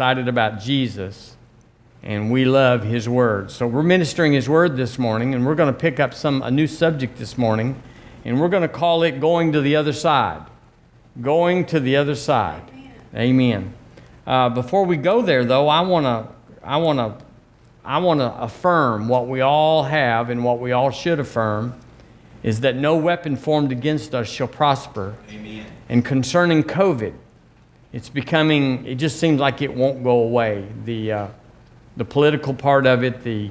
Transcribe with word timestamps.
excited 0.00 0.28
about 0.28 0.58
Jesus, 0.58 1.36
and 2.02 2.32
we 2.32 2.46
love 2.46 2.82
His 2.82 3.06
Word. 3.06 3.50
So 3.50 3.66
we're 3.66 3.82
ministering 3.82 4.32
His 4.32 4.48
Word 4.48 4.74
this 4.74 4.98
morning, 4.98 5.34
and 5.34 5.44
we're 5.44 5.54
going 5.54 5.70
to 5.70 5.78
pick 5.78 6.00
up 6.00 6.14
some 6.14 6.40
a 6.40 6.50
new 6.50 6.66
subject 6.66 7.18
this 7.18 7.36
morning, 7.36 7.82
and 8.24 8.40
we're 8.40 8.48
going 8.48 8.62
to 8.62 8.68
call 8.68 9.02
it 9.02 9.20
"Going 9.20 9.52
to 9.52 9.60
the 9.60 9.76
Other 9.76 9.92
Side." 9.92 10.46
Going 11.20 11.66
to 11.66 11.80
the 11.80 11.96
other 11.96 12.14
side. 12.14 12.62
Amen. 13.14 13.74
Uh, 14.26 14.48
before 14.48 14.86
we 14.86 14.96
go 14.96 15.20
there, 15.20 15.44
though, 15.44 15.68
I 15.68 15.82
want 15.82 16.06
to 16.06 16.32
I 16.64 16.78
want 16.78 16.98
to 16.98 17.22
I 17.84 17.98
want 17.98 18.20
to 18.20 18.32
affirm 18.40 19.06
what 19.06 19.28
we 19.28 19.42
all 19.42 19.82
have 19.82 20.30
and 20.30 20.42
what 20.42 20.60
we 20.60 20.72
all 20.72 20.90
should 20.90 21.20
affirm 21.20 21.78
is 22.42 22.60
that 22.60 22.74
no 22.74 22.96
weapon 22.96 23.36
formed 23.36 23.70
against 23.70 24.14
us 24.14 24.30
shall 24.30 24.48
prosper. 24.48 25.14
Amen. 25.30 25.66
And 25.90 26.02
concerning 26.02 26.64
COVID, 26.64 27.12
it's 27.92 28.08
becoming, 28.08 28.86
it 28.86 28.96
just 28.96 29.18
seems 29.18 29.40
like 29.40 29.62
it 29.62 29.74
won't 29.74 30.04
go 30.04 30.20
away. 30.20 30.66
The, 30.84 31.12
uh, 31.12 31.26
the 31.96 32.04
political 32.04 32.54
part 32.54 32.86
of 32.86 33.02
it, 33.02 33.24
the, 33.24 33.50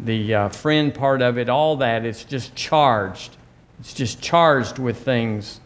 the 0.00 0.34
uh, 0.34 0.48
friend 0.48 0.92
part 0.92 1.22
of 1.22 1.38
it, 1.38 1.48
all 1.48 1.76
that, 1.76 2.04
it's 2.04 2.24
just 2.24 2.54
charged. 2.56 3.36
It's 3.78 3.94
just 3.94 4.20
charged 4.20 4.78
with 4.78 4.98
things 4.98 5.60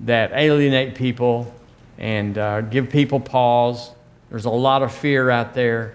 that 0.00 0.32
alienate 0.32 0.94
people 0.94 1.54
and 1.98 2.36
uh, 2.36 2.62
give 2.62 2.90
people 2.90 3.20
pause. 3.20 3.90
There's 4.28 4.44
a 4.44 4.50
lot 4.50 4.82
of 4.82 4.92
fear 4.92 5.30
out 5.30 5.54
there. 5.54 5.94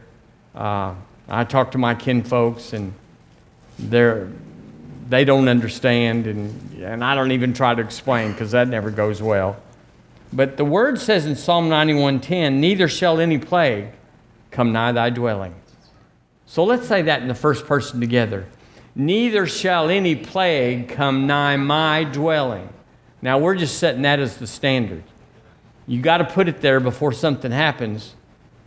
Uh, 0.55 0.95
I 1.27 1.43
talk 1.43 1.71
to 1.71 1.77
my 1.77 1.95
kinfolks, 1.95 2.73
and 2.73 2.93
they're, 3.77 4.29
they 5.09 5.25
don't 5.25 5.47
understand, 5.47 6.27
and, 6.27 6.81
and 6.81 7.03
I 7.03 7.15
don't 7.15 7.31
even 7.31 7.53
try 7.53 7.75
to 7.75 7.81
explain 7.81 8.31
because 8.31 8.51
that 8.51 8.67
never 8.67 8.89
goes 8.89 9.21
well. 9.21 9.57
But 10.33 10.57
the 10.57 10.65
word 10.65 10.99
says 10.99 11.25
in 11.25 11.35
Psalm 11.35 11.69
91:10, 11.69 12.59
"Neither 12.61 12.87
shall 12.87 13.19
any 13.19 13.37
plague 13.37 13.87
come 14.49 14.71
nigh 14.71 14.91
thy 14.91 15.09
dwelling." 15.09 15.55
So 16.45 16.63
let's 16.63 16.87
say 16.87 17.01
that 17.03 17.21
in 17.21 17.27
the 17.27 17.35
first 17.35 17.65
person 17.65 17.99
together. 17.99 18.45
Neither 18.95 19.45
shall 19.45 19.89
any 19.89 20.15
plague 20.15 20.89
come 20.89 21.25
nigh 21.25 21.55
my 21.55 22.03
dwelling. 22.03 22.69
Now 23.21 23.37
we're 23.37 23.55
just 23.55 23.77
setting 23.77 24.01
that 24.01 24.19
as 24.19 24.37
the 24.37 24.47
standard. 24.47 25.03
You 25.87 26.01
got 26.01 26.17
to 26.17 26.25
put 26.25 26.47
it 26.47 26.61
there 26.61 26.79
before 26.79 27.11
something 27.11 27.51
happens. 27.51 28.15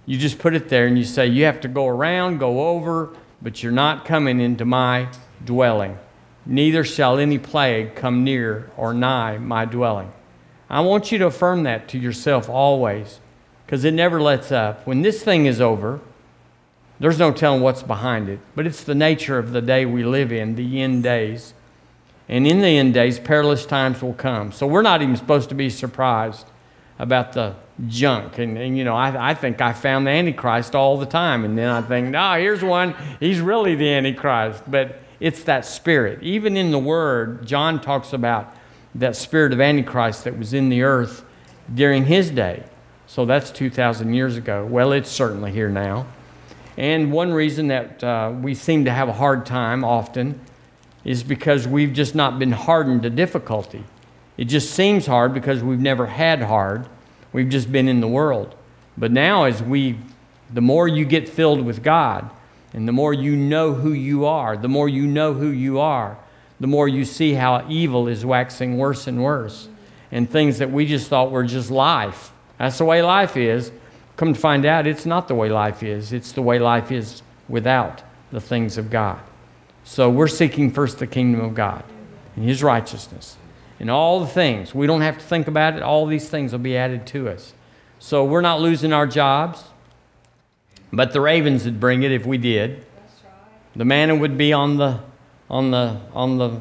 You 0.06 0.18
just 0.18 0.38
put 0.38 0.54
it 0.54 0.68
there 0.68 0.86
and 0.86 0.98
you 0.98 1.04
say, 1.04 1.26
You 1.26 1.44
have 1.44 1.60
to 1.62 1.68
go 1.68 1.86
around, 1.86 2.38
go 2.38 2.68
over, 2.68 3.10
but 3.40 3.62
you're 3.62 3.72
not 3.72 4.04
coming 4.04 4.40
into 4.40 4.64
my 4.64 5.08
dwelling. 5.44 5.98
Neither 6.46 6.84
shall 6.84 7.18
any 7.18 7.38
plague 7.38 7.94
come 7.94 8.24
near 8.24 8.70
or 8.76 8.92
nigh 8.92 9.38
my 9.38 9.64
dwelling. 9.64 10.12
I 10.74 10.80
want 10.80 11.12
you 11.12 11.18
to 11.18 11.26
affirm 11.26 11.62
that 11.62 11.86
to 11.90 11.98
yourself 11.98 12.48
always 12.48 13.20
because 13.64 13.84
it 13.84 13.94
never 13.94 14.20
lets 14.20 14.50
up. 14.50 14.84
When 14.84 15.02
this 15.02 15.22
thing 15.22 15.46
is 15.46 15.60
over, 15.60 16.00
there's 16.98 17.16
no 17.16 17.30
telling 17.30 17.60
what's 17.60 17.84
behind 17.84 18.28
it, 18.28 18.40
but 18.56 18.66
it's 18.66 18.82
the 18.82 18.94
nature 18.96 19.38
of 19.38 19.52
the 19.52 19.62
day 19.62 19.86
we 19.86 20.02
live 20.02 20.32
in, 20.32 20.56
the 20.56 20.82
end 20.82 21.04
days. 21.04 21.54
And 22.28 22.44
in 22.44 22.60
the 22.60 22.66
end 22.66 22.92
days, 22.92 23.20
perilous 23.20 23.64
times 23.64 24.02
will 24.02 24.14
come. 24.14 24.50
So 24.50 24.66
we're 24.66 24.82
not 24.82 25.00
even 25.00 25.14
supposed 25.14 25.48
to 25.50 25.54
be 25.54 25.70
surprised 25.70 26.48
about 26.98 27.34
the 27.34 27.54
junk. 27.86 28.38
And, 28.38 28.58
and 28.58 28.76
you 28.76 28.82
know, 28.82 28.96
I, 28.96 29.30
I 29.30 29.34
think 29.34 29.60
I 29.60 29.74
found 29.74 30.08
the 30.08 30.10
Antichrist 30.10 30.74
all 30.74 30.98
the 30.98 31.06
time. 31.06 31.44
And 31.44 31.56
then 31.56 31.68
I 31.68 31.82
think, 31.82 32.08
no, 32.08 32.34
here's 32.34 32.64
one. 32.64 32.96
He's 33.20 33.40
really 33.40 33.76
the 33.76 33.92
Antichrist. 33.92 34.68
But 34.68 34.98
it's 35.20 35.44
that 35.44 35.66
spirit. 35.66 36.20
Even 36.24 36.56
in 36.56 36.72
the 36.72 36.80
Word, 36.80 37.46
John 37.46 37.80
talks 37.80 38.12
about 38.12 38.52
that 38.94 39.16
spirit 39.16 39.52
of 39.52 39.60
Antichrist 39.60 40.24
that 40.24 40.38
was 40.38 40.54
in 40.54 40.68
the 40.68 40.82
earth 40.82 41.24
during 41.72 42.06
his 42.06 42.30
day. 42.30 42.64
So 43.06 43.24
that's 43.24 43.50
2,000 43.50 44.14
years 44.14 44.36
ago. 44.36 44.64
Well, 44.64 44.92
it's 44.92 45.10
certainly 45.10 45.52
here 45.52 45.68
now. 45.68 46.06
And 46.76 47.12
one 47.12 47.32
reason 47.32 47.68
that 47.68 48.02
uh, 48.02 48.32
we 48.40 48.54
seem 48.54 48.84
to 48.86 48.90
have 48.90 49.08
a 49.08 49.12
hard 49.12 49.46
time 49.46 49.84
often 49.84 50.40
is 51.04 51.22
because 51.22 51.68
we've 51.68 51.92
just 51.92 52.14
not 52.14 52.38
been 52.38 52.52
hardened 52.52 53.02
to 53.02 53.10
difficulty. 53.10 53.84
It 54.36 54.46
just 54.46 54.74
seems 54.74 55.06
hard 55.06 55.34
because 55.34 55.62
we've 55.62 55.80
never 55.80 56.06
had 56.06 56.42
hard. 56.42 56.88
We've 57.32 57.48
just 57.48 57.70
been 57.70 57.88
in 57.88 58.00
the 58.00 58.08
world. 58.08 58.54
But 58.96 59.12
now, 59.12 59.44
as 59.44 59.62
we, 59.62 59.98
the 60.52 60.60
more 60.60 60.88
you 60.88 61.04
get 61.04 61.28
filled 61.28 61.64
with 61.64 61.82
God, 61.82 62.30
and 62.72 62.88
the 62.88 62.92
more 62.92 63.14
you 63.14 63.36
know 63.36 63.72
who 63.72 63.92
you 63.92 64.24
are, 64.24 64.56
the 64.56 64.68
more 64.68 64.88
you 64.88 65.06
know 65.06 65.34
who 65.34 65.48
you 65.48 65.78
are, 65.78 66.18
the 66.64 66.68
more 66.68 66.88
you 66.88 67.04
see 67.04 67.34
how 67.34 67.62
evil 67.68 68.08
is 68.08 68.24
waxing 68.24 68.78
worse 68.78 69.06
and 69.06 69.22
worse. 69.22 69.68
And 70.10 70.30
things 70.30 70.60
that 70.60 70.70
we 70.70 70.86
just 70.86 71.10
thought 71.10 71.30
were 71.30 71.44
just 71.44 71.70
life. 71.70 72.32
That's 72.56 72.78
the 72.78 72.86
way 72.86 73.02
life 73.02 73.36
is. 73.36 73.70
Come 74.16 74.32
to 74.32 74.40
find 74.40 74.64
out, 74.64 74.86
it's 74.86 75.04
not 75.04 75.28
the 75.28 75.34
way 75.34 75.50
life 75.50 75.82
is. 75.82 76.14
It's 76.14 76.32
the 76.32 76.40
way 76.40 76.58
life 76.58 76.90
is 76.90 77.20
without 77.50 78.02
the 78.32 78.40
things 78.40 78.78
of 78.78 78.88
God. 78.88 79.20
So 79.84 80.08
we're 80.08 80.26
seeking 80.26 80.70
first 80.70 81.00
the 81.00 81.06
kingdom 81.06 81.42
of 81.42 81.54
God 81.54 81.84
and 82.34 82.46
His 82.46 82.62
righteousness 82.62 83.36
and 83.78 83.90
all 83.90 84.20
the 84.20 84.26
things. 84.26 84.74
We 84.74 84.86
don't 84.86 85.02
have 85.02 85.18
to 85.18 85.24
think 85.26 85.46
about 85.46 85.76
it. 85.76 85.82
All 85.82 86.06
these 86.06 86.30
things 86.30 86.52
will 86.52 86.60
be 86.60 86.78
added 86.78 87.06
to 87.08 87.28
us. 87.28 87.52
So 87.98 88.24
we're 88.24 88.40
not 88.40 88.58
losing 88.58 88.94
our 88.94 89.06
jobs, 89.06 89.64
but 90.90 91.12
the 91.12 91.20
ravens 91.20 91.66
would 91.66 91.78
bring 91.78 92.04
it 92.04 92.10
if 92.10 92.24
we 92.24 92.38
did. 92.38 92.86
The 93.76 93.84
manna 93.84 94.16
would 94.16 94.38
be 94.38 94.54
on 94.54 94.78
the 94.78 95.00
on 95.54 95.70
the 95.70 96.00
on 96.12 96.36
the 96.36 96.60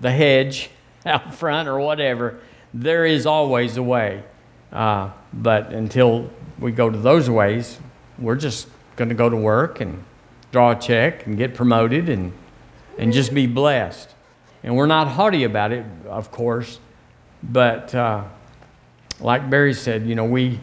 the 0.00 0.10
hedge 0.12 0.70
out 1.06 1.34
front 1.34 1.68
or 1.68 1.80
whatever. 1.80 2.38
There 2.72 3.04
is 3.04 3.26
always 3.26 3.76
a 3.76 3.82
way, 3.82 4.22
uh, 4.72 5.10
but 5.32 5.72
until 5.72 6.30
we 6.60 6.70
go 6.70 6.88
to 6.88 6.98
those 6.98 7.28
ways, 7.28 7.78
we're 8.18 8.36
just 8.36 8.68
going 8.94 9.08
to 9.08 9.14
go 9.14 9.28
to 9.28 9.36
work 9.36 9.80
and 9.80 10.04
draw 10.52 10.70
a 10.70 10.76
check 10.76 11.26
and 11.26 11.36
get 11.36 11.54
promoted 11.54 12.08
and 12.08 12.32
and 12.98 13.12
just 13.12 13.34
be 13.34 13.46
blessed. 13.46 14.14
And 14.62 14.76
we're 14.76 14.86
not 14.86 15.08
haughty 15.08 15.44
about 15.44 15.72
it, 15.72 15.84
of 16.06 16.30
course, 16.30 16.78
but 17.42 17.94
uh, 17.94 18.24
like 19.20 19.50
Barry 19.50 19.74
said, 19.74 20.06
you 20.06 20.14
know, 20.14 20.24
we 20.24 20.60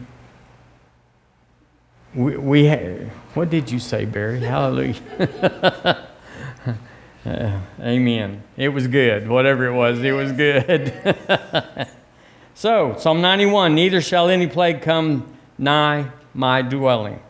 we, 2.14 2.36
we 2.38 2.68
what 3.34 3.50
did 3.50 3.70
you 3.70 3.78
say, 3.78 4.06
Barry? 4.06 4.40
Hallelujah. 4.40 6.08
Uh, 7.24 7.58
amen. 7.80 8.42
It 8.54 8.68
was 8.68 8.86
good. 8.86 9.28
Whatever 9.28 9.64
it 9.64 9.72
was, 9.72 10.02
it 10.02 10.12
was 10.12 10.32
good. 10.32 10.92
so, 12.54 12.96
Psalm 12.98 13.22
91 13.22 13.74
Neither 13.74 14.02
shall 14.02 14.28
any 14.28 14.46
plague 14.46 14.82
come 14.82 15.26
nigh 15.56 16.10
my 16.34 16.60
dwelling. 16.60 17.20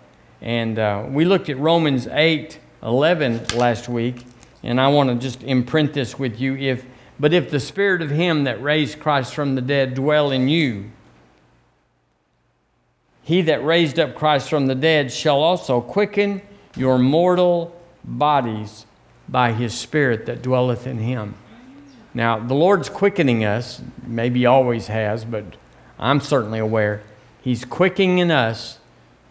And 0.41 0.81
uh, 0.81 1.05
we 1.09 1.25
looked 1.25 1.49
at 1.49 1.59
Romans 1.59 2.09
8 2.09 2.59
11 2.83 3.47
last 3.55 3.89
week, 3.89 4.27
and 4.65 4.81
I 4.81 4.89
want 4.89 5.11
to 5.11 5.17
just 5.17 5.45
imprint 5.45 5.95
this 5.95 6.19
with 6.19 6.41
you. 6.41 6.57
If, 6.57 6.85
but 7.21 7.33
if 7.33 7.51
the 7.51 7.61
spirit 7.61 8.03
of 8.03 8.11
him 8.11 8.45
that 8.45 8.61
raised 8.61 8.99
Christ 8.99 9.33
from 9.33 9.55
the 9.55 9.63
dead 9.63 9.95
dwell 9.95 10.33
in 10.33 10.49
you, 10.49 10.91
he 13.23 13.43
that 13.43 13.65
raised 13.65 14.01
up 14.01 14.17
Christ 14.17 14.51
from 14.51 14.67
the 14.67 14.75
dead 14.75 15.13
shall 15.13 15.39
also 15.39 15.81
quicken 15.81 16.43
your 16.77 16.99
mortal 16.99 17.81
bodies 18.03 18.87
by 19.29 19.53
his 19.53 19.75
Spirit 19.75 20.27
that 20.27 20.43
dwelleth 20.43 20.87
in 20.87 20.99
him. 20.99 21.35
Now, 22.13 22.39
the 22.39 22.55
Lord's 22.55 22.89
quickening 22.89 23.45
us, 23.45 23.83
maybe 24.07 24.47
always 24.47 24.87
has, 24.87 25.25
but 25.25 25.45
I'm 25.99 26.21
certainly 26.21 26.61
aware. 26.61 27.03
He's 27.43 27.65
quickening 27.65 28.31
us 28.31 28.79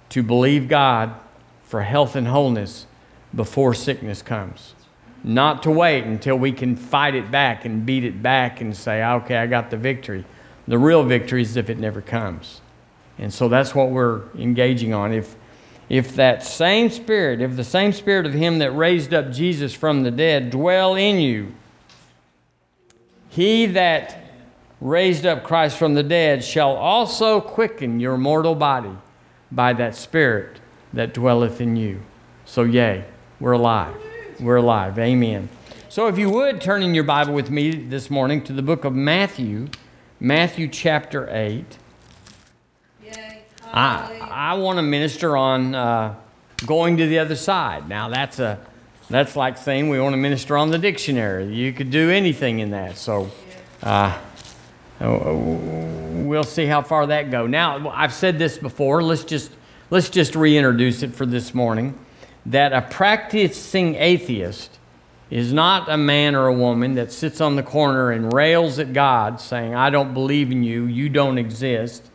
to 0.10 0.22
believe 0.22 0.68
God 0.68 1.16
for 1.64 1.82
health 1.82 2.16
and 2.16 2.28
wholeness 2.28 2.86
before 3.34 3.74
sickness 3.74 4.22
comes. 4.22 4.76
Not 5.24 5.64
to 5.64 5.72
wait 5.72 6.04
until 6.04 6.36
we 6.36 6.52
can 6.52 6.76
fight 6.76 7.16
it 7.16 7.32
back 7.32 7.64
and 7.66 7.86
beat 7.86 8.04
it 8.04 8.22
back 8.22 8.60
and 8.60 8.76
say, 8.76 9.04
okay, 9.04 9.38
I 9.38 9.48
got 9.48 9.72
the 9.72 9.78
victory. 9.78 10.26
The 10.68 10.78
real 10.78 11.04
victory 11.04 11.42
is 11.42 11.56
if 11.56 11.70
it 11.70 11.80
never 11.80 12.02
comes. 12.02 12.62
And 13.18 13.34
so 13.34 13.48
that's 13.48 13.74
what 13.74 13.90
we're 13.90 14.24
engaging 14.38 14.94
on. 14.94 15.14
If 15.14 15.36
if 15.94 16.16
that 16.16 16.42
same 16.42 16.90
spirit, 16.90 17.40
if 17.40 17.56
the 17.56 17.64
same 17.64 17.94
spirit 17.94 18.26
of 18.26 18.34
him 18.34 18.58
that 18.58 18.72
raised 18.72 19.14
up 19.14 19.32
Jesus 19.32 19.76
from 19.76 20.02
the 20.02 20.10
dead 20.10 20.50
dwell 20.50 20.96
in 20.96 21.20
you, 21.20 21.54
he 23.30 23.68
that 23.68 24.20
raised 24.82 25.24
up 25.24 25.44
Christ 25.44 25.78
from 25.78 25.94
the 25.94 26.02
dead 26.02 26.44
shall 26.44 26.72
also 26.72 27.40
quicken 27.40 28.00
your 28.00 28.18
mortal 28.18 28.56
body 28.56 28.98
by 29.52 29.74
that 29.74 29.96
spirit 29.96 30.60
that 30.94 31.14
dwelleth 31.14 31.62
in 31.62 31.76
you. 31.76 32.02
So, 32.46 32.64
yea, 32.64 33.06
we're 33.40 33.52
alive. 33.52 33.96
We're 34.40 34.56
alive. 34.56 34.98
Amen. 34.98 35.48
So, 35.90 36.08
if 36.08 36.18
you 36.18 36.32
would 36.32 36.60
turn 36.60 36.82
in 36.82 36.96
your 36.96 37.04
Bible 37.04 37.36
with 37.36 37.52
me 37.52 37.70
this 37.70 38.10
morning 38.10 38.44
to 38.46 38.54
the 38.54 38.64
book 38.64 38.84
of 38.84 38.96
Matthew, 38.96 39.68
Matthew 40.20 40.70
chapter 40.70 41.30
8. 41.30 41.78
I, 43.74 44.20
I 44.32 44.54
want 44.54 44.78
to 44.78 44.84
minister 44.84 45.36
on 45.36 45.74
uh, 45.74 46.16
going 46.66 46.98
to 46.98 47.08
the 47.08 47.20
other 47.20 47.36
side. 47.36 47.90
Now, 47.90 48.10
that's, 48.10 48.40
a, 48.40 48.60
that's 49.10 49.36
like 49.36 49.58
saying 49.58 49.90
we 49.90 50.00
want 50.00 50.14
to 50.14 50.18
minister 50.18 50.56
on 50.58 50.70
the 50.70 50.78
dictionary. 50.78 51.54
You 51.54 51.74
could 51.74 51.90
do 51.90 52.12
anything 52.12 52.60
in 52.60 52.70
that. 52.72 52.98
So 52.98 53.32
uh, 53.82 54.16
we'll 55.02 56.44
see 56.44 56.68
how 56.68 56.84
far 56.84 57.08
that 57.08 57.32
go. 57.32 57.48
Now, 57.48 57.90
I've 57.90 58.14
said 58.14 58.38
this 58.38 58.58
before. 58.58 59.02
Let's 59.02 59.24
just 59.24 59.52
let's 59.90 60.10
just 60.10 60.36
reintroduce 60.36 61.04
it 61.04 61.14
for 61.14 61.26
this 61.26 61.54
morning 61.54 61.98
that 62.46 62.74
a 62.74 62.82
practicing 62.82 63.96
atheist 63.96 64.80
is 65.30 65.52
not 65.52 65.90
a 65.90 65.98
man 65.98 66.36
or 66.36 66.48
a 66.48 66.54
woman 66.54 66.96
that 66.96 67.12
sits 67.12 67.42
on 67.42 67.56
the 67.56 67.64
corner 67.64 68.12
and 68.12 68.32
rails 68.34 68.80
at 68.80 68.94
God, 68.94 69.42
saying, 69.42 69.74
I 69.74 69.90
don't 69.90 70.14
believe 70.14 70.52
in 70.52 70.64
you, 70.64 70.86
you 70.86 71.10
don't 71.10 71.38
exist, 71.38 72.10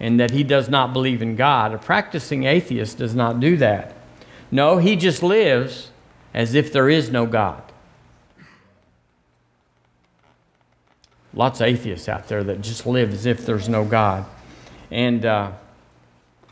and 0.00 0.18
that 0.18 0.30
he 0.30 0.42
does 0.42 0.68
not 0.68 0.92
believe 0.92 1.20
in 1.20 1.36
God. 1.36 1.74
A 1.74 1.78
practicing 1.78 2.44
atheist 2.44 2.98
does 2.98 3.14
not 3.14 3.38
do 3.38 3.56
that. 3.58 3.94
No, 4.50 4.78
he 4.78 4.96
just 4.96 5.22
lives 5.22 5.90
as 6.32 6.54
if 6.54 6.72
there 6.72 6.88
is 6.88 7.10
no 7.10 7.26
God. 7.26 7.62
Lots 11.34 11.60
of 11.60 11.66
atheists 11.68 12.08
out 12.08 12.26
there 12.28 12.42
that 12.42 12.62
just 12.62 12.86
live 12.86 13.12
as 13.12 13.26
if 13.26 13.46
there's 13.46 13.68
no 13.68 13.84
God. 13.84 14.24
And 14.90 15.24
uh, 15.24 15.52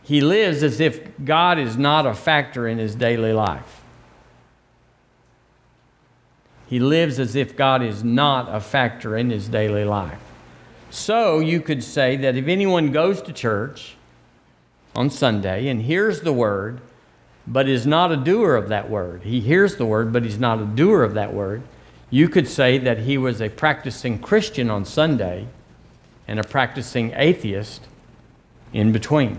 he 0.04 0.20
lives 0.20 0.62
as 0.62 0.78
if 0.78 1.00
God 1.24 1.58
is 1.58 1.76
not 1.76 2.06
a 2.06 2.14
factor 2.14 2.68
in 2.68 2.78
his 2.78 2.94
daily 2.94 3.32
life. 3.32 3.80
He 6.68 6.78
lives 6.78 7.18
as 7.18 7.34
if 7.34 7.56
God 7.56 7.82
is 7.82 8.04
not 8.04 8.54
a 8.54 8.60
factor 8.60 9.16
in 9.16 9.30
his 9.30 9.48
daily 9.48 9.84
life. 9.84 10.27
So 10.90 11.40
you 11.40 11.60
could 11.60 11.84
say 11.84 12.16
that 12.16 12.36
if 12.36 12.48
anyone 12.48 12.92
goes 12.92 13.20
to 13.22 13.32
church 13.32 13.94
on 14.94 15.10
Sunday 15.10 15.68
and 15.68 15.82
hears 15.82 16.22
the 16.22 16.32
word, 16.32 16.80
but 17.46 17.68
is 17.68 17.86
not 17.86 18.12
a 18.12 18.16
doer 18.16 18.56
of 18.56 18.68
that 18.68 18.90
word, 18.90 19.22
he 19.22 19.40
hears 19.40 19.76
the 19.76 19.86
word, 19.86 20.12
but 20.12 20.24
he's 20.24 20.38
not 20.38 20.60
a 20.60 20.64
doer 20.64 21.02
of 21.02 21.14
that 21.14 21.32
word, 21.32 21.62
you 22.10 22.28
could 22.28 22.48
say 22.48 22.78
that 22.78 22.98
he 22.98 23.18
was 23.18 23.40
a 23.40 23.48
practicing 23.50 24.18
Christian 24.18 24.70
on 24.70 24.84
Sunday 24.84 25.46
and 26.26 26.38
a 26.38 26.44
practicing 26.44 27.12
atheist 27.14 27.82
in 28.72 28.92
between. 28.92 29.38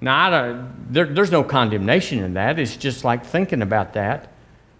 Now, 0.00 0.68
there, 0.88 1.06
there's 1.06 1.30
no 1.30 1.44
condemnation 1.44 2.20
in 2.20 2.34
that. 2.34 2.58
It's 2.58 2.76
just 2.76 3.04
like 3.04 3.24
thinking 3.24 3.62
about 3.62 3.92
that, 3.92 4.28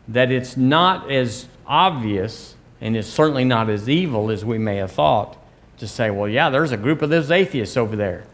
that 0.09 0.33
it's 0.33 0.57
not 0.57 1.11
as 1.11 1.47
obvious 1.67 2.55
and 2.81 2.97
it's 2.97 3.09
certainly 3.09 3.45
not 3.45 3.69
as 3.69 3.89
evil 3.89 4.31
as 4.31 4.45
we 4.45 4.59
may 4.59 4.77
have 4.77 4.93
thought 4.93 5.37
to 5.79 5.89
say, 5.89 6.11
well, 6.11 6.29
yeah, 6.29 6.51
there's 6.51 6.73
a 6.73 6.77
group 6.77 7.03
of 7.03 7.11
those 7.11 7.31
atheists 7.31 7.77
over 7.77 7.97
there. 7.97 8.25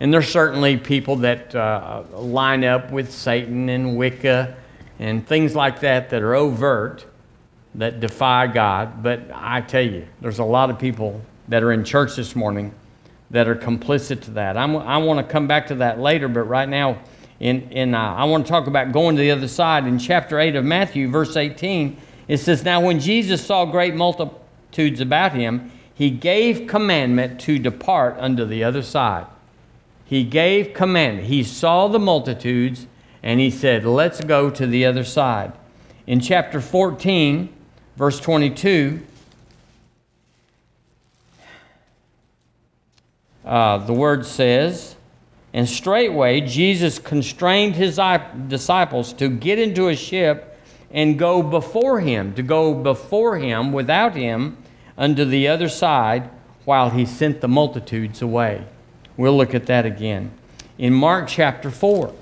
And 0.00 0.12
there's 0.12 0.28
certainly 0.28 0.76
people 0.76 1.16
that 1.16 1.54
uh, 1.54 2.02
line 2.12 2.64
up 2.64 2.90
with 2.90 3.12
Satan 3.12 3.68
and 3.68 3.96
Wicca 3.96 4.56
and 4.98 5.26
things 5.26 5.54
like 5.54 5.80
that 5.80 6.10
that 6.10 6.22
are 6.22 6.34
overt, 6.34 7.04
that 7.76 8.00
defy 8.00 8.46
God. 8.46 9.02
But 9.02 9.30
I 9.32 9.60
tell 9.60 9.84
you, 9.84 10.06
there's 10.20 10.38
a 10.38 10.44
lot 10.44 10.70
of 10.70 10.78
people 10.78 11.20
that 11.48 11.62
are 11.62 11.72
in 11.72 11.84
church 11.84 12.16
this 12.16 12.34
morning 12.34 12.74
that 13.30 13.48
are 13.48 13.56
complicit 13.56 14.22
to 14.22 14.30
that. 14.32 14.56
I'm, 14.56 14.76
i 14.76 14.98
want 14.98 15.24
to 15.24 15.32
come 15.32 15.46
back 15.46 15.68
to 15.68 15.76
that 15.76 15.98
later, 15.98 16.28
but 16.28 16.42
right 16.42 16.68
now, 16.68 17.00
in, 17.40 17.68
in, 17.70 17.94
uh, 17.94 17.98
I 17.98 18.24
want 18.24 18.46
to 18.46 18.50
talk 18.50 18.68
about 18.68 18.92
going 18.92 19.16
to 19.16 19.22
the 19.22 19.32
other 19.32 19.48
side. 19.48 19.86
In 19.86 19.98
chapter 19.98 20.38
8 20.38 20.54
of 20.56 20.64
Matthew, 20.64 21.08
verse 21.08 21.36
18, 21.36 21.96
it 22.28 22.38
says, 22.38 22.64
Now 22.64 22.80
when 22.80 23.00
Jesus 23.00 23.44
saw 23.44 23.64
great 23.64 23.94
multitudes 23.94 25.00
about 25.00 25.32
him, 25.32 25.70
he 25.94 26.10
gave 26.10 26.66
commandment 26.66 27.40
to 27.42 27.58
depart 27.58 28.16
unto 28.18 28.44
the 28.44 28.64
other 28.64 28.82
side. 28.82 29.26
He 30.04 30.24
gave 30.24 30.74
commandment. 30.74 31.28
He 31.28 31.42
saw 31.42 31.88
the 31.88 31.98
multitudes 31.98 32.86
and 33.22 33.40
he 33.40 33.50
said, 33.50 33.84
Let's 33.84 34.20
go 34.22 34.50
to 34.50 34.66
the 34.66 34.84
other 34.84 35.04
side. 35.04 35.52
In 36.06 36.20
chapter 36.20 36.60
14, 36.60 37.48
verse 37.96 38.20
22, 38.20 39.00
uh, 43.44 43.78
the 43.78 43.92
word 43.94 44.26
says, 44.26 44.96
And 45.52 45.68
straightway 45.68 46.40
Jesus 46.42 46.98
constrained 46.98 47.76
his 47.76 47.98
disciples 48.48 49.12
to 49.14 49.28
get 49.28 49.58
into 49.58 49.88
a 49.88 49.96
ship 49.96 50.53
and 50.94 51.18
go 51.18 51.42
before 51.42 52.00
him, 52.00 52.32
to 52.34 52.42
go 52.42 52.72
before 52.72 53.36
him 53.36 53.72
without 53.72 54.14
him 54.14 54.56
unto 54.96 55.24
the 55.24 55.48
other 55.48 55.68
side 55.68 56.30
while 56.64 56.90
he 56.90 57.04
sent 57.04 57.40
the 57.40 57.48
multitudes 57.48 58.22
away. 58.22 58.64
We'll 59.16 59.36
look 59.36 59.54
at 59.54 59.66
that 59.66 59.84
again. 59.84 60.30
In 60.78 60.94
Mark 60.94 61.28
chapter 61.28 61.70
4, 61.70 62.14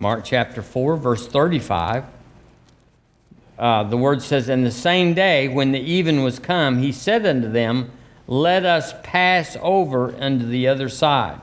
Mark 0.00 0.24
chapter 0.24 0.62
4, 0.62 0.96
verse 0.96 1.28
35, 1.28 2.04
uh, 3.58 3.82
the 3.84 3.96
word 3.96 4.22
says, 4.22 4.48
And 4.48 4.64
the 4.64 4.70
same 4.70 5.12
day 5.12 5.48
when 5.48 5.72
the 5.72 5.80
even 5.80 6.22
was 6.22 6.38
come, 6.38 6.78
he 6.78 6.92
said 6.92 7.26
unto 7.26 7.50
them, 7.50 7.90
Let 8.26 8.64
us 8.64 8.94
pass 9.02 9.56
over 9.60 10.14
unto 10.18 10.46
the 10.46 10.66
other 10.66 10.88
side. 10.88 11.40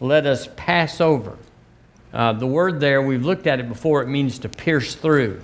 Let 0.00 0.26
us 0.26 0.48
pass 0.56 1.00
over. 1.00 1.36
Uh, 2.12 2.32
the 2.32 2.46
word 2.46 2.80
there, 2.80 3.00
we've 3.00 3.24
looked 3.24 3.46
at 3.46 3.58
it 3.58 3.68
before, 3.68 4.02
it 4.02 4.08
means 4.08 4.38
to 4.40 4.48
pierce 4.48 4.94
through. 4.94 5.40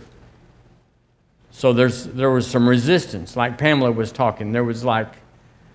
So 1.50 1.73
there's, 1.73 2.05
there 2.05 2.31
was 2.31 2.47
some 2.47 2.69
resistance, 2.69 3.37
like 3.37 3.59
Pamela 3.59 3.91
was 3.91 4.12
talking. 4.12 4.53
There 4.53 4.65
was 4.65 4.85
like, 4.85 5.09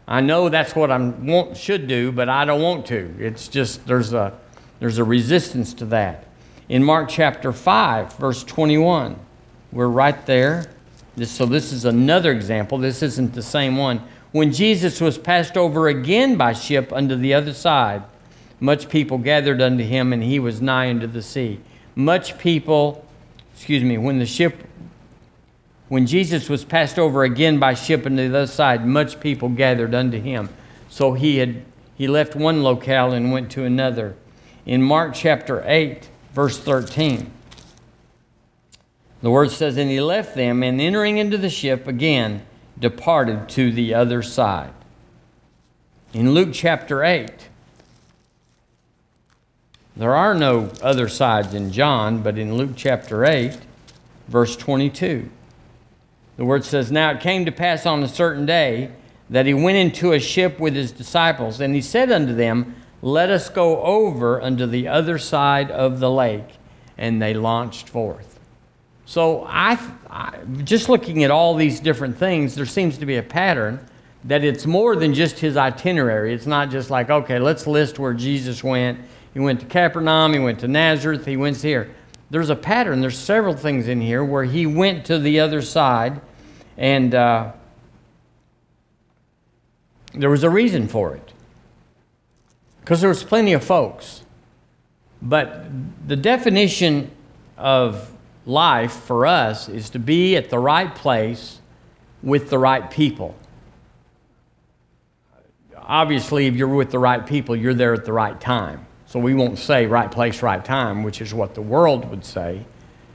I 0.07 0.21
know 0.21 0.49
that's 0.49 0.75
what 0.75 0.91
I 0.91 0.97
want, 0.97 1.57
should 1.57 1.87
do, 1.87 2.11
but 2.11 2.29
I 2.29 2.45
don't 2.45 2.61
want 2.61 2.85
to. 2.87 3.15
It's 3.19 3.47
just, 3.47 3.85
there's 3.87 4.13
a, 4.13 4.37
there's 4.79 4.97
a 4.97 5.03
resistance 5.03 5.73
to 5.75 5.85
that. 5.85 6.25
In 6.69 6.83
Mark 6.83 7.09
chapter 7.09 7.51
5, 7.51 8.13
verse 8.13 8.43
21, 8.43 9.17
we're 9.71 9.87
right 9.87 10.25
there. 10.25 10.71
This, 11.15 11.31
so 11.31 11.45
this 11.45 11.71
is 11.71 11.85
another 11.85 12.31
example. 12.31 12.77
This 12.77 13.01
isn't 13.01 13.33
the 13.33 13.41
same 13.41 13.77
one. 13.77 14.01
When 14.31 14.51
Jesus 14.51 14.99
was 14.99 15.17
passed 15.17 15.57
over 15.57 15.87
again 15.87 16.37
by 16.37 16.53
ship 16.53 16.91
unto 16.91 17.15
the 17.15 17.33
other 17.33 17.53
side, 17.53 18.03
much 18.63 18.87
people 18.87 19.17
gathered 19.17 19.61
unto 19.61 19.83
him, 19.83 20.13
and 20.13 20.23
he 20.23 20.39
was 20.39 20.61
nigh 20.61 20.89
unto 20.89 21.05
the 21.05 21.21
sea. 21.21 21.59
Much 21.95 22.37
people, 22.37 23.05
excuse 23.53 23.83
me, 23.83 23.97
when 23.97 24.19
the 24.19 24.25
ship, 24.25 24.63
when 25.89 26.07
Jesus 26.07 26.47
was 26.47 26.63
passed 26.63 26.97
over 26.97 27.25
again 27.25 27.59
by 27.59 27.73
ship 27.73 28.05
unto 28.05 28.29
the 28.29 28.37
other 28.37 28.47
side, 28.47 28.87
much 28.87 29.19
people 29.19 29.49
gathered 29.49 29.93
unto 29.93 30.17
him. 30.17 30.47
So 30.87 31.11
he 31.11 31.39
had 31.39 31.65
he 31.97 32.07
left 32.07 32.37
one 32.37 32.63
locale 32.63 33.11
and 33.11 33.33
went 33.33 33.51
to 33.51 33.65
another. 33.65 34.15
In 34.65 34.81
Mark 34.81 35.13
chapter 35.13 35.61
8, 35.65 36.09
verse 36.31 36.57
13, 36.57 37.29
the 39.21 39.29
word 39.29 39.51
says, 39.51 39.75
And 39.75 39.91
he 39.91 39.99
left 39.99 40.35
them, 40.35 40.63
and 40.63 40.79
entering 40.79 41.17
into 41.17 41.37
the 41.37 41.49
ship 41.49 41.85
again, 41.85 42.45
departed 42.79 43.49
to 43.49 43.73
the 43.73 43.93
other 43.93 44.23
side. 44.23 44.71
In 46.13 46.33
Luke 46.33 46.51
chapter 46.53 47.03
8, 47.03 47.49
there 49.95 50.15
are 50.15 50.33
no 50.33 50.71
other 50.81 51.07
sides 51.07 51.53
in 51.53 51.71
John, 51.71 52.23
but 52.23 52.37
in 52.37 52.55
Luke 52.55 52.71
chapter 52.75 53.25
8, 53.25 53.55
verse 54.27 54.55
22, 54.55 55.29
the 56.35 56.45
word 56.45 56.65
says, 56.65 56.91
Now 56.91 57.11
it 57.11 57.19
came 57.19 57.45
to 57.45 57.51
pass 57.51 57.85
on 57.85 58.01
a 58.01 58.07
certain 58.07 58.45
day 58.47 58.89
that 59.29 59.45
he 59.45 59.53
went 59.53 59.77
into 59.77 60.13
a 60.13 60.19
ship 60.19 60.59
with 60.59 60.73
his 60.73 60.91
disciples, 60.91 61.59
and 61.59 61.75
he 61.75 61.81
said 61.81 62.11
unto 62.11 62.33
them, 62.33 62.75
Let 63.03 63.29
us 63.29 63.49
go 63.49 63.83
over 63.83 64.41
unto 64.41 64.65
the 64.65 64.87
other 64.87 65.19
side 65.19 65.69
of 65.69 65.99
the 65.99 66.09
lake. 66.09 66.57
And 66.97 67.21
they 67.21 67.33
launched 67.33 67.89
forth. 67.89 68.39
So, 69.05 69.45
I, 69.47 69.79
I, 70.09 70.37
just 70.63 70.89
looking 70.89 71.23
at 71.23 71.31
all 71.31 71.55
these 71.55 71.79
different 71.79 72.17
things, 72.17 72.55
there 72.55 72.65
seems 72.65 72.97
to 72.99 73.05
be 73.05 73.17
a 73.17 73.23
pattern 73.23 73.85
that 74.23 74.43
it's 74.43 74.65
more 74.65 74.95
than 74.95 75.13
just 75.13 75.39
his 75.39 75.57
itinerary. 75.57 76.33
It's 76.33 76.45
not 76.45 76.69
just 76.69 76.89
like, 76.89 77.09
okay, 77.09 77.39
let's 77.39 77.67
list 77.67 77.99
where 77.99 78.13
Jesus 78.13 78.63
went 78.63 78.99
he 79.33 79.39
went 79.39 79.59
to 79.61 79.65
Capernaum, 79.65 80.33
he 80.33 80.39
went 80.39 80.59
to 80.59 80.67
Nazareth, 80.67 81.25
he 81.25 81.37
went 81.37 81.61
here. 81.61 81.93
There's 82.29 82.49
a 82.49 82.55
pattern. 82.55 83.01
There's 83.01 83.17
several 83.17 83.55
things 83.55 83.87
in 83.87 84.01
here 84.01 84.23
where 84.23 84.43
he 84.43 84.65
went 84.65 85.05
to 85.05 85.19
the 85.19 85.39
other 85.39 85.61
side, 85.61 86.19
and 86.77 87.13
uh, 87.13 87.51
there 90.13 90.29
was 90.29 90.43
a 90.43 90.49
reason 90.49 90.87
for 90.87 91.15
it. 91.15 91.33
Because 92.79 93.01
there 93.01 93.09
was 93.09 93.23
plenty 93.23 93.53
of 93.53 93.63
folks. 93.63 94.23
But 95.21 95.65
the 96.07 96.15
definition 96.15 97.11
of 97.57 98.11
life 98.45 98.93
for 98.93 99.25
us 99.25 99.69
is 99.69 99.89
to 99.91 99.99
be 99.99 100.35
at 100.35 100.49
the 100.49 100.59
right 100.59 100.93
place 100.93 101.59
with 102.21 102.49
the 102.49 102.57
right 102.57 102.89
people. 102.89 103.35
Obviously, 105.77 106.47
if 106.47 106.55
you're 106.55 106.67
with 106.67 106.91
the 106.91 106.99
right 106.99 107.25
people, 107.25 107.55
you're 107.55 107.73
there 107.73 107.93
at 107.93 108.05
the 108.05 108.13
right 108.13 108.39
time. 108.39 108.85
So 109.13 109.19
we 109.19 109.35
won't 109.35 109.59
say 109.59 109.85
right 109.85 110.11
place, 110.11 110.41
right 110.41 110.65
time, 110.65 111.03
which 111.03 111.21
is 111.21 111.35
what 111.35 111.53
the 111.53 111.61
world 111.61 112.09
would 112.09 112.25
say. 112.25 112.65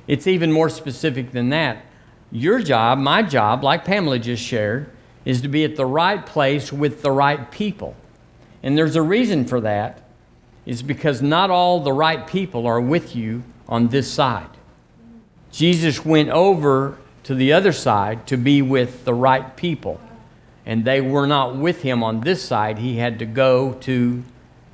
It's 0.06 0.28
even 0.28 0.52
more 0.52 0.68
specific 0.68 1.32
than 1.32 1.48
that. 1.48 1.84
Your 2.30 2.60
job, 2.60 2.98
my 2.98 3.24
job, 3.24 3.64
like 3.64 3.84
Pamela 3.84 4.20
just 4.20 4.40
shared, 4.40 4.92
is 5.24 5.42
to 5.42 5.48
be 5.48 5.64
at 5.64 5.74
the 5.74 5.84
right 5.84 6.24
place 6.24 6.72
with 6.72 7.02
the 7.02 7.10
right 7.10 7.50
people. 7.50 7.96
And 8.62 8.78
there's 8.78 8.94
a 8.94 9.02
reason 9.02 9.44
for 9.44 9.60
that, 9.62 10.04
is 10.64 10.84
because 10.84 11.20
not 11.20 11.50
all 11.50 11.80
the 11.80 11.92
right 11.92 12.24
people 12.28 12.68
are 12.68 12.80
with 12.80 13.16
you 13.16 13.42
on 13.68 13.88
this 13.88 14.08
side. 14.08 14.56
Jesus 15.50 16.04
went 16.04 16.28
over 16.28 16.96
to 17.24 17.34
the 17.34 17.52
other 17.52 17.72
side 17.72 18.24
to 18.28 18.36
be 18.36 18.62
with 18.62 19.04
the 19.04 19.14
right 19.14 19.56
people. 19.56 20.00
And 20.64 20.84
they 20.84 21.00
were 21.00 21.26
not 21.26 21.56
with 21.56 21.82
him 21.82 22.04
on 22.04 22.20
this 22.20 22.40
side. 22.40 22.78
He 22.78 22.98
had 22.98 23.18
to 23.18 23.26
go 23.26 23.72
to 23.80 24.22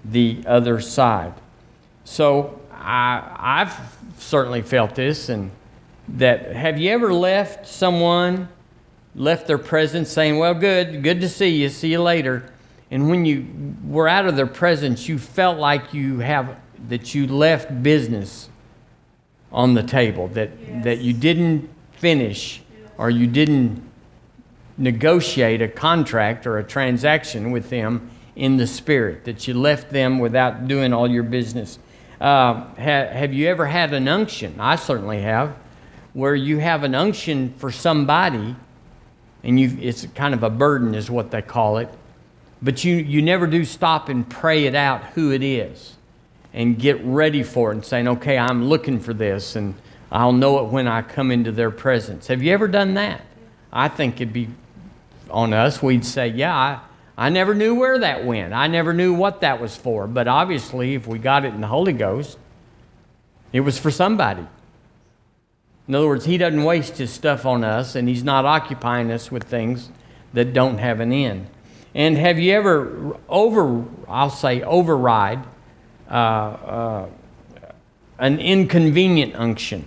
the 0.05 0.43
other 0.47 0.81
side. 0.81 1.35
So 2.05 2.61
I, 2.73 3.37
I've 3.37 3.97
certainly 4.19 4.63
felt 4.63 4.95
this, 4.95 5.29
and 5.29 5.51
that 6.09 6.53
have 6.53 6.79
you 6.79 6.91
ever 6.91 7.13
left 7.13 7.67
someone, 7.67 8.49
left 9.15 9.47
their 9.47 9.59
presence 9.59 10.11
saying, 10.11 10.39
Well, 10.39 10.55
good, 10.55 11.03
good 11.03 11.21
to 11.21 11.29
see 11.29 11.49
you, 11.49 11.69
see 11.69 11.93
you 11.93 12.03
later. 12.03 12.51
And 12.91 13.11
when 13.11 13.25
you 13.25 13.47
were 13.85 14.07
out 14.07 14.27
of 14.27 14.37
their 14.37 14.47
presence, 14.47 15.09
you 15.09 15.19
felt 15.19 15.59
like 15.59 15.95
you 15.95 16.19
have 16.19 16.61
that 16.89 17.15
you 17.15 17.27
left 17.27 17.83
business 17.83 18.49
on 19.51 19.75
the 19.75 19.83
table, 19.83 20.29
that, 20.29 20.51
yes. 20.61 20.85
that 20.85 20.99
you 20.99 21.13
didn't 21.13 21.69
finish 21.93 22.63
or 22.99 23.09
you 23.09 23.27
didn't 23.27 23.83
negotiate 24.77 25.63
a 25.63 25.69
contract 25.69 26.47
or 26.47 26.59
a 26.59 26.65
transaction 26.65 27.51
with 27.53 27.71
them 27.71 28.11
in 28.37 28.57
the 28.57 28.67
spirit, 28.67 29.25
that 29.25 29.47
you 29.47 29.55
left 29.55 29.91
them 29.91 30.19
without 30.19 30.67
doing 30.67 30.93
all 30.93 31.09
your 31.09 31.23
business. 31.23 31.79
Uh, 32.21 32.55
ha, 32.55 32.75
have 32.77 33.33
you 33.33 33.47
ever 33.49 33.67
had 33.67 33.93
an 33.93 34.09
unction? 34.09 34.57
I 34.59 34.77
certainly 34.77 35.23
have, 35.23 35.57
where 36.15 36.35
you 36.35 36.59
have 36.59 36.83
an 36.85 36.95
unction 36.95 37.55
for 37.59 37.71
somebody, 37.71 38.57
and 39.43 39.61
you, 39.61 39.77
it's 39.81 40.07
kind 40.15 40.35
of 40.35 40.43
a 40.43 40.51
burden, 40.51 40.95
is 40.95 41.11
what 41.11 41.31
they 41.31 41.43
call 41.43 41.79
it, 41.79 41.89
but 42.63 42.83
you, 42.83 42.97
you 42.97 43.21
never 43.21 43.47
do 43.47 43.65
stop 43.65 44.09
and 44.09 44.29
pray 44.29 44.65
it 44.65 44.75
out 44.75 45.05
who 45.15 45.33
it 45.33 45.43
is 45.43 45.97
and 46.53 46.79
get 46.79 47.01
ready 47.05 47.43
for 47.43 47.71
it 47.71 47.75
and 47.75 47.85
saying, 47.85 48.09
okay, 48.09 48.39
I'm 48.39 48.65
looking 48.65 49.01
for 49.01 49.13
this, 49.13 49.57
and 49.57 49.75
I'll 50.11 50.33
know 50.33 50.65
it 50.65 50.71
when 50.71 50.87
I 50.87 51.03
come 51.03 51.31
into 51.31 51.53
their 51.53 51.71
presence. 51.71 52.29
Have 52.29 52.43
you 52.43 52.53
ever 52.53 52.69
done 52.69 52.95
that? 52.95 53.21
I 53.73 53.89
think 53.89 54.17
it'd 54.21 54.33
be 54.33 54.49
on 55.31 55.53
us. 55.53 55.83
We'd 55.83 56.07
say, 56.07 56.29
yeah, 56.29 56.57
I, 56.57 56.81
I 57.17 57.29
never 57.29 57.55
knew 57.55 57.75
where 57.77 57.99
that 58.01 58.25
went. 58.25 58.53
I 58.53 58.67
never 58.67 58.93
knew 58.93 59.15
what 59.15 59.43
that 59.43 59.61
was 59.61 59.77
for. 59.77 60.07
But 60.07 60.27
obviously, 60.27 60.95
if 60.95 61.07
we 61.07 61.19
got 61.19 61.45
it 61.45 61.55
in 61.55 61.61
the 61.61 61.69
Holy 61.69 61.93
Ghost, 61.93 62.39
it 63.53 63.61
was 63.61 63.79
for 63.79 63.91
somebody. 63.91 64.47
In 65.87 65.95
other 65.95 66.09
words, 66.09 66.25
He 66.25 66.39
doesn't 66.39 66.65
waste 66.65 66.97
His 66.99 67.13
stuff 67.13 67.47
on 67.47 67.63
us, 67.63 67.95
and 67.95 68.09
He's 68.09 68.25
not 68.25 68.45
occupying 68.45 69.13
us 69.13 69.31
with 69.31 69.45
things 69.45 69.91
that 70.33 70.53
don't 70.53 70.79
have 70.79 71.01
an 71.01 71.13
end. 71.13 71.47
And 71.95 72.19
have 72.19 72.41
you 72.41 72.53
ever 72.53 73.17
over, 73.29 73.85
I'll 74.09 74.31
say, 74.31 74.63
override 74.63 75.45
uh, 76.11 76.13
uh, 76.13 77.09
an 78.19 78.41
inconvenient 78.41 79.37
unction? 79.37 79.87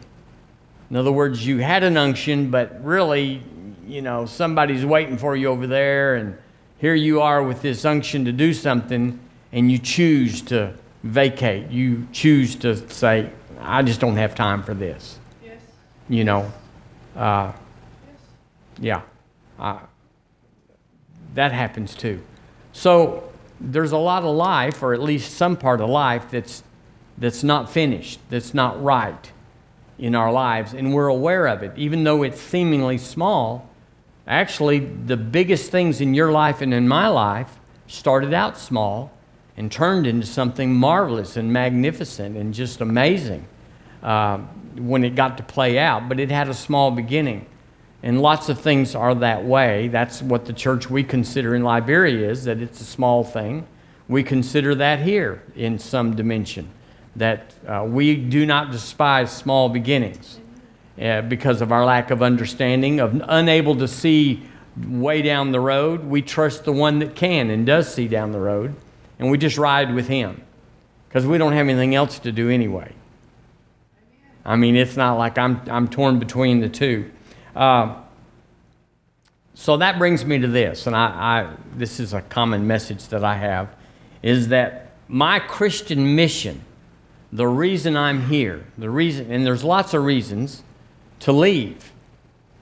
In 0.89 0.95
other 0.95 1.11
words, 1.11 1.45
you 1.45 1.57
had 1.57 1.83
an 1.83 1.97
unction, 1.97 2.49
but 2.49 2.81
really, 2.85 3.43
you 3.85 4.01
know, 4.01 4.25
somebody's 4.25 4.85
waiting 4.85 5.17
for 5.17 5.35
you 5.35 5.47
over 5.47 5.67
there, 5.67 6.15
and 6.15 6.37
here 6.77 6.95
you 6.95 7.21
are 7.21 7.41
with 7.41 7.61
this 7.61 7.85
unction 7.85 8.25
to 8.25 8.31
do 8.31 8.53
something, 8.53 9.19
and 9.51 9.71
you 9.71 9.79
choose 9.79 10.41
to 10.43 10.73
vacate. 11.03 11.69
You 11.71 12.07
choose 12.11 12.55
to 12.57 12.89
say, 12.89 13.31
I 13.59 13.81
just 13.81 13.99
don't 13.99 14.17
have 14.17 14.35
time 14.35 14.63
for 14.63 14.73
this. 14.73 15.19
Yes. 15.43 15.59
You 16.09 16.23
know, 16.23 16.51
uh, 17.15 17.51
yes. 18.05 18.21
yeah, 18.79 19.01
uh, 19.59 19.79
that 21.33 21.51
happens 21.51 21.95
too. 21.95 22.21
So 22.73 23.31
there's 23.59 23.91
a 23.91 23.97
lot 23.97 24.23
of 24.23 24.35
life, 24.35 24.83
or 24.83 24.93
at 24.93 25.01
least 25.01 25.33
some 25.33 25.57
part 25.57 25.81
of 25.81 25.89
life, 25.89 26.29
that's, 26.29 26.63
that's 27.17 27.43
not 27.43 27.71
finished, 27.71 28.19
that's 28.29 28.53
not 28.53 28.81
right 28.83 29.31
in 29.97 30.13
our 30.13 30.31
lives, 30.31 30.73
and 30.73 30.93
we're 30.93 31.07
aware 31.07 31.47
of 31.47 31.63
it. 31.63 31.71
Even 31.75 32.03
though 32.03 32.21
it's 32.21 32.39
seemingly 32.39 32.99
small, 32.99 33.67
Actually, 34.27 34.79
the 34.79 35.15
biggest 35.15 35.71
things 35.71 36.01
in 36.01 36.13
your 36.13 36.31
life 36.31 36.61
and 36.61 36.73
in 36.73 36.87
my 36.87 37.07
life 37.07 37.59
started 37.87 38.33
out 38.33 38.57
small 38.57 39.11
and 39.55 39.71
turned 39.71 40.05
into 40.05 40.27
something 40.27 40.73
marvelous 40.73 41.37
and 41.37 41.51
magnificent 41.51 42.35
and 42.35 42.53
just 42.53 42.81
amazing 42.81 43.47
uh, 44.03 44.37
when 44.75 45.05
it 45.05 45.15
got 45.15 45.37
to 45.37 45.43
play 45.43 45.79
out. 45.79 46.09
But 46.09 46.19
it 46.19 46.29
had 46.29 46.49
a 46.49 46.53
small 46.53 46.91
beginning. 46.91 47.45
And 48.03 48.21
lots 48.21 48.49
of 48.49 48.59
things 48.59 48.95
are 48.95 49.15
that 49.15 49.45
way. 49.45 49.87
That's 49.87 50.21
what 50.21 50.45
the 50.45 50.53
church 50.53 50.89
we 50.89 51.03
consider 51.03 51.55
in 51.55 51.63
Liberia 51.63 52.29
is, 52.29 52.43
that 52.43 52.61
it's 52.61 52.81
a 52.81 52.85
small 52.85 53.23
thing. 53.23 53.65
We 54.09 54.23
consider 54.23 54.75
that 54.75 54.99
here 54.99 55.41
in 55.55 55.79
some 55.79 56.15
dimension, 56.15 56.69
that 57.15 57.53
uh, 57.65 57.85
we 57.87 58.15
do 58.15 58.45
not 58.45 58.71
despise 58.71 59.31
small 59.31 59.69
beginnings 59.69 60.39
uh, 61.01 61.21
because 61.21 61.61
of 61.61 61.71
our 61.71 61.85
lack 61.85 62.11
of 62.11 62.21
understanding, 62.21 62.99
of 62.99 63.21
unable 63.27 63.75
to 63.75 63.87
see 63.87 64.43
way 64.85 65.21
down 65.21 65.51
the 65.51 65.59
road. 65.59 66.03
We 66.03 66.21
trust 66.21 66.65
the 66.65 66.71
one 66.71 66.99
that 66.99 67.15
can 67.15 67.49
and 67.49 67.65
does 67.65 67.93
see 67.93 68.07
down 68.07 68.31
the 68.31 68.39
road, 68.39 68.75
and 69.19 69.29
we 69.29 69.37
just 69.37 69.57
ride 69.57 69.93
with 69.93 70.07
him 70.07 70.41
because 71.07 71.25
we 71.25 71.37
don't 71.37 71.53
have 71.53 71.67
anything 71.67 71.95
else 71.95 72.19
to 72.19 72.31
do 72.31 72.49
anyway. 72.49 72.93
I 74.45 74.55
mean, 74.55 74.75
it's 74.75 74.95
not 74.95 75.17
like 75.17 75.37
I'm, 75.37 75.61
I'm 75.67 75.87
torn 75.87 76.19
between 76.19 76.61
the 76.61 76.69
two. 76.69 77.11
Uh, 77.55 78.01
so 79.53 79.77
that 79.77 79.97
brings 79.97 80.23
me 80.23 80.39
to 80.39 80.47
this, 80.47 80.87
and 80.87 80.95
I, 80.95 81.05
I, 81.05 81.55
this 81.75 81.99
is 81.99 82.13
a 82.13 82.21
common 82.21 82.67
message 82.67 83.07
that 83.07 83.23
I 83.23 83.35
have, 83.35 83.75
is 84.21 84.49
that 84.49 84.93
my 85.07 85.39
Christian 85.39 86.15
mission, 86.15 86.63
the 87.33 87.47
reason 87.47 87.97
I'm 87.97 88.29
here, 88.29 88.65
the 88.77 88.89
reason, 88.89 89.31
and 89.31 89.45
there's 89.45 89.63
lots 89.63 89.93
of 89.93 90.03
reasons, 90.03 90.63
to 91.19 91.31
leave. 91.31 91.91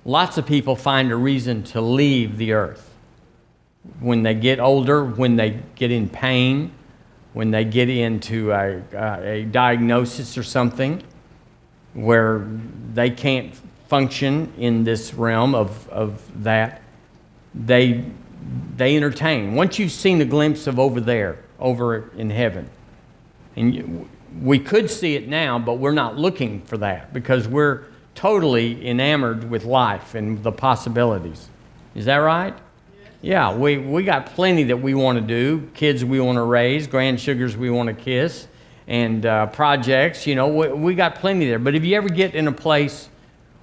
Lots 0.06 0.38
of 0.38 0.46
people 0.46 0.76
find 0.76 1.12
a 1.12 1.16
reason 1.16 1.64
to 1.64 1.82
leave 1.82 2.38
the 2.38 2.54
earth. 2.54 2.94
When 4.00 4.24
they 4.24 4.34
get 4.34 4.60
older, 4.60 5.04
when 5.04 5.36
they 5.36 5.60
get 5.76 5.92
in 5.92 6.10
pain, 6.10 6.72
when 7.34 7.52
they 7.52 7.66
get 7.66 7.90
into 7.90 8.52
a, 8.52 8.82
a 8.94 9.44
diagnosis 9.44 10.38
or 10.38 10.44
something 10.44 11.04
where 11.94 12.48
they 12.94 13.10
can't 13.10 13.54
function 13.88 14.52
in 14.58 14.84
this 14.84 15.14
realm 15.14 15.56
of, 15.56 15.88
of 15.90 16.44
that, 16.44 16.82
they, 17.54 18.04
they 18.76 18.96
entertain. 18.96 19.56
Once 19.56 19.80
you've 19.80 19.92
seen 19.92 20.22
a 20.22 20.26
glimpse 20.26 20.68
of 20.68 20.80
over 20.80 21.00
there, 21.00 21.40
over 21.60 22.10
in 22.18 22.30
heaven, 22.30 22.70
and 23.56 23.74
you, 23.74 24.10
we 24.42 24.60
could 24.60 24.90
see 24.90 25.16
it 25.16 25.28
now, 25.28 25.58
but 25.58 25.76
we're 25.76 25.94
not 25.94 26.18
looking 26.18 26.62
for 26.62 26.78
that 26.78 27.14
because 27.14 27.48
we're 27.48 27.86
totally 28.16 28.88
enamored 28.88 29.50
with 29.50 29.66
life 29.66 30.16
and 30.16 30.42
the 30.42 30.52
possibilities. 30.52 31.50
Is 31.94 32.06
that 32.06 32.18
right? 32.18 32.56
Yeah, 33.22 33.56
we, 33.56 33.78
we 33.78 34.04
got 34.04 34.28
plenty 34.28 34.64
that 34.66 34.78
we 34.78 34.94
want 34.94 35.18
to 35.18 35.22
do 35.22 35.70
kids 35.74 36.06
we 36.06 36.20
want 36.20 36.38
to 36.38 36.44
raise, 36.44 36.88
grand 36.88 37.20
sugars 37.20 37.58
we 37.58 37.70
want 37.70 37.88
to 37.88 37.94
kiss, 37.94 38.48
and 38.88 39.26
uh, 39.26 39.48
projects. 39.48 40.28
You 40.28 40.36
know, 40.36 40.48
we, 40.48 40.68
we 40.70 40.96
got 40.96 41.16
plenty 41.16 41.48
there. 41.48 41.60
But 41.60 41.76
if 41.76 41.84
you 41.84 41.96
ever 41.96 42.10
get 42.10 42.36
in 42.36 42.48
a 42.48 42.52
place 42.52 43.10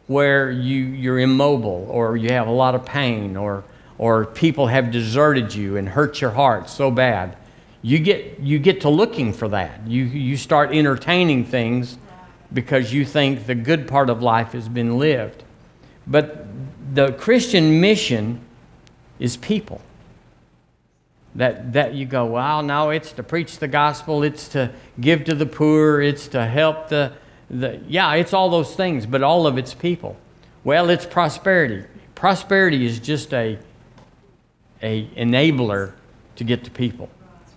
where 0.06 0.50
you, 0.50 0.84
you're 0.84 1.20
immobile 1.20 1.86
or 1.90 2.16
you 2.16 2.30
have 2.30 2.48
a 2.48 2.52
lot 2.52 2.74
of 2.74 2.84
pain 2.84 3.36
or, 3.36 3.64
or 3.98 4.26
people 4.26 4.66
have 4.66 4.90
deserted 4.90 5.54
you 5.54 5.76
and 5.76 5.88
hurt 5.88 6.20
your 6.20 6.30
heart 6.30 6.68
so 6.68 6.90
bad, 6.90 7.36
you 7.82 7.98
get, 7.98 8.40
you 8.40 8.58
get 8.58 8.80
to 8.82 8.88
looking 8.88 9.32
for 9.32 9.48
that. 9.48 9.86
You, 9.86 10.04
you 10.04 10.36
start 10.36 10.72
entertaining 10.72 11.44
things 11.44 11.98
because 12.52 12.92
you 12.92 13.04
think 13.04 13.46
the 13.46 13.54
good 13.54 13.88
part 13.88 14.10
of 14.10 14.22
life 14.22 14.52
has 14.52 14.68
been 14.68 14.98
lived. 14.98 15.42
But 16.06 16.46
the 16.94 17.12
Christian 17.12 17.80
mission 17.80 18.40
is 19.18 19.36
people. 19.36 19.80
That, 21.34 21.72
that 21.72 21.94
you 21.94 22.04
go, 22.04 22.26
well, 22.26 22.62
no, 22.62 22.90
it's 22.90 23.12
to 23.12 23.22
preach 23.22 23.58
the 23.58 23.68
gospel, 23.68 24.22
it's 24.22 24.48
to 24.48 24.70
give 25.00 25.24
to 25.24 25.34
the 25.34 25.46
poor, 25.46 26.02
it's 26.02 26.28
to 26.28 26.44
help 26.44 26.88
the, 26.88 27.12
the 27.48 27.80
yeah, 27.88 28.12
it's 28.14 28.34
all 28.34 28.50
those 28.50 28.74
things, 28.74 29.06
but 29.06 29.22
all 29.22 29.46
of 29.46 29.56
it's 29.56 29.72
people. 29.72 30.16
Well, 30.62 30.90
it's 30.90 31.06
prosperity. 31.06 31.84
Prosperity 32.14 32.84
is 32.84 32.98
just 32.98 33.32
a, 33.32 33.58
a 34.82 35.06
enabler 35.16 35.94
to 36.36 36.44
get 36.44 36.64
to 36.64 36.70
people. 36.70 37.08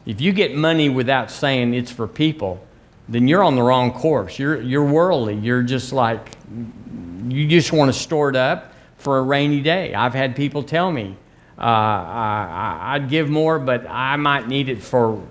If 0.06 0.22
you 0.22 0.32
get 0.32 0.56
money 0.56 0.88
without 0.88 1.30
saying 1.30 1.74
it's 1.74 1.92
for 1.92 2.08
people, 2.08 2.65
then 3.08 3.28
you're 3.28 3.44
on 3.44 3.56
the 3.56 3.62
wrong 3.62 3.92
course. 3.92 4.40
You're, 4.40 4.62
you're 4.62 4.86
worldly. 4.86 5.36
You're 5.36 5.62
just 5.62 5.94
like, 5.94 6.32
you 7.28 7.48
just 7.48 7.72
want 7.72 7.94
to 7.94 8.00
store 8.00 8.30
it 8.30 8.36
up 8.36 8.74
for 8.98 9.20
a 9.20 9.22
rainy 9.22 9.62
day. 9.62 9.94
I've 9.94 10.14
had 10.14 10.36
people 10.36 10.64
tell 10.64 10.92
me, 10.92 11.16
uh, 11.58 11.62
I, 11.62 12.98
would 13.00 13.10
give 13.10 13.30
more, 13.30 13.60
but 13.60 13.88
I 13.88 14.16
might 14.16 14.48
need 14.48 14.70
it 14.70 14.82
for, 14.82 15.22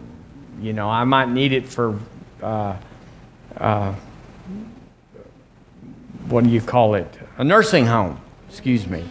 you 0.61 0.73
know, 0.73 0.89
I 0.89 1.05
might 1.05 1.29
need 1.29 1.53
it 1.53 1.69
for, 1.69 1.99
uh, 2.43 2.77
uh, 3.57 3.95
what 6.29 6.45
do 6.45 6.51
you 6.51 6.61
call 6.61 6.95
it? 6.95 7.13
A 7.39 7.45
nursing 7.45 7.87
home, 7.87 8.21
excuse 8.49 8.87
me. 8.87 9.05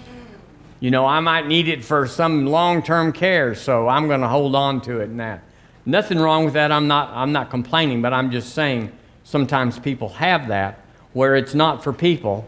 You 0.79 0.91
know, 0.91 1.05
I 1.05 1.20
might 1.20 1.48
need 1.48 1.67
it 1.67 1.84
for 1.84 2.08
some 2.08 2.46
long 2.46 2.84
term 2.84 3.13
care, 3.13 3.55
so 3.55 3.88
I'm 3.88 4.08
going 4.08 4.22
to 4.22 4.27
hold 4.27 4.55
on 4.55 4.82
to 4.82 5.00
it 5.00 5.15
that. 5.17 5.43
Nothing 5.86 6.20
wrong 6.20 6.46
with 6.46 6.54
that. 6.54 6.72
I'm 6.72 6.88
not, 6.88 7.10
I'm 7.10 7.32
not 7.32 7.50
complaining, 7.50 8.02
but 8.02 8.13
I'm 8.13 8.32
just 8.32 8.54
saying 8.54 8.92
sometimes 9.24 9.80
people 9.80 10.10
have 10.10 10.48
that 10.48 10.80
where 11.13 11.36
it's 11.36 11.54
not 11.54 11.84
for 11.84 11.94
people, 11.94 12.48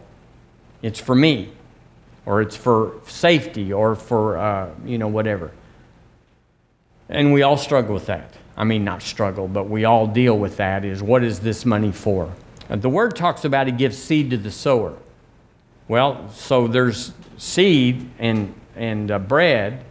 it's 0.81 0.99
for 0.99 1.15
me, 1.15 1.51
or 2.25 2.41
it's 2.41 2.55
for 2.55 2.99
safety, 3.07 3.71
or 3.71 3.95
for, 3.95 4.37
uh, 4.37 4.69
you 4.83 4.97
know, 4.97 5.07
whatever. 5.07 5.51
And 7.09 7.33
we 7.33 7.43
all 7.43 7.57
struggle 7.57 7.93
with 7.93 8.07
that. 8.07 8.33
I 8.57 8.63
mean, 8.63 8.83
not 8.83 9.03
struggle, 9.03 9.47
but 9.47 9.69
we 9.69 9.85
all 9.85 10.07
deal 10.07 10.37
with 10.37 10.57
that 10.57 10.85
is 10.85 11.03
what 11.03 11.23
is 11.23 11.39
this 11.39 11.65
money 11.65 11.91
for? 11.91 12.33
And 12.69 12.81
the 12.81 12.89
word 12.89 13.15
talks 13.15 13.45
about 13.45 13.67
it 13.67 13.77
gives 13.77 13.97
seed 13.97 14.31
to 14.31 14.37
the 14.37 14.49
sower. 14.49 14.97
Well, 15.87 16.31
so 16.31 16.67
there's 16.67 17.13
seed 17.37 18.09
and, 18.17 18.55
and 18.75 19.11
uh, 19.11 19.19
bread, 19.19 19.83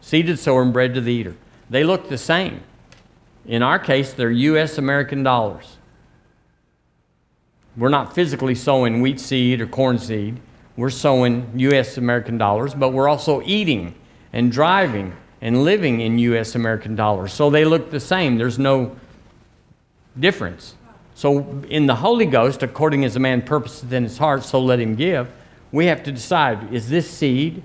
seed 0.00 0.26
to 0.26 0.32
the 0.34 0.38
sower 0.38 0.62
and 0.62 0.72
bread 0.72 0.94
to 0.94 1.00
the 1.00 1.12
eater. 1.12 1.34
They 1.70 1.82
look 1.82 2.08
the 2.08 2.18
same. 2.18 2.62
In 3.46 3.62
our 3.62 3.78
case, 3.78 4.12
they're 4.12 4.30
U.S. 4.30 4.78
American 4.78 5.22
dollars. 5.22 5.76
We're 7.76 7.88
not 7.88 8.14
physically 8.14 8.54
sowing 8.54 9.00
wheat 9.00 9.20
seed 9.20 9.60
or 9.60 9.66
corn 9.66 9.98
seed. 9.98 10.40
We're 10.76 10.90
sowing 10.90 11.50
U.S. 11.56 11.96
American 11.96 12.38
dollars, 12.38 12.74
but 12.74 12.92
we're 12.92 13.08
also 13.08 13.42
eating 13.44 13.94
and 14.32 14.50
driving 14.52 15.14
and 15.40 15.64
living 15.64 16.00
in 16.00 16.18
U.S. 16.18 16.54
American 16.54 16.96
dollars. 16.96 17.32
So 17.32 17.50
they 17.50 17.64
look 17.64 17.90
the 17.90 18.00
same. 18.00 18.36
There's 18.36 18.58
no 18.58 18.96
difference. 20.18 20.74
So 21.14 21.62
in 21.68 21.86
the 21.86 21.96
Holy 21.96 22.26
Ghost, 22.26 22.62
according 22.62 23.04
as 23.04 23.16
a 23.16 23.20
man 23.20 23.42
purposes 23.42 23.92
in 23.92 24.04
his 24.04 24.18
heart, 24.18 24.42
so 24.42 24.60
let 24.60 24.80
him 24.80 24.94
give, 24.94 25.30
we 25.72 25.86
have 25.86 26.02
to 26.04 26.12
decide 26.12 26.72
is 26.72 26.88
this 26.88 27.08
seed 27.08 27.62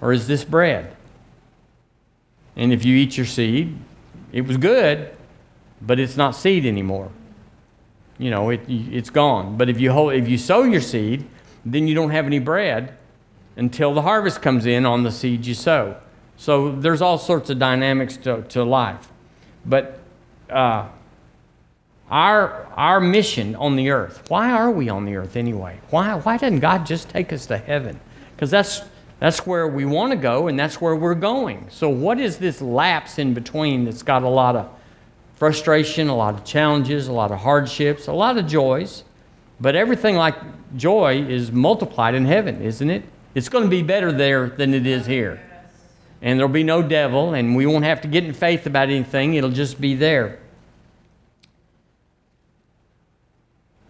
or 0.00 0.12
is 0.12 0.26
this 0.26 0.44
bread? 0.44 0.94
And 2.56 2.72
if 2.72 2.84
you 2.84 2.96
eat 2.96 3.16
your 3.16 3.26
seed, 3.26 3.78
it 4.32 4.42
was 4.42 4.56
good, 4.56 5.16
but 5.80 5.98
it's 5.98 6.16
not 6.16 6.34
seed 6.34 6.66
anymore. 6.66 7.10
You 8.18 8.30
know, 8.30 8.50
it, 8.50 8.60
it's 8.68 9.10
gone. 9.10 9.56
But 9.56 9.68
if 9.68 9.80
you, 9.80 9.92
hold, 9.92 10.14
if 10.14 10.28
you 10.28 10.38
sow 10.38 10.64
your 10.64 10.80
seed, 10.80 11.24
then 11.64 11.86
you 11.86 11.94
don't 11.94 12.10
have 12.10 12.26
any 12.26 12.38
bread 12.38 12.96
until 13.56 13.94
the 13.94 14.02
harvest 14.02 14.42
comes 14.42 14.66
in 14.66 14.86
on 14.86 15.02
the 15.02 15.12
seed 15.12 15.46
you 15.46 15.54
sow. 15.54 15.96
So 16.36 16.72
there's 16.72 17.02
all 17.02 17.18
sorts 17.18 17.50
of 17.50 17.58
dynamics 17.58 18.16
to, 18.18 18.42
to 18.42 18.64
life. 18.64 19.08
But 19.66 20.00
uh, 20.48 20.88
our, 22.10 22.66
our 22.76 23.00
mission 23.00 23.54
on 23.56 23.76
the 23.76 23.90
earth, 23.90 24.24
why 24.28 24.50
are 24.52 24.70
we 24.70 24.88
on 24.88 25.04
the 25.04 25.16
earth 25.16 25.36
anyway? 25.36 25.80
Why, 25.90 26.14
why 26.14 26.36
doesn't 26.36 26.60
God 26.60 26.86
just 26.86 27.08
take 27.08 27.32
us 27.32 27.46
to 27.46 27.58
heaven? 27.58 28.00
Because 28.34 28.50
that's, 28.50 28.82
that's 29.18 29.46
where 29.46 29.66
we 29.66 29.84
want 29.84 30.12
to 30.12 30.16
go 30.16 30.46
and 30.46 30.58
that's 30.58 30.80
where 30.80 30.94
we're 30.94 31.14
going. 31.14 31.66
So, 31.70 31.88
what 31.88 32.20
is 32.20 32.38
this 32.38 32.62
lapse 32.62 33.18
in 33.18 33.34
between 33.34 33.84
that's 33.84 34.02
got 34.02 34.22
a 34.22 34.28
lot 34.28 34.54
of 34.54 34.70
frustration, 35.38 36.08
a 36.08 36.16
lot 36.16 36.34
of 36.34 36.44
challenges, 36.44 37.08
a 37.08 37.12
lot 37.12 37.30
of 37.30 37.38
hardships, 37.38 38.06
a 38.06 38.12
lot 38.12 38.36
of 38.36 38.46
joys? 38.46 39.04
But 39.60 39.74
everything 39.74 40.16
like 40.16 40.36
joy 40.76 41.22
is 41.22 41.50
multiplied 41.50 42.14
in 42.14 42.26
heaven, 42.26 42.62
isn't 42.62 42.90
it? 42.90 43.04
It's 43.34 43.48
going 43.48 43.64
to 43.64 43.70
be 43.70 43.82
better 43.82 44.12
there 44.12 44.48
than 44.48 44.74
it 44.74 44.86
is 44.86 45.06
here 45.06 45.40
and 46.20 46.38
there'll 46.38 46.52
be 46.52 46.64
no 46.64 46.82
devil, 46.82 47.34
and 47.34 47.54
we 47.54 47.66
won't 47.66 47.84
have 47.84 48.00
to 48.00 48.08
get 48.08 48.24
in 48.24 48.32
faith 48.32 48.66
about 48.66 48.88
anything. 48.88 49.34
It'll 49.34 49.50
just 49.50 49.80
be 49.80 49.94
there. 49.94 50.38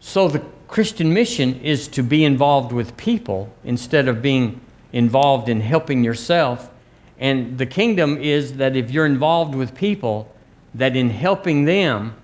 So, 0.00 0.28
the 0.28 0.44
Christian 0.68 1.14
mission 1.14 1.60
is 1.60 1.88
to 1.88 2.02
be 2.02 2.24
involved 2.24 2.72
with 2.72 2.96
people 2.96 3.52
instead 3.64 4.08
of 4.08 4.20
being 4.20 4.60
involved 4.92 5.48
in 5.48 5.60
helping 5.60 6.04
yourself. 6.04 6.70
And 7.18 7.56
the 7.58 7.66
kingdom 7.66 8.18
is 8.18 8.54
that 8.54 8.76
if 8.76 8.90
you're 8.90 9.06
involved 9.06 9.54
with 9.54 9.74
people, 9.74 10.32
that 10.74 10.96
in 10.96 11.10
helping 11.10 11.64
them, 11.64 12.14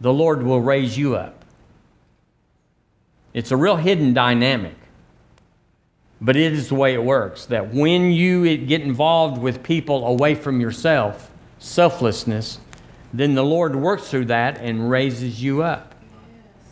the 0.00 0.12
Lord 0.12 0.42
will 0.42 0.60
raise 0.60 0.96
you 0.98 1.14
up. 1.16 1.44
It's 3.34 3.50
a 3.50 3.56
real 3.56 3.76
hidden 3.76 4.12
dynamic. 4.12 4.76
But 6.20 6.36
it 6.36 6.52
is 6.52 6.68
the 6.68 6.76
way 6.76 6.94
it 6.94 7.02
works 7.02 7.46
that 7.46 7.74
when 7.74 8.12
you 8.12 8.56
get 8.56 8.82
involved 8.82 9.42
with 9.42 9.62
people 9.62 10.06
away 10.06 10.36
from 10.36 10.60
yourself, 10.60 11.30
selflessness, 11.58 12.60
then 13.12 13.34
the 13.34 13.44
Lord 13.44 13.74
works 13.74 14.08
through 14.08 14.26
that 14.26 14.58
and 14.58 14.88
raises 14.88 15.42
you 15.42 15.62
up. 15.62 15.94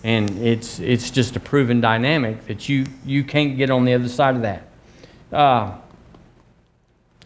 And 0.05 0.31
it's, 0.39 0.79
it's 0.79 1.11
just 1.11 1.37
a 1.37 1.41
proven 1.41 1.81
dynamic 1.81 2.47
that 2.47 2.69
you, 2.69 2.87
you 3.05 3.25
can't 3.25 3.57
get 3.57 3.71
on 3.71 3.85
the 3.85 3.93
other 3.93 4.09
side 4.09 4.37
of 4.37 4.43
that. 4.43 4.63
Uh, 5.33 5.77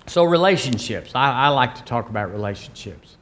so, 0.07 0.25
relationships. 0.25 1.13
I, 1.15 1.33
I, 1.33 1.49
like 1.49 1.77
to 1.77 1.85
talk 1.85 2.11
about 2.11 2.31
relationships. 2.33 3.17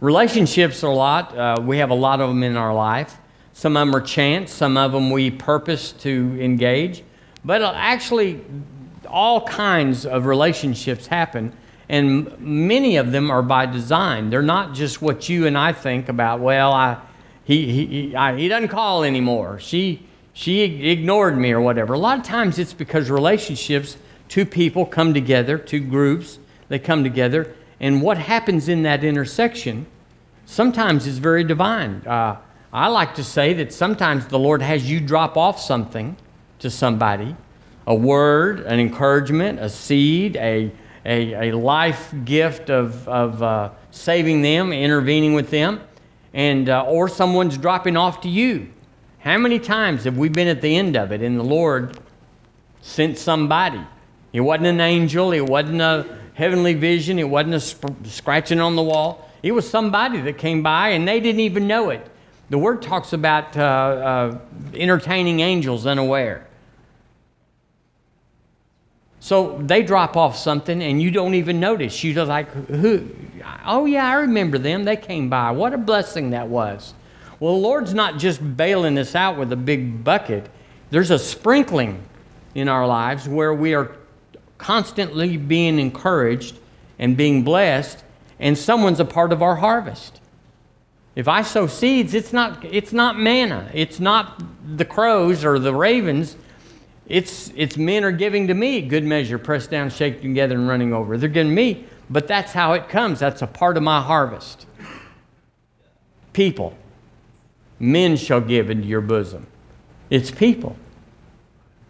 Relationships 0.00 0.84
are 0.84 0.90
a 0.92 0.94
lot. 0.94 1.36
Uh, 1.36 1.60
we 1.60 1.78
have 1.78 1.90
a 1.90 1.94
lot 1.94 2.20
of 2.20 2.28
them 2.28 2.44
in 2.44 2.56
our 2.56 2.72
life. 2.72 3.16
Some 3.52 3.76
of 3.76 3.88
them 3.88 3.96
are 3.96 4.00
chance, 4.00 4.52
some 4.52 4.76
of 4.76 4.92
them 4.92 5.10
we 5.10 5.32
purpose 5.32 5.90
to 5.92 6.38
engage. 6.40 7.02
But 7.44 7.62
uh, 7.62 7.72
actually, 7.74 8.40
all 9.08 9.44
kinds 9.44 10.06
of 10.06 10.26
relationships 10.26 11.08
happen, 11.08 11.52
and 11.88 12.38
many 12.38 12.96
of 12.96 13.10
them 13.10 13.28
are 13.28 13.42
by 13.42 13.66
design. 13.66 14.30
They're 14.30 14.42
not 14.42 14.72
just 14.72 15.02
what 15.02 15.28
you 15.28 15.48
and 15.48 15.58
I 15.58 15.72
think 15.72 16.08
about, 16.08 16.38
well, 16.38 16.72
I, 16.72 16.98
he, 17.42 17.72
he, 17.72 17.86
he, 17.86 18.14
I, 18.14 18.36
he 18.36 18.46
doesn't 18.46 18.68
call 18.68 19.02
anymore. 19.02 19.58
She, 19.58 20.06
she 20.32 20.60
ignored 20.62 21.36
me 21.36 21.50
or 21.50 21.60
whatever. 21.60 21.94
A 21.94 21.98
lot 21.98 22.18
of 22.18 22.24
times 22.24 22.60
it's 22.60 22.72
because 22.72 23.10
relationships, 23.10 23.96
two 24.28 24.46
people 24.46 24.86
come 24.86 25.12
together, 25.12 25.58
two 25.58 25.80
groups, 25.80 26.38
they 26.68 26.78
come 26.78 27.02
together, 27.02 27.56
and 27.80 28.02
what 28.02 28.18
happens 28.18 28.68
in 28.68 28.82
that 28.82 29.04
intersection 29.04 29.86
sometimes 30.46 31.06
is 31.06 31.18
very 31.18 31.44
divine. 31.44 32.02
Uh, 32.06 32.36
I 32.72 32.88
like 32.88 33.14
to 33.14 33.24
say 33.24 33.54
that 33.54 33.72
sometimes 33.72 34.26
the 34.26 34.38
Lord 34.38 34.62
has 34.62 34.90
you 34.90 35.00
drop 35.00 35.36
off 35.36 35.60
something 35.60 36.16
to 36.58 36.70
somebody 36.70 37.36
a 37.86 37.94
word, 37.94 38.60
an 38.60 38.78
encouragement, 38.78 39.58
a 39.58 39.68
seed, 39.68 40.36
a, 40.36 40.70
a, 41.06 41.48
a 41.48 41.56
life 41.56 42.12
gift 42.26 42.68
of, 42.68 43.08
of 43.08 43.42
uh, 43.42 43.70
saving 43.90 44.42
them, 44.42 44.74
intervening 44.74 45.32
with 45.32 45.48
them, 45.48 45.80
and, 46.34 46.68
uh, 46.68 46.84
or 46.84 47.08
someone's 47.08 47.56
dropping 47.56 47.96
off 47.96 48.20
to 48.20 48.28
you. 48.28 48.68
How 49.20 49.38
many 49.38 49.58
times 49.58 50.04
have 50.04 50.18
we 50.18 50.28
been 50.28 50.48
at 50.48 50.60
the 50.60 50.76
end 50.76 50.96
of 50.96 51.12
it 51.12 51.22
and 51.22 51.38
the 51.38 51.44
Lord 51.44 51.98
sent 52.82 53.16
somebody? 53.16 53.80
It 54.34 54.40
wasn't 54.40 54.66
an 54.66 54.80
angel, 54.82 55.32
it 55.32 55.48
wasn't 55.48 55.80
a 55.80 56.17
heavenly 56.38 56.72
vision, 56.72 57.18
it 57.18 57.28
wasn't 57.28 57.52
a 57.54 57.58
sp- 57.58 57.98
scratching 58.04 58.60
on 58.60 58.76
the 58.76 58.82
wall. 58.82 59.28
It 59.42 59.50
was 59.50 59.68
somebody 59.68 60.20
that 60.20 60.38
came 60.38 60.62
by 60.62 60.90
and 60.90 61.06
they 61.06 61.18
didn't 61.18 61.40
even 61.40 61.66
know 61.66 61.90
it. 61.90 62.08
The 62.48 62.58
word 62.58 62.80
talks 62.80 63.12
about 63.12 63.56
uh, 63.56 63.60
uh 63.60 64.38
entertaining 64.72 65.40
angels 65.40 65.84
unaware. 65.84 66.46
So 69.18 69.58
they 69.60 69.82
drop 69.82 70.16
off 70.16 70.36
something 70.36 70.80
and 70.80 71.02
you 71.02 71.10
don't 71.10 71.34
even 71.34 71.58
notice. 71.58 72.04
You're 72.04 72.24
like, 72.24 72.48
who? 72.52 73.08
Oh, 73.66 73.84
yeah, 73.86 74.06
I 74.06 74.14
remember 74.14 74.58
them. 74.58 74.84
They 74.84 74.96
came 74.96 75.28
by. 75.28 75.50
What 75.50 75.74
a 75.74 75.78
blessing 75.78 76.30
that 76.30 76.46
was. 76.46 76.94
Well, 77.40 77.54
the 77.54 77.60
Lord's 77.60 77.94
not 77.94 78.16
just 78.16 78.56
bailing 78.56 78.96
us 78.96 79.16
out 79.16 79.36
with 79.36 79.52
a 79.52 79.56
big 79.56 80.04
bucket, 80.04 80.48
there's 80.90 81.10
a 81.10 81.18
sprinkling 81.18 82.00
in 82.54 82.68
our 82.68 82.86
lives 82.86 83.28
where 83.28 83.52
we 83.52 83.74
are 83.74 83.96
constantly 84.58 85.36
being 85.36 85.78
encouraged 85.78 86.58
and 86.98 87.16
being 87.16 87.42
blessed, 87.42 88.04
and 88.38 88.58
someone's 88.58 89.00
a 89.00 89.04
part 89.04 89.32
of 89.32 89.42
our 89.42 89.56
harvest. 89.56 90.20
If 91.14 91.26
I 91.26 91.42
sow 91.42 91.66
seeds, 91.66 92.14
it's 92.14 92.32
not, 92.32 92.64
it's 92.64 92.92
not 92.92 93.18
manna, 93.18 93.70
it's 93.72 93.98
not 93.98 94.42
the 94.76 94.84
crows 94.84 95.44
or 95.44 95.58
the 95.58 95.74
ravens 95.74 96.36
it's, 97.08 97.50
it's 97.56 97.76
men 97.78 98.04
are 98.04 98.12
giving 98.12 98.48
to 98.48 98.54
me 98.54 98.82
good 98.82 99.02
measure, 99.02 99.38
pressed 99.38 99.70
down, 99.70 99.88
shaken 99.88 100.20
together, 100.20 100.54
and 100.54 100.68
running 100.68 100.92
over. 100.92 101.16
They're 101.16 101.28
giving 101.30 101.54
me, 101.54 101.86
but 102.10 102.28
that's 102.28 102.52
how 102.52 102.74
it 102.74 102.88
comes. 102.90 103.18
That's 103.18 103.40
a 103.40 103.46
part 103.46 103.78
of 103.78 103.82
my 103.82 104.02
harvest. 104.02 104.66
People. 106.34 106.76
Men 107.80 108.16
shall 108.16 108.42
give 108.42 108.68
into 108.68 108.86
your 108.86 109.00
bosom. 109.00 109.46
It's 110.10 110.30
people. 110.30 110.76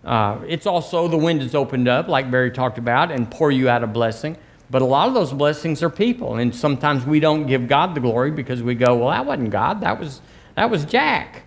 Uh, 0.09 0.41
it's 0.49 0.65
also 0.65 1.07
the 1.07 1.19
wind 1.19 1.43
is 1.43 1.55
opened 1.55 1.87
up, 1.87 2.09
like 2.09 2.31
Barry 2.31 2.51
talked 2.51 2.79
about, 2.79 3.11
and 3.11 3.31
pour 3.31 3.51
you 3.51 3.69
out 3.69 3.85
a 3.85 3.87
blessing. 3.87 4.39
But 4.71 4.81
a 4.81 4.87
lot 4.87 5.07
of 5.07 5.13
those 5.13 5.35
blessings 5.35 5.83
are 5.83 5.91
people, 5.91 6.37
and 6.37 6.55
sometimes 6.55 7.05
we 7.05 7.21
don't 7.21 7.47
give 7.47 7.69
God 7.69 7.95
the 7.95 8.01
glory 8.01 8.31
because 8.31 8.63
we 8.63 8.75
go, 8.75 8.97
"Well, 8.97 9.11
that 9.11 9.27
wasn't 9.27 9.51
God. 9.51 9.83
That 9.83 10.01
was 10.01 10.23
that 10.55 10.71
was 10.71 10.87
Jack." 10.87 11.43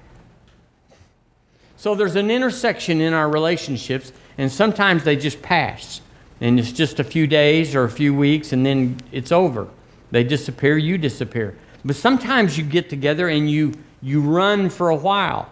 So 1.76 1.95
there's 1.95 2.15
an 2.15 2.30
intersection 2.30 3.02
in 3.02 3.13
our 3.13 3.28
relationships, 3.28 4.13
and 4.38 4.52
sometimes 4.52 5.04
they 5.06 5.15
just 5.15 5.41
pass. 5.41 6.00
And 6.39 6.60
it's 6.60 6.71
just 6.71 7.00
a 7.00 7.04
few 7.04 7.26
days 7.26 7.74
or 7.74 7.86
a 7.86 7.89
few 7.89 8.13
weeks, 8.13 8.54
and 8.54 8.63
then 8.63 8.97
it's 9.12 9.32
over. 9.32 9.69
They 10.12 10.24
disappear, 10.24 10.78
you 10.78 11.00
disappear. 11.00 11.56
But 11.84 11.95
sometimes 11.95 12.60
you 12.60 12.63
get 12.63 12.91
together 12.91 13.28
and 13.28 13.50
you, 13.50 13.74
you 14.04 14.21
run 14.21 14.69
for 14.69 14.89
a 14.89 14.95
while. 14.95 15.50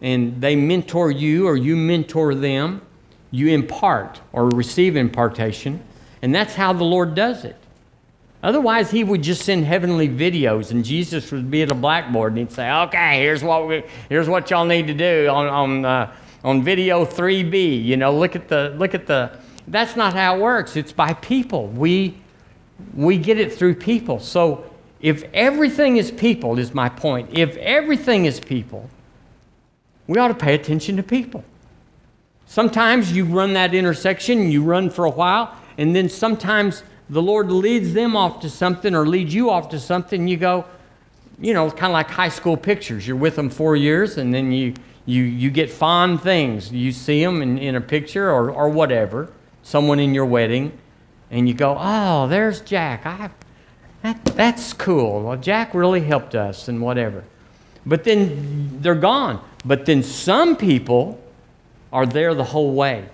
And 0.00 0.40
they 0.40 0.56
mentor 0.56 1.10
you 1.10 1.46
or 1.46 1.56
you 1.56 1.76
mentor 1.76 2.34
them. 2.34 2.82
You 3.30 3.48
impart 3.48 4.20
or 4.32 4.48
receive 4.48 4.96
impartation. 4.96 5.82
And 6.22 6.34
that's 6.34 6.54
how 6.54 6.72
the 6.72 6.84
Lord 6.84 7.14
does 7.14 7.44
it. 7.44 7.56
Otherwise, 8.42 8.90
he 8.90 9.02
would 9.02 9.22
just 9.22 9.44
send 9.44 9.64
heavenly 9.64 10.08
videos, 10.08 10.70
and 10.70 10.84
Jesus 10.84 11.32
would 11.32 11.50
be 11.50 11.62
at 11.62 11.72
a 11.72 11.74
blackboard, 11.74 12.32
and 12.32 12.38
he'd 12.38 12.52
say, 12.52 12.70
"Okay, 12.70 13.20
here's 13.20 13.42
what 13.42 13.66
we, 13.66 13.82
here's 14.08 14.28
what 14.28 14.48
y'all 14.48 14.64
need 14.64 14.86
to 14.86 14.94
do 14.94 15.28
on 15.28 15.48
on 15.48 15.84
uh, 15.84 16.12
on 16.44 16.62
video 16.62 17.04
3B. 17.04 17.84
You 17.84 17.96
know, 17.96 18.16
look 18.16 18.36
at 18.36 18.48
the 18.48 18.74
look 18.78 18.94
at 18.94 19.06
the. 19.06 19.32
That's 19.66 19.96
not 19.96 20.14
how 20.14 20.36
it 20.36 20.40
works. 20.40 20.76
It's 20.76 20.92
by 20.92 21.14
people. 21.14 21.66
We 21.66 22.16
we 22.94 23.18
get 23.18 23.38
it 23.38 23.52
through 23.52 23.74
people. 23.74 24.20
So 24.20 24.64
if 25.00 25.24
everything 25.34 25.96
is 25.96 26.10
people, 26.10 26.58
is 26.58 26.72
my 26.72 26.88
point, 26.88 27.30
if 27.36 27.56
everything 27.56 28.24
is 28.24 28.38
people, 28.40 28.88
we 30.08 30.18
ought 30.18 30.28
to 30.28 30.34
pay 30.34 30.54
attention 30.54 30.96
to 30.96 31.02
people. 31.02 31.44
Sometimes 32.46 33.12
you 33.12 33.26
run 33.26 33.52
that 33.52 33.74
intersection, 33.74 34.50
you 34.50 34.64
run 34.64 34.88
for 34.88 35.04
a 35.04 35.10
while, 35.10 35.54
and 35.76 35.94
then 35.94 36.08
sometimes 36.08 36.82
the 37.10 37.22
Lord 37.22 37.52
leads 37.52 37.92
them 37.92 38.16
off 38.16 38.40
to 38.40 38.50
something 38.50 38.94
or 38.94 39.06
leads 39.06 39.34
you 39.34 39.50
off 39.50 39.68
to 39.68 39.78
something, 39.78 40.26
you 40.26 40.38
go, 40.38 40.64
you 41.38 41.52
know, 41.52 41.70
kind 41.70 41.90
of 41.90 41.92
like 41.92 42.10
high 42.10 42.30
school 42.30 42.56
pictures. 42.56 43.06
You're 43.06 43.16
with 43.16 43.36
them 43.36 43.50
four 43.50 43.76
years, 43.76 44.16
and 44.16 44.32
then 44.32 44.50
you, 44.50 44.74
you, 45.04 45.22
you 45.22 45.50
get 45.50 45.70
fond 45.70 46.22
things. 46.22 46.72
You 46.72 46.90
see 46.90 47.22
them 47.22 47.42
in, 47.42 47.58
in 47.58 47.76
a 47.76 47.80
picture 47.80 48.30
or, 48.30 48.50
or 48.50 48.70
whatever, 48.70 49.30
someone 49.62 50.00
in 50.00 50.14
your 50.14 50.26
wedding, 50.26 50.76
and 51.30 51.46
you 51.46 51.54
go, 51.54 51.76
oh, 51.78 52.26
there's 52.28 52.62
Jack. 52.62 53.04
I, 53.04 53.30
that, 54.02 54.24
that's 54.24 54.72
cool. 54.72 55.22
Well, 55.22 55.36
Jack 55.36 55.74
really 55.74 56.00
helped 56.00 56.34
us 56.34 56.68
and 56.68 56.80
whatever. 56.80 57.24
But 57.84 58.04
then 58.04 58.80
they're 58.80 58.94
gone. 58.94 59.42
But 59.68 59.84
then 59.84 60.02
some 60.02 60.56
people 60.56 61.20
are 61.92 62.06
there 62.06 62.34
the 62.34 62.42
whole 62.42 62.72
way. 62.72 63.04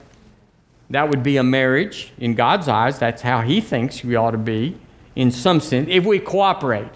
That 0.89 1.09
would 1.11 1.25
be 1.25 1.37
a 1.37 1.43
marriage 1.43 2.13
in 2.17 2.37
God's 2.37 2.69
eyes. 2.69 3.01
That's 3.01 3.23
how 3.23 3.41
He 3.41 3.61
thinks 3.61 4.05
we 4.05 4.15
ought 4.15 4.31
to 4.31 4.39
be, 4.39 4.79
in 5.17 5.33
some 5.33 5.59
sense, 5.59 5.89
if 5.91 6.05
we 6.05 6.21
cooperate. 6.21 6.93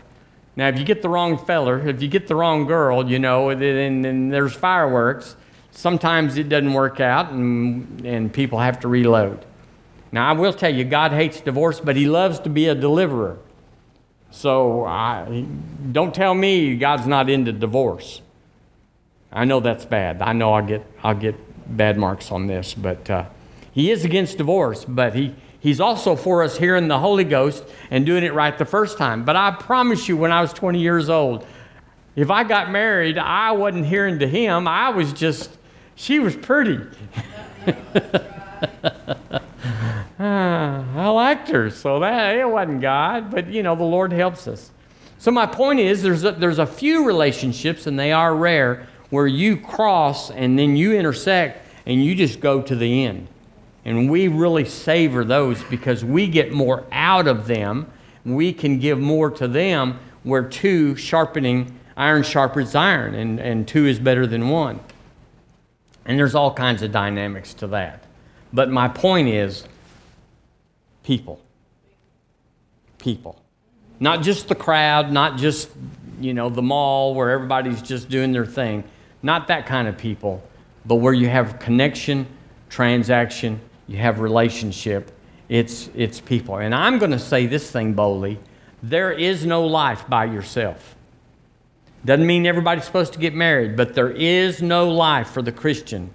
Now, 0.55 0.68
if 0.68 0.79
you 0.79 0.85
get 0.85 1.03
the 1.03 1.09
wrong 1.09 1.37
feller, 1.37 1.88
if 1.88 2.01
you 2.01 2.07
get 2.07 2.29
the 2.29 2.37
wrong 2.37 2.66
girl, 2.66 3.11
you 3.11 3.18
know, 3.18 3.53
then, 3.53 4.03
then 4.03 4.29
there's 4.29 4.55
fireworks. 4.55 5.35
Sometimes 5.73 6.37
it 6.37 6.49
doesn't 6.49 6.73
work 6.73 7.01
out, 7.01 7.33
and, 7.33 8.07
and 8.07 8.33
people 8.33 8.61
have 8.61 8.79
to 8.81 8.88
reload. 8.88 9.44
Now, 10.12 10.29
I 10.29 10.33
will 10.35 10.53
tell 10.53 10.73
you, 10.73 10.85
God 10.85 11.11
hates 11.11 11.40
divorce, 11.40 11.81
but 11.81 11.97
He 11.97 12.07
loves 12.07 12.38
to 12.40 12.49
be 12.49 12.68
a 12.68 12.77
deliverer. 12.77 13.38
So 14.31 14.85
I, 14.85 15.44
don't 15.90 16.14
tell 16.14 16.35
me 16.35 16.77
God's 16.77 17.09
not 17.09 17.29
into 17.29 17.51
divorce. 17.53 18.23
I 19.33 19.45
know 19.45 19.61
that's 19.61 19.85
bad. 19.85 20.23
I 20.23 20.33
know 20.33 20.55
I'll 20.55 20.67
get, 20.67 20.85
I'll 21.03 21.14
get 21.14 21.37
bad 21.77 21.99
marks 21.99 22.33
on 22.33 22.47
this, 22.47 22.75
but 22.75 23.09
uh, 23.11 23.27
He 23.73 23.91
is 23.91 24.05
against 24.05 24.38
divorce, 24.38 24.85
but 24.85 25.14
he, 25.14 25.35
He's 25.61 25.81
also 25.81 26.14
for 26.14 26.43
us 26.43 26.57
hearing 26.57 26.88
the 26.88 26.99
Holy 26.99 27.25
Ghost 27.25 27.64
and 27.91 28.07
doing 28.07 28.23
it 28.23 28.33
right 28.33 28.57
the 28.57 28.64
first 28.64 28.97
time. 28.97 29.25
But 29.25 29.35
I 29.37 29.51
promise 29.51 30.09
you, 30.09 30.17
when 30.17 30.31
I 30.31 30.41
was 30.41 30.53
20 30.53 30.81
years 30.81 31.09
old, 31.09 31.45
if 32.14 32.31
I 32.31 32.45
got 32.45 32.71
married, 32.71 33.19
I 33.19 33.53
wasn't 33.53 33.87
hearing 33.87 34.21
to 34.21 34.29
Him. 34.29 34.69
I 34.69 34.91
was 34.91 35.12
just, 35.12 35.57
she 35.97 36.21
was 36.21 36.37
pretty. 36.37 36.81
I 40.21 41.09
liked 41.09 41.49
her, 41.49 41.71
so 41.71 42.01
that 42.01 42.37
it 42.37 42.49
wasn't 42.49 42.81
God, 42.81 43.31
but 43.31 43.49
you 43.49 43.62
know, 43.62 43.75
the 43.77 43.85
Lord 43.85 44.12
helps 44.12 44.49
us. 44.49 44.71
So 45.19 45.31
my 45.31 45.47
point 45.47 45.81
is 45.81 46.03
there's 46.03 46.25
a, 46.25 46.33
there's 46.33 46.59
a 46.59 46.67
few 46.67 47.05
relationships, 47.07 47.87
and 47.87 47.99
they 47.99 48.12
are 48.12 48.35
rare, 48.35 48.88
where 49.11 49.27
you 49.27 49.57
cross 49.57 50.31
and 50.31 50.59
then 50.59 50.77
you 50.77 50.94
intersect 50.94 51.66
and 51.87 52.05
you 52.05 52.14
just 52.14 52.40
go 52.40 52.61
to 52.62 52.77
the 52.77 53.05
end. 53.05 53.29
And 53.85 54.11
we 54.11 54.29
really 54.29 54.66
savor 54.66 55.25
those 55.25 55.62
because 55.64 56.05
we 56.05 56.29
get 56.29 56.53
more 56.53 56.85
out 56.92 57.27
of 57.27 57.47
them. 57.47 57.90
We 58.25 58.53
can 58.53 58.79
give 58.79 58.99
more 58.99 59.31
to 59.31 59.49
them 59.49 59.99
where 60.23 60.42
two 60.42 60.94
sharpening, 60.97 61.79
iron 61.97 62.23
sharpens 62.23 62.75
iron, 62.75 63.14
and, 63.14 63.40
and 63.40 63.66
two 63.66 63.87
is 63.87 63.99
better 63.99 64.27
than 64.27 64.51
one. 64.51 64.81
And 66.05 66.18
there's 66.18 66.35
all 66.35 66.53
kinds 66.53 66.83
of 66.83 66.92
dynamics 66.92 67.55
to 67.55 67.68
that. 67.68 68.05
But 68.53 68.71
my 68.71 68.88
point 68.88 69.29
is 69.29 69.64
people. 71.03 71.40
People. 72.99 73.42
Not 74.01 74.23
just 74.23 74.49
the 74.49 74.55
crowd, 74.55 75.12
not 75.12 75.38
just, 75.38 75.71
you 76.21 76.35
know, 76.35 76.49
the 76.51 76.62
mall 76.62 77.14
where 77.14 77.31
everybody's 77.31 77.83
just 77.83 78.09
doing 78.09 78.33
their 78.33 78.47
thing. 78.47 78.85
Not 79.22 79.48
that 79.48 79.66
kind 79.66 79.88
of 79.88 79.98
people, 79.98 80.42
but 80.87 80.96
where 80.96 81.12
you 81.12 81.28
have 81.28 81.59
connection, 81.59 82.26
transaction, 82.68 83.61
you 83.87 83.98
have 83.98 84.20
relationship. 84.20 85.11
It's, 85.48 85.90
it's 85.94 86.20
people. 86.20 86.59
And 86.59 86.74
I'm 86.74 86.98
going 86.98 87.11
to 87.11 87.18
say 87.18 87.46
this 87.46 87.70
thing 87.70 87.94
boldly 87.94 88.38
there 88.81 89.11
is 89.11 89.44
no 89.44 89.66
life 89.66 90.09
by 90.09 90.24
yourself. 90.24 90.94
Doesn't 92.04 92.26
mean 92.26 92.46
everybody's 92.46 92.85
supposed 92.85 93.12
to 93.14 93.18
get 93.18 93.35
married, 93.35 93.76
but 93.76 93.94
there 93.94 94.11
is 94.11 94.62
no 94.62 94.88
life 94.88 95.31
for 95.31 95.42
the 95.42 95.50
Christian 95.50 96.11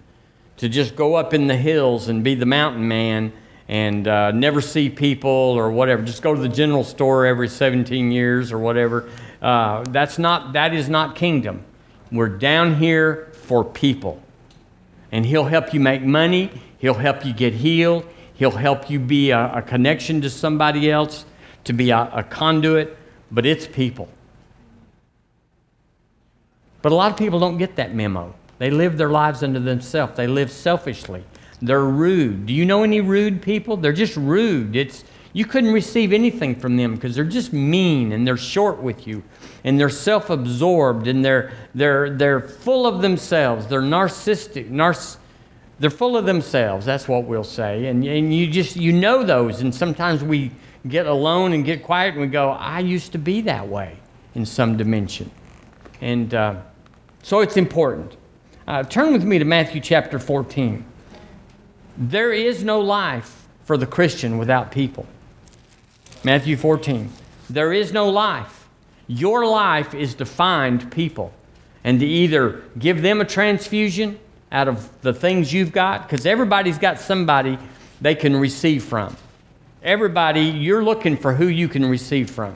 to 0.58 0.70
just 0.70 0.96
go 0.96 1.16
up 1.16 1.34
in 1.34 1.48
the 1.48 1.58
hills 1.58 2.08
and 2.08 2.24
be 2.24 2.36
the 2.36 2.46
mountain 2.46 2.88
man 2.88 3.34
and 3.68 4.08
uh, 4.08 4.32
never 4.32 4.62
see 4.62 4.90
people 4.90 5.30
or 5.30 5.72
whatever. 5.72 6.02
Just 6.04 6.22
go 6.22 6.34
to 6.34 6.40
the 6.42 6.48
general 6.48 6.84
store 6.84 7.26
every 7.26 7.50
17 7.50 8.12
years 8.12 8.52
or 8.52 8.60
whatever. 8.60 9.10
Uh, 9.42 9.84
that's 9.90 10.18
not, 10.18 10.54
that 10.54 10.74
is 10.74 10.88
not 10.88 11.16
kingdom. 11.16 11.66
We're 12.14 12.30
down 12.30 12.76
here 12.76 13.32
for 13.34 13.66
people. 13.66 14.22
And 15.12 15.26
He'll 15.26 15.46
help 15.46 15.74
you 15.74 15.80
make 15.80 16.04
money, 16.04 16.52
He'll 16.78 16.94
help 16.94 17.26
you 17.26 17.34
get 17.34 17.54
healed, 17.54 18.06
He'll 18.36 18.52
help 18.52 18.90
you 18.90 19.00
be 19.00 19.32
a, 19.32 19.58
a 19.58 19.62
connection 19.64 20.22
to 20.22 20.30
somebody 20.30 20.92
else, 20.92 21.26
to 21.64 21.74
be 21.74 21.90
a, 21.90 22.10
a 22.14 22.24
conduit, 22.24 22.96
but 23.32 23.46
it's 23.48 23.66
people. 23.66 24.08
But 26.84 26.92
a 26.92 26.96
lot 26.96 27.12
of 27.12 27.18
people 27.18 27.40
don't 27.40 27.58
get 27.58 27.76
that 27.78 27.96
memo. 27.96 28.36
They 28.60 28.70
live 28.70 28.98
their 28.98 29.10
lives 29.10 29.42
unto 29.42 29.60
themselves. 29.60 30.16
They 30.16 30.28
live 30.28 30.52
selfishly. 30.52 31.24
They're 31.62 31.86
rude. 31.86 32.46
Do 32.46 32.54
you 32.54 32.66
know 32.66 32.84
any 32.84 33.02
rude 33.02 33.42
people? 33.42 33.78
They're 33.78 33.94
just 33.94 34.18
rude. 34.18 34.76
It's 34.76 35.04
you 35.32 35.46
couldn't 35.46 35.72
receive 35.72 36.14
anything 36.14 36.56
from 36.56 36.78
them 36.78 36.94
because 36.94 37.16
they're 37.16 37.24
just 37.24 37.54
mean 37.54 38.12
and 38.12 38.28
they're 38.28 38.38
short 38.38 38.82
with 38.82 39.08
you 39.08 39.24
and 39.64 39.80
they're 39.80 39.90
self-absorbed 39.90 41.08
and 41.08 41.24
they're 41.24 41.54
they're 41.74 42.10
they're 42.10 42.42
full 42.42 42.86
of 42.86 43.02
themselves. 43.02 43.68
They're 43.68 43.82
narcissistic. 43.82 44.70
Narciss- 44.70 45.18
they're 45.80 45.90
full 45.90 46.16
of 46.16 46.26
themselves. 46.26 46.86
That's 46.86 47.08
what 47.08 47.26
we'll 47.26 47.44
say. 47.44 47.88
And 47.88 48.06
and 48.06 48.34
you 48.34 48.48
just 48.48 48.76
you 48.76 48.94
know 48.94 49.24
those. 49.24 49.62
And 49.62 49.74
sometimes 49.74 50.24
we 50.24 50.52
get 50.88 51.08
alone 51.08 51.54
and 51.54 51.64
get 51.64 51.84
quiet 51.84 52.14
and 52.14 52.22
we 52.22 52.28
go, 52.28 52.50
I 52.52 52.80
used 52.80 53.12
to 53.14 53.18
be 53.18 53.42
that 53.42 53.68
way 53.68 53.98
in 54.36 54.46
some 54.46 54.78
dimension. 54.78 55.32
And 56.02 56.34
uh, 56.34 56.56
so 57.22 57.40
it's 57.40 57.58
important. 57.58 58.18
Uh, 58.68 58.84
turn 58.84 59.14
with 59.14 59.24
me 59.24 59.40
to 59.40 59.46
Matthew 59.46 59.82
chapter 59.82 60.20
14. 60.20 60.86
There 61.98 62.32
is 62.32 62.64
no 62.64 62.80
life 62.80 63.46
for 63.66 63.78
the 63.78 63.86
Christian 63.86 64.38
without 64.38 64.72
people. 64.72 65.06
Matthew 66.24 66.58
14. 66.58 67.10
There 67.50 67.72
is 67.72 67.94
no 67.94 68.10
life. 68.10 68.63
Your 69.08 69.46
life 69.46 69.94
is 69.94 70.16
to 70.16 70.26
find 70.26 70.92
people 70.92 71.34
and 71.84 72.00
to 72.00 72.06
either 72.06 72.64
give 72.80 73.02
them 73.02 73.22
a 73.22 73.26
transfusion 73.26 74.20
out 74.52 74.68
of 74.68 74.90
the 75.02 75.14
things 75.14 75.52
you've 75.52 75.72
got, 75.72 76.04
because 76.04 76.26
everybody's 76.26 76.78
got 76.78 77.00
somebody 77.00 77.58
they 78.00 78.16
can 78.16 78.36
receive 78.36 78.84
from. 78.84 79.16
Everybody, 79.82 80.42
you're 80.42 80.84
looking 80.84 81.18
for 81.18 81.34
who 81.34 81.48
you 81.48 81.68
can 81.68 81.86
receive 81.86 82.30
from. 82.30 82.56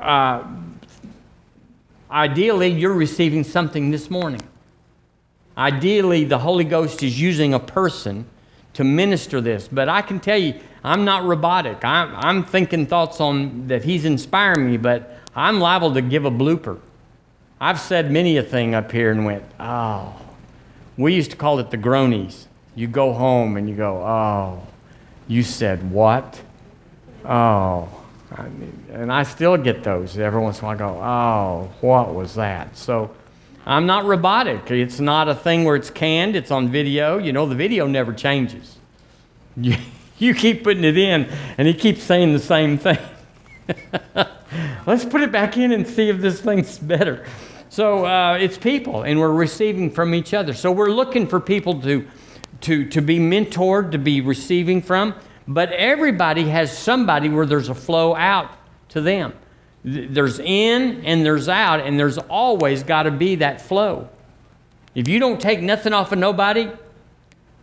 Uh, 0.00 0.42
ideally, 2.10 2.68
you're 2.68 2.94
receiving 2.94 3.44
something 3.44 3.90
this 3.90 4.10
morning. 4.10 4.40
Ideally, 5.56 6.24
the 6.24 6.38
Holy 6.38 6.64
Ghost 6.64 7.02
is 7.02 7.20
using 7.20 7.54
a 7.54 7.60
person 7.60 8.26
to 8.72 8.82
minister 8.82 9.40
this. 9.40 9.68
But 9.68 9.88
I 9.88 10.02
can 10.02 10.18
tell 10.18 10.38
you, 10.38 10.54
I'm 10.84 11.04
not 11.06 11.24
robotic. 11.24 11.82
I'm, 11.82 12.14
I'm 12.16 12.44
thinking 12.44 12.86
thoughts 12.86 13.20
on 13.20 13.68
that 13.68 13.84
He's 13.84 14.04
inspiring 14.04 14.70
me, 14.70 14.76
but 14.76 15.18
I'm 15.34 15.58
liable 15.58 15.94
to 15.94 16.02
give 16.02 16.26
a 16.26 16.30
blooper. 16.30 16.78
I've 17.60 17.80
said 17.80 18.10
many 18.10 18.36
a 18.36 18.42
thing 18.42 18.74
up 18.74 18.92
here 18.92 19.10
and 19.10 19.24
went, 19.24 19.44
oh. 19.58 20.14
We 20.96 21.14
used 21.14 21.30
to 21.32 21.36
call 21.36 21.58
it 21.58 21.70
the 21.70 21.78
groanies. 21.78 22.46
You 22.76 22.86
go 22.86 23.12
home 23.12 23.56
and 23.56 23.68
you 23.68 23.74
go, 23.74 23.96
oh, 23.96 24.66
you 25.26 25.42
said 25.42 25.90
what? 25.90 26.40
Oh. 27.24 27.88
I 28.30 28.48
mean, 28.48 28.86
and 28.92 29.12
I 29.12 29.22
still 29.22 29.56
get 29.56 29.84
those 29.84 30.18
every 30.18 30.40
once 30.40 30.58
in 30.58 30.64
a 30.64 30.66
while. 30.66 30.74
I 30.74 30.78
go, 30.78 31.02
oh, 31.02 31.70
what 31.80 32.14
was 32.14 32.34
that? 32.34 32.76
So, 32.76 33.14
I'm 33.64 33.86
not 33.86 34.04
robotic. 34.04 34.70
It's 34.70 35.00
not 35.00 35.28
a 35.28 35.34
thing 35.34 35.64
where 35.64 35.76
it's 35.76 35.90
canned, 35.90 36.36
it's 36.36 36.50
on 36.50 36.68
video. 36.68 37.18
You 37.18 37.32
know, 37.32 37.46
the 37.46 37.54
video 37.54 37.86
never 37.86 38.12
changes. 38.12 38.76
You, 40.18 40.34
keep 40.34 40.64
putting 40.64 40.84
it 40.84 40.96
in, 40.96 41.30
and 41.58 41.66
he 41.66 41.74
keeps 41.74 42.02
saying 42.02 42.32
the 42.32 42.38
same 42.38 42.78
thing. 42.78 42.98
Let's 44.86 45.04
put 45.04 45.22
it 45.22 45.32
back 45.32 45.56
in 45.56 45.72
and 45.72 45.86
see 45.86 46.08
if 46.08 46.20
this 46.20 46.40
thing's 46.40 46.78
better. 46.78 47.26
So 47.68 48.06
uh, 48.06 48.38
it's 48.40 48.56
people, 48.56 49.02
and 49.02 49.18
we're 49.18 49.32
receiving 49.32 49.90
from 49.90 50.14
each 50.14 50.32
other. 50.32 50.52
So 50.52 50.70
we're 50.70 50.90
looking 50.90 51.26
for 51.26 51.40
people 51.40 51.80
to, 51.82 52.06
to, 52.60 52.88
to 52.90 53.00
be 53.00 53.18
mentored, 53.18 53.90
to 53.92 53.98
be 53.98 54.20
receiving 54.20 54.80
from. 54.80 55.14
But 55.48 55.72
everybody 55.72 56.44
has 56.44 56.76
somebody 56.76 57.28
where 57.28 57.46
there's 57.46 57.68
a 57.68 57.74
flow 57.74 58.14
out 58.14 58.50
to 58.90 59.00
them. 59.00 59.34
There's 59.84 60.38
in 60.38 61.04
and 61.04 61.26
there's 61.26 61.48
out, 61.48 61.80
and 61.80 61.98
there's 61.98 62.16
always 62.16 62.82
got 62.82 63.02
to 63.02 63.10
be 63.10 63.34
that 63.36 63.60
flow. 63.60 64.08
If 64.94 65.08
you 65.08 65.18
don't 65.18 65.40
take 65.40 65.60
nothing 65.60 65.92
off 65.92 66.12
of 66.12 66.18
nobody, 66.18 66.70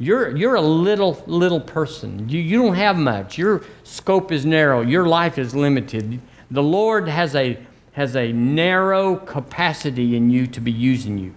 you're, 0.01 0.35
you're 0.35 0.55
a 0.55 0.61
little, 0.61 1.21
little 1.27 1.59
person. 1.59 2.27
You, 2.27 2.39
you 2.39 2.61
don't 2.61 2.75
have 2.75 2.97
much. 2.97 3.37
Your 3.37 3.63
scope 3.83 4.31
is 4.31 4.45
narrow. 4.45 4.81
Your 4.81 5.07
life 5.07 5.37
is 5.37 5.55
limited. 5.55 6.19
The 6.49 6.63
Lord 6.63 7.07
has 7.07 7.35
a, 7.35 7.57
has 7.93 8.15
a 8.15 8.31
narrow 8.31 9.15
capacity 9.15 10.15
in 10.15 10.29
you 10.29 10.47
to 10.47 10.59
be 10.59 10.71
using 10.71 11.17
you. 11.17 11.35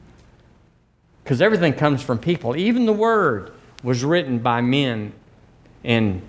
Because 1.22 1.42
everything 1.42 1.74
comes 1.74 2.02
from 2.02 2.18
people. 2.18 2.56
Even 2.56 2.86
the 2.86 2.92
Word 2.92 3.52
was 3.82 4.02
written 4.02 4.38
by 4.38 4.60
men. 4.60 5.12
And, 5.84 6.22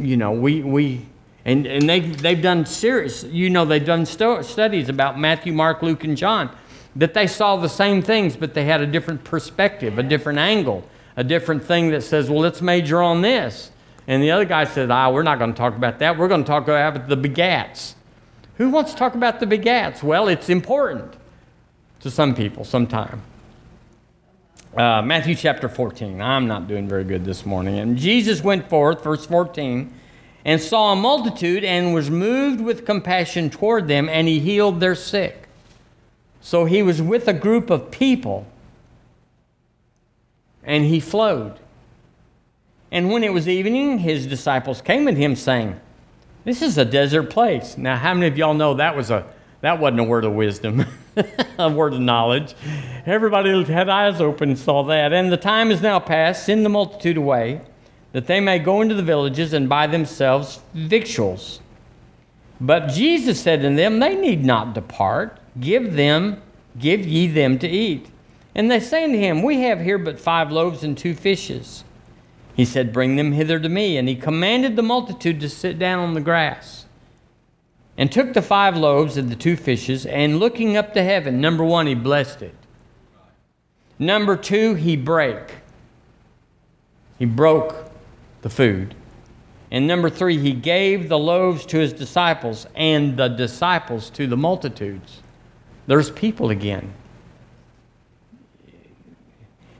you 0.00 0.16
know, 0.16 0.32
we, 0.32 0.62
we 0.62 1.06
and, 1.46 1.66
and 1.66 1.88
they, 1.88 2.00
they've 2.00 2.42
done 2.42 2.66
serious, 2.66 3.24
you 3.24 3.48
know, 3.48 3.64
they've 3.64 3.84
done 3.84 4.04
sto- 4.04 4.42
studies 4.42 4.90
about 4.90 5.18
Matthew, 5.18 5.54
Mark, 5.54 5.80
Luke, 5.80 6.04
and 6.04 6.14
John 6.14 6.50
that 6.96 7.14
they 7.14 7.26
saw 7.26 7.56
the 7.56 7.68
same 7.68 8.02
things, 8.02 8.36
but 8.36 8.54
they 8.54 8.64
had 8.64 8.82
a 8.82 8.86
different 8.86 9.24
perspective, 9.24 9.98
a 9.98 10.02
different 10.02 10.38
angle, 10.38 10.84
a 11.18 11.24
different 11.24 11.64
thing 11.64 11.90
that 11.90 12.02
says, 12.04 12.30
well, 12.30 12.38
let's 12.38 12.62
major 12.62 13.02
on 13.02 13.22
this. 13.22 13.72
And 14.06 14.22
the 14.22 14.30
other 14.30 14.44
guy 14.44 14.62
said, 14.62 14.88
ah, 14.88 15.10
we're 15.10 15.24
not 15.24 15.40
going 15.40 15.52
to 15.52 15.58
talk 15.58 15.74
about 15.74 15.98
that. 15.98 16.16
We're 16.16 16.28
going 16.28 16.44
to 16.44 16.46
talk 16.46 16.62
about 16.62 17.08
the 17.08 17.16
begats. 17.16 17.94
Who 18.58 18.70
wants 18.70 18.92
to 18.92 18.98
talk 18.98 19.16
about 19.16 19.40
the 19.40 19.46
begats? 19.46 20.00
Well, 20.00 20.28
it's 20.28 20.48
important 20.48 21.14
to 22.00 22.10
some 22.10 22.36
people 22.36 22.64
sometime. 22.64 23.20
Uh, 24.76 25.02
Matthew 25.02 25.34
chapter 25.34 25.68
14. 25.68 26.22
I'm 26.22 26.46
not 26.46 26.68
doing 26.68 26.88
very 26.88 27.02
good 27.02 27.24
this 27.24 27.44
morning. 27.44 27.80
And 27.80 27.98
Jesus 27.98 28.44
went 28.44 28.70
forth, 28.70 29.02
verse 29.02 29.26
14, 29.26 29.92
and 30.44 30.60
saw 30.60 30.92
a 30.92 30.96
multitude 30.96 31.64
and 31.64 31.92
was 31.92 32.10
moved 32.12 32.60
with 32.60 32.86
compassion 32.86 33.50
toward 33.50 33.88
them, 33.88 34.08
and 34.08 34.28
he 34.28 34.38
healed 34.38 34.78
their 34.78 34.94
sick. 34.94 35.48
So 36.40 36.64
he 36.64 36.80
was 36.80 37.02
with 37.02 37.26
a 37.26 37.32
group 37.32 37.70
of 37.70 37.90
people, 37.90 38.46
and 40.68 40.84
he 40.84 41.00
flowed. 41.00 41.58
And 42.92 43.10
when 43.10 43.24
it 43.24 43.32
was 43.32 43.48
evening, 43.48 43.98
his 43.98 44.26
disciples 44.26 44.80
came 44.80 45.06
to 45.06 45.12
him, 45.12 45.34
saying, 45.34 45.80
This 46.44 46.62
is 46.62 46.78
a 46.78 46.84
desert 46.84 47.30
place. 47.30 47.76
Now, 47.76 47.96
how 47.96 48.14
many 48.14 48.28
of 48.28 48.38
y'all 48.38 48.54
know 48.54 48.74
that 48.74 48.94
was 48.94 49.10
a 49.10 49.26
that 49.60 49.80
wasn't 49.80 50.00
a 50.00 50.04
word 50.04 50.24
of 50.24 50.34
wisdom, 50.34 50.86
a 51.58 51.68
word 51.68 51.92
of 51.92 52.00
knowledge. 52.00 52.54
Everybody 53.06 53.64
had 53.64 53.88
eyes 53.88 54.20
open 54.20 54.50
and 54.50 54.58
saw 54.58 54.84
that. 54.84 55.12
And 55.12 55.32
the 55.32 55.36
time 55.36 55.72
is 55.72 55.82
now 55.82 55.98
past, 55.98 56.46
send 56.46 56.64
the 56.64 56.68
multitude 56.68 57.16
away, 57.16 57.62
that 58.12 58.28
they 58.28 58.38
may 58.38 58.60
go 58.60 58.80
into 58.82 58.94
the 58.94 59.02
villages 59.02 59.52
and 59.52 59.68
buy 59.68 59.88
themselves 59.88 60.60
victuals. 60.74 61.60
But 62.60 62.88
Jesus 62.88 63.40
said 63.40 63.62
to 63.62 63.74
them, 63.74 63.98
They 63.98 64.14
need 64.14 64.44
not 64.44 64.74
depart. 64.74 65.40
Give 65.58 65.94
them, 65.94 66.40
give 66.78 67.04
ye 67.04 67.26
them 67.26 67.58
to 67.58 67.68
eat. 67.68 68.08
And 68.54 68.70
they 68.70 68.80
say 68.80 69.04
unto 69.04 69.18
him, 69.18 69.42
We 69.42 69.62
have 69.62 69.80
here 69.80 69.98
but 69.98 70.18
five 70.18 70.50
loaves 70.50 70.82
and 70.82 70.96
two 70.96 71.14
fishes. 71.14 71.84
He 72.54 72.64
said, 72.64 72.92
Bring 72.92 73.16
them 73.16 73.32
hither 73.32 73.60
to 73.60 73.68
me. 73.68 73.96
And 73.96 74.08
he 74.08 74.16
commanded 74.16 74.74
the 74.74 74.82
multitude 74.82 75.40
to 75.40 75.48
sit 75.48 75.78
down 75.78 76.00
on 76.00 76.14
the 76.14 76.20
grass. 76.20 76.86
And 77.96 78.10
took 78.10 78.32
the 78.32 78.42
five 78.42 78.76
loaves 78.76 79.16
and 79.16 79.28
the 79.28 79.36
two 79.36 79.56
fishes, 79.56 80.06
and 80.06 80.38
looking 80.38 80.76
up 80.76 80.94
to 80.94 81.02
heaven, 81.02 81.40
number 81.40 81.64
one, 81.64 81.88
he 81.88 81.96
blessed 81.96 82.42
it. 82.42 82.54
Number 83.98 84.36
two, 84.36 84.74
he 84.74 84.96
brake. 84.96 85.56
He 87.18 87.24
broke 87.24 87.90
the 88.42 88.50
food. 88.50 88.94
And 89.70 89.86
number 89.86 90.08
three, 90.08 90.38
he 90.38 90.52
gave 90.52 91.08
the 91.08 91.18
loaves 91.18 91.66
to 91.66 91.78
his 91.78 91.92
disciples, 91.92 92.66
and 92.74 93.16
the 93.16 93.28
disciples 93.28 94.10
to 94.10 94.26
the 94.26 94.36
multitudes. 94.36 95.20
There's 95.86 96.10
people 96.10 96.50
again. 96.50 96.94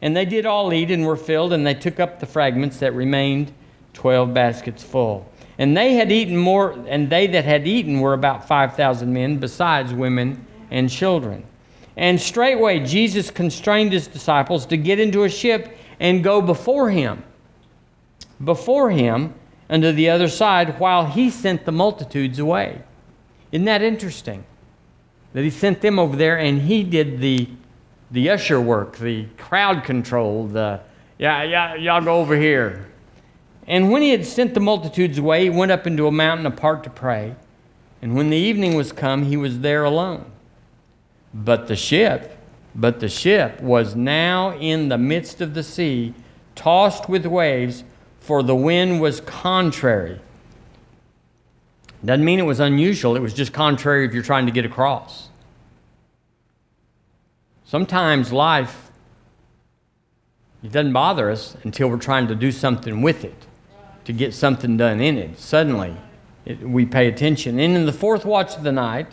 And 0.01 0.17
they 0.17 0.25
did 0.25 0.47
all 0.47 0.73
eat 0.73 0.91
and 0.91 1.05
were 1.05 1.17
filled, 1.17 1.53
and 1.53 1.67
they 1.67 1.75
took 1.75 1.99
up 1.99 2.21
the 2.21 2.27
fragments 2.27 2.79
that 2.79 2.95
remained, 2.95 3.53
twelve 3.93 4.33
baskets 4.33 4.83
full. 4.83 5.31
And 5.59 5.77
they 5.77 5.95
had 5.95 6.13
eaten 6.13 6.37
more, 6.37 6.71
and 6.87 7.11
they 7.11 7.27
that 7.29 7.45
had 7.45 7.67
eaten 7.67 8.01
were 8.01 8.15
about 8.15 8.47
five 8.47 8.77
thousand 8.77 9.13
men, 9.13 9.39
besides 9.39 9.93
women 9.93 10.47
and 10.71 10.89
children. 10.89 11.45
And 11.97 12.21
straightway 12.21 12.79
Jesus 12.79 13.31
constrained 13.31 13.93
his 13.93 14.07
disciples 14.07 14.67
to 14.67 14.77
get 14.77 15.01
into 15.01 15.25
a 15.25 15.29
ship 15.29 15.77
and 15.99 16.23
go 16.23 16.41
before 16.41 16.91
him, 16.91 17.25
before 18.45 18.91
him 18.91 19.35
unto 19.69 19.91
the 19.91 20.09
other 20.09 20.29
side, 20.29 20.79
while 20.79 21.07
he 21.07 21.29
sent 21.29 21.65
the 21.65 21.73
multitudes 21.73 22.39
away. 22.39 22.83
Isn't 23.51 23.65
that 23.65 23.83
interesting? 23.83 24.45
That 25.33 25.43
he 25.43 25.51
sent 25.51 25.81
them 25.81 25.99
over 25.99 26.17
there 26.17 26.39
and 26.39 26.63
he 26.63 26.85
did 26.85 27.21
the 27.21 27.49
the 28.11 28.31
usher 28.31 28.61
work, 28.61 28.97
the 28.99 29.27
crowd 29.37 29.85
control, 29.85 30.47
the, 30.47 30.81
yeah, 31.19 31.43
yeah, 31.43 31.75
y'all 31.75 32.01
go 32.01 32.17
over 32.17 32.37
here. 32.37 32.87
And 33.67 33.91
when 33.91 34.01
he 34.01 34.11
had 34.11 34.25
sent 34.25 34.55
the 34.55 34.61
multitudes 34.61 35.19
away, 35.19 35.45
he 35.45 35.51
went 35.51 35.71
up 35.71 35.87
into 35.87 36.07
a 36.07 36.13
mountain 36.13 36.47
apart 36.47 36.85
to 36.85 36.91
pray. 36.91 37.37
And 38.01 38.15
when 38.15 38.31
the 38.31 38.37
evening 38.37 38.75
was 38.75 38.93
come, 38.93 39.25
he 39.25 39.37
was 39.37 39.61
there 39.61 39.85
alone. 39.85 40.31
But 41.35 41.69
the 41.69 41.77
ship, 41.77 42.39
but 42.75 43.01
the 43.01 43.09
ship 43.09 43.61
was 43.61 43.95
now 43.95 44.57
in 44.57 44.89
the 44.89 44.97
midst 44.97 45.41
of 45.41 45.53
the 45.53 45.63
sea, 45.63 46.15
tossed 46.55 47.09
with 47.09 47.27
waves, 47.27 47.85
for 48.21 48.43
the 48.43 48.57
wind 48.57 49.01
was 49.01 49.21
contrary. 49.21 50.21
Doesn't 52.05 52.25
mean 52.25 52.39
it 52.39 52.45
was 52.45 52.61
unusual, 52.61 53.17
it 53.17 53.21
was 53.21 53.35
just 53.35 53.53
contrary 53.53 54.07
if 54.07 54.15
you're 54.15 54.23
trying 54.23 54.47
to 54.47 54.53
get 54.53 54.65
across. 54.65 55.28
Sometimes 57.69 58.33
life, 58.33 58.91
it 60.63 60.73
doesn't 60.73 60.95
bother 60.95 61.31
us 61.31 61.55
until 61.65 61.89
we're 61.89 61.99
trying 61.99 62.27
to 62.29 62.35
do 62.35 62.51
something 62.51 63.03
with 63.03 63.25
it, 63.25 63.47
to 64.07 64.15
get 64.15 64.33
something 64.33 64.79
done 64.79 65.03
in 65.03 65.19
it. 65.19 65.39
Suddenly, 65.39 65.95
it, 66.47 66.63
we 66.63 66.87
pay 66.87 67.09
attention. 67.09 67.61
And 67.61 67.77
in 67.77 67.85
the 67.85 67.93
fourth 67.93 68.25
watch 68.25 68.57
of 68.57 68.63
the 68.63 68.73
night, 68.73 69.09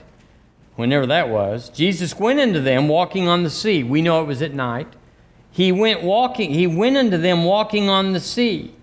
whenever 0.78 1.06
that 1.06 1.28
was, 1.28 1.68
Jesus 1.68 2.18
went 2.18 2.39
into 2.39 2.62
them 2.62 2.88
walking 2.88 3.28
on 3.28 3.44
the 3.44 3.50
sea. 3.50 3.84
We 3.84 4.02
know 4.02 4.22
it 4.22 4.26
was 4.26 4.41
at 4.41 4.54
night. 4.54 4.88
He 5.52 5.74
went 5.74 6.02
walking, 6.02 6.54
he 6.54 6.65
went 6.65 6.96
into 6.96 7.18
them 7.18 7.44
walking 7.44 7.89
on 7.89 8.13
the 8.13 8.22
sea. 8.22 8.74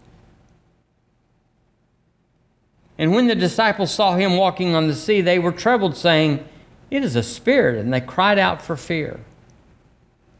And 2.98 3.14
when 3.14 3.26
the 3.26 3.34
disciples 3.34 3.90
saw 3.90 4.16
him 4.16 4.36
walking 4.36 4.74
on 4.74 4.86
the 4.86 4.94
sea, 4.94 5.22
they 5.22 5.38
were 5.38 5.50
troubled, 5.50 5.96
saying, 5.96 6.46
It 6.90 7.02
is 7.02 7.16
a 7.16 7.22
spirit, 7.22 7.78
and 7.78 7.90
they 7.90 8.02
cried 8.02 8.38
out 8.38 8.60
for 8.60 8.76
fear. 8.76 9.18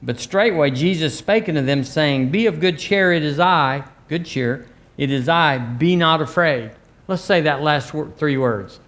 But 0.03 0.19
straightway 0.19 0.71
Jesus 0.71 1.17
spake 1.17 1.49
unto 1.49 1.63
them, 1.63 1.85
saying, 1.85 2.31
Be 2.31 2.47
of 2.47 2.59
good 2.61 2.79
cheer, 2.79 3.13
it 3.13 3.23
is 3.23 3.39
I, 3.39 3.85
good 4.09 4.27
cheer, 4.27 4.67
it 4.97 5.11
is 5.11 5.29
I, 5.29 5.59
be 5.59 5.95
not 5.95 6.21
afraid. 6.21 6.73
Let's 7.07 7.23
say 7.23 7.43
that 7.43 7.63
last 7.63 7.93
three 8.17 8.37
words. 8.37 8.81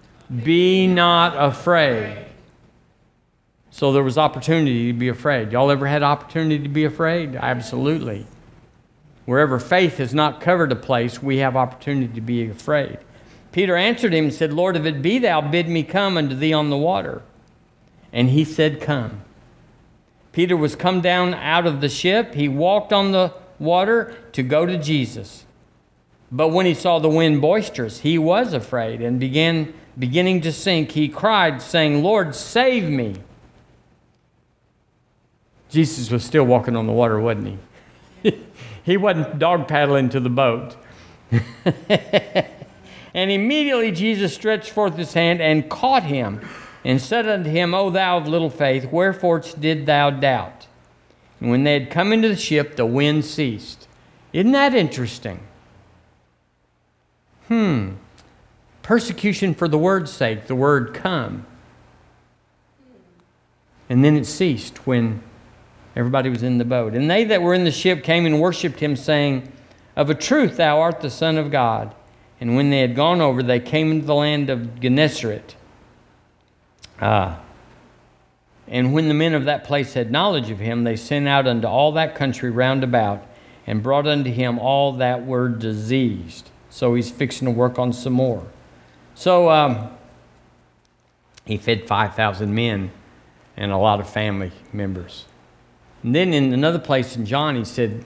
Be 0.43 0.87
not 0.87 1.35
afraid. 1.37 2.25
So 3.71 3.91
there 3.91 4.03
was 4.03 4.17
opportunity 4.17 4.91
to 4.91 4.97
be 4.97 5.09
afraid. 5.09 5.51
Y'all 5.51 5.69
ever 5.69 5.85
had 5.85 6.01
opportunity 6.01 6.59
to 6.63 6.69
be 6.69 6.85
afraid? 6.85 7.35
Absolutely. 7.35 8.25
Wherever 9.25 9.59
faith 9.59 9.97
has 9.97 10.13
not 10.13 10.39
covered 10.39 10.71
a 10.71 10.75
place, 10.75 11.21
we 11.21 11.37
have 11.37 11.55
opportunity 11.55 12.13
to 12.13 12.21
be 12.21 12.49
afraid. 12.49 12.99
Peter 13.51 13.75
answered 13.75 14.13
him 14.13 14.25
and 14.25 14.33
said, 14.33 14.53
Lord, 14.53 14.75
if 14.75 14.85
it 14.85 15.01
be 15.01 15.19
thou, 15.19 15.41
bid 15.41 15.67
me 15.67 15.83
come 15.83 16.17
unto 16.17 16.35
thee 16.35 16.53
on 16.53 16.69
the 16.69 16.77
water. 16.77 17.21
And 18.13 18.29
he 18.29 18.45
said, 18.45 18.81
Come. 18.81 19.21
Peter 20.35 20.57
was 20.57 20.75
come 20.75 20.99
down 20.99 21.33
out 21.33 21.65
of 21.65 21.79
the 21.79 21.87
ship. 21.87 22.33
He 22.33 22.49
walked 22.49 22.91
on 22.91 23.13
the 23.13 23.33
water 23.57 24.13
to 24.33 24.43
go 24.43 24.65
to 24.65 24.77
Jesus. 24.77 25.45
But 26.29 26.49
when 26.49 26.65
he 26.65 26.73
saw 26.73 26.99
the 26.99 27.07
wind 27.07 27.39
boisterous, 27.39 28.01
he 28.01 28.17
was 28.17 28.51
afraid 28.51 29.01
and 29.01 29.17
began 29.17 29.73
beginning 29.97 30.41
to 30.41 30.51
sink. 30.51 30.91
He 30.91 31.07
cried, 31.07 31.61
saying, 31.61 32.03
Lord, 32.03 32.35
save 32.35 32.89
me. 32.89 33.15
Jesus 35.69 36.11
was 36.11 36.25
still 36.25 36.43
walking 36.43 36.75
on 36.75 36.85
the 36.85 36.91
water, 36.91 37.17
wasn't 37.17 37.57
he? 38.21 38.37
he 38.83 38.97
wasn't 38.97 39.39
dog 39.39 39.69
paddling 39.69 40.09
to 40.09 40.19
the 40.19 40.29
boat. 40.29 40.75
and 41.31 43.31
immediately 43.31 43.93
Jesus 43.93 44.35
stretched 44.35 44.71
forth 44.71 44.97
his 44.97 45.13
hand 45.13 45.41
and 45.41 45.69
caught 45.69 46.03
him 46.03 46.41
and 46.85 47.01
said 47.01 47.27
unto 47.27 47.49
him, 47.49 47.73
O 47.73 47.89
thou 47.89 48.17
of 48.17 48.27
little 48.27 48.51
faith, 48.51 48.91
wherefore 48.91 49.39
did 49.39 49.87
thou 49.87 50.11
doubt? 50.11 50.67
And 51.41 51.49
when 51.49 51.63
they 51.63 51.73
had 51.73 51.89
come 51.89 52.13
into 52.13 52.29
the 52.29 52.35
ship, 52.35 52.75
the 52.75 52.85
wind 52.85 53.25
ceased. 53.25 53.87
Isn't 54.31 54.51
that 54.51 54.75
interesting? 54.75 55.39
Hmm. 57.47 57.93
Persecution 58.83 59.55
for 59.55 59.67
the 59.67 59.79
word's 59.79 60.11
sake, 60.11 60.45
the 60.45 60.55
word 60.55 60.93
come. 60.93 61.47
And 63.89 64.05
then 64.05 64.15
it 64.15 64.25
ceased 64.25 64.85
when 64.85 65.23
everybody 65.95 66.29
was 66.29 66.43
in 66.43 66.59
the 66.59 66.65
boat. 66.65 66.93
And 66.93 67.09
they 67.09 67.23
that 67.23 67.41
were 67.41 67.55
in 67.55 67.63
the 67.63 67.71
ship 67.71 68.03
came 68.03 68.27
and 68.27 68.39
worshipped 68.39 68.79
him, 68.79 68.95
saying, 68.95 69.51
Of 69.95 70.11
a 70.11 70.15
truth 70.15 70.57
thou 70.57 70.79
art 70.79 71.01
the 71.01 71.09
Son 71.09 71.39
of 71.39 71.49
God. 71.49 71.95
And 72.39 72.55
when 72.55 72.69
they 72.69 72.81
had 72.81 72.95
gone 72.95 73.21
over, 73.21 73.41
they 73.41 73.59
came 73.59 73.91
into 73.91 74.05
the 74.05 74.13
land 74.13 74.51
of 74.51 74.79
Gennesaret. 74.79 75.55
Ah. 77.01 77.41
And 78.67 78.93
when 78.93 79.07
the 79.07 79.13
men 79.13 79.33
of 79.33 79.45
that 79.45 79.63
place 79.63 79.93
had 79.93 80.11
knowledge 80.11 80.49
of 80.49 80.59
him, 80.59 80.83
they 80.83 80.95
sent 80.95 81.27
out 81.27 81.47
unto 81.47 81.67
all 81.67 81.91
that 81.93 82.15
country 82.15 82.49
round 82.49 82.83
about 82.83 83.25
and 83.67 83.83
brought 83.83 84.07
unto 84.07 84.31
him 84.31 84.59
all 84.59 84.93
that 84.93 85.25
were 85.25 85.49
diseased. 85.49 86.49
So 86.69 86.95
he's 86.95 87.11
fixing 87.11 87.45
to 87.45 87.51
work 87.51 87.77
on 87.77 87.93
some 87.93 88.13
more. 88.13 88.45
So 89.13 89.49
um, 89.49 89.89
He 91.45 91.57
fed 91.57 91.87
5,000 91.87 92.53
men 92.53 92.91
and 93.55 93.71
a 93.71 93.77
lot 93.77 93.99
of 93.99 94.09
family 94.09 94.51
members. 94.73 95.25
And 96.03 96.13
then 96.13 96.33
in 96.33 96.53
another 96.53 96.79
place 96.79 97.15
in 97.15 97.25
John, 97.25 97.55
he 97.55 97.65
said, 97.65 98.03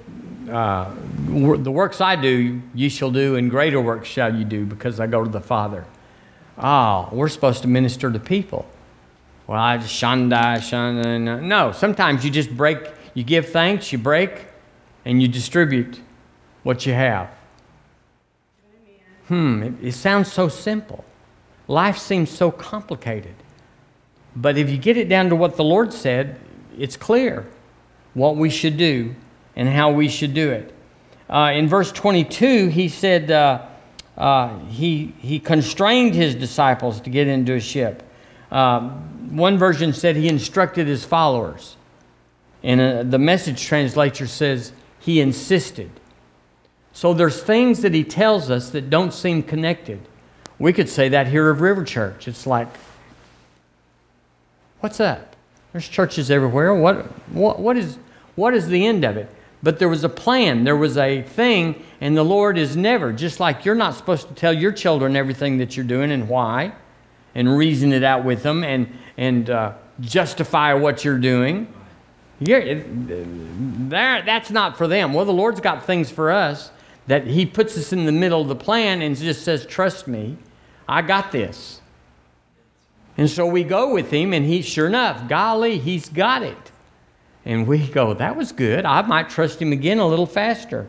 uh, 0.50 0.94
The 1.26 1.72
works 1.72 2.02
I 2.02 2.16
do, 2.16 2.62
ye 2.74 2.90
shall 2.90 3.12
do, 3.12 3.36
and 3.36 3.50
greater 3.50 3.82
works 3.82 4.08
shall 4.08 4.36
you 4.36 4.46
do, 4.46 4.66
because 4.66 5.00
I 5.00 5.08
go 5.08 5.24
to 5.24 5.30
the 5.30 5.42
Father. 5.42 5.86
Oh, 6.58 7.10
we're 7.12 7.30
supposed 7.30 7.62
to 7.64 7.68
minister 7.68 8.12
to 8.12 8.20
people. 8.20 8.68
Well, 9.50 9.60
I 9.60 9.78
just 9.80 10.00
shanda, 10.00 10.58
shanda. 10.58 11.42
No, 11.42 11.72
sometimes 11.72 12.24
you 12.24 12.30
just 12.30 12.56
break, 12.56 12.78
you 13.16 13.24
give 13.24 13.50
thanks, 13.50 13.92
you 13.92 13.98
break, 13.98 14.46
and 15.06 15.20
you 15.20 15.28
distribute 15.28 16.00
what 16.62 16.86
you 16.86 16.94
have. 16.94 17.32
Hmm, 19.28 19.64
it, 19.64 19.74
it 19.82 19.92
sounds 19.94 20.32
so 20.32 20.50
simple. 20.50 21.04
Life 21.68 21.98
seems 21.98 22.30
so 22.30 22.52
complicated. 22.52 23.34
But 24.36 24.56
if 24.60 24.70
you 24.70 24.78
get 24.78 24.98
it 24.98 25.10
down 25.10 25.30
to 25.30 25.36
what 25.36 25.56
the 25.56 25.64
Lord 25.64 25.94
said, 25.94 26.40
it's 26.78 26.96
clear 26.96 27.48
what 28.14 28.36
we 28.36 28.52
should 28.52 28.78
do 28.78 29.16
and 29.56 29.68
how 29.68 29.90
we 29.90 30.10
should 30.10 30.36
do 30.36 30.52
it. 30.52 30.76
Uh, 31.28 31.54
in 31.56 31.68
verse 31.68 31.92
22, 31.92 32.68
he 32.68 32.88
said 32.88 33.32
uh, 33.32 33.66
uh, 34.16 34.60
he, 34.66 35.16
he 35.18 35.40
constrained 35.40 36.14
his 36.14 36.36
disciples 36.36 37.02
to 37.02 37.10
get 37.10 37.26
into 37.26 37.56
a 37.56 37.60
ship. 37.60 38.04
Um, 38.52 39.19
one 39.30 39.58
version 39.58 39.94
said 39.94 40.16
he 40.16 40.28
instructed 40.28 40.88
his 40.88 41.06
followers. 41.06 41.78
And 42.64 42.82
uh, 42.82 43.04
the 43.04 43.20
message 43.20 43.64
translator 43.64 44.28
says 44.28 44.74
he 45.00 45.22
insisted. 45.22 45.92
So 46.92 47.14
there's 47.14 47.42
things 47.42 47.82
that 47.82 47.94
he 47.94 48.04
tells 48.04 48.50
us 48.50 48.72
that 48.72 48.90
don't 48.90 49.14
seem 49.14 49.44
connected. 49.44 50.02
We 50.58 50.74
could 50.74 50.90
say 50.90 51.10
that 51.10 51.28
here 51.28 51.50
of 51.50 51.62
River 51.62 51.84
Church. 51.84 52.28
It's 52.28 52.46
like, 52.46 52.68
what's 54.82 54.98
that? 54.98 55.36
There's 55.72 55.88
churches 55.88 56.30
everywhere. 56.30 56.74
What, 56.74 57.06
what, 57.32 57.60
what, 57.60 57.78
is, 57.78 57.98
what 58.36 58.54
is 58.54 58.68
the 58.68 58.86
end 58.86 59.06
of 59.06 59.16
it? 59.16 59.30
But 59.62 59.80
there 59.80 59.90
was 59.90 60.04
a 60.04 60.10
plan, 60.10 60.64
there 60.64 60.78
was 60.78 60.98
a 60.98 61.22
thing, 61.22 61.84
and 62.00 62.16
the 62.16 62.24
Lord 62.24 62.58
is 62.58 62.78
never, 62.78 63.12
just 63.12 63.42
like 63.42 63.66
you're 63.66 63.76
not 63.76 63.94
supposed 63.94 64.30
to 64.30 64.34
tell 64.34 64.54
your 64.54 64.72
children 64.72 65.18
everything 65.18 65.58
that 65.58 65.76
you're 65.76 65.86
doing 65.86 66.12
and 66.12 66.30
why, 66.30 66.72
and 67.36 67.58
reason 67.58 67.92
it 67.92 68.04
out 68.04 68.24
with 68.24 68.42
them 68.42 68.64
and, 68.64 68.88
and 69.20 69.50
uh, 69.50 69.74
justify 70.00 70.74
what 70.74 71.04
you're 71.04 71.20
doing. 71.20 71.72
You're, 72.40 72.82
that's 73.90 74.50
not 74.50 74.78
for 74.78 74.88
them. 74.88 75.14
Well, 75.14 75.26
the 75.26 75.34
Lord's 75.34 75.60
got 75.60 75.86
things 75.86 76.10
for 76.10 76.32
us 76.32 76.72
that 77.08 77.28
He 77.28 77.46
puts 77.46 77.78
us 77.78 77.92
in 77.92 78.06
the 78.06 78.14
middle 78.14 78.42
of 78.42 78.48
the 78.48 78.56
plan 78.56 79.02
and 79.02 79.18
just 79.18 79.44
says, 79.44 79.66
Trust 79.66 80.08
me, 80.08 80.38
I 80.88 81.02
got 81.02 81.34
this. 81.34 81.82
And 83.18 83.30
so 83.30 83.46
we 83.46 83.66
go 83.66 83.94
with 83.94 84.10
Him, 84.10 84.32
and 84.32 84.46
He, 84.46 84.62
sure 84.62 84.88
enough, 84.88 85.28
golly, 85.28 85.80
He's 85.80 86.08
got 86.08 86.42
it. 86.42 86.72
And 87.44 87.68
we 87.68 87.90
go, 87.90 88.14
That 88.14 88.38
was 88.38 88.54
good. 88.54 88.86
I 88.86 89.02
might 89.02 89.30
trust 89.30 89.62
Him 89.62 89.74
again 89.74 90.00
a 90.00 90.08
little 90.08 90.26
faster. 90.26 90.88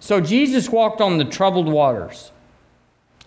So 0.00 0.20
Jesus 0.20 0.68
walked 0.68 1.00
on 1.00 1.18
the 1.18 1.24
troubled 1.24 1.68
waters. 1.68 2.32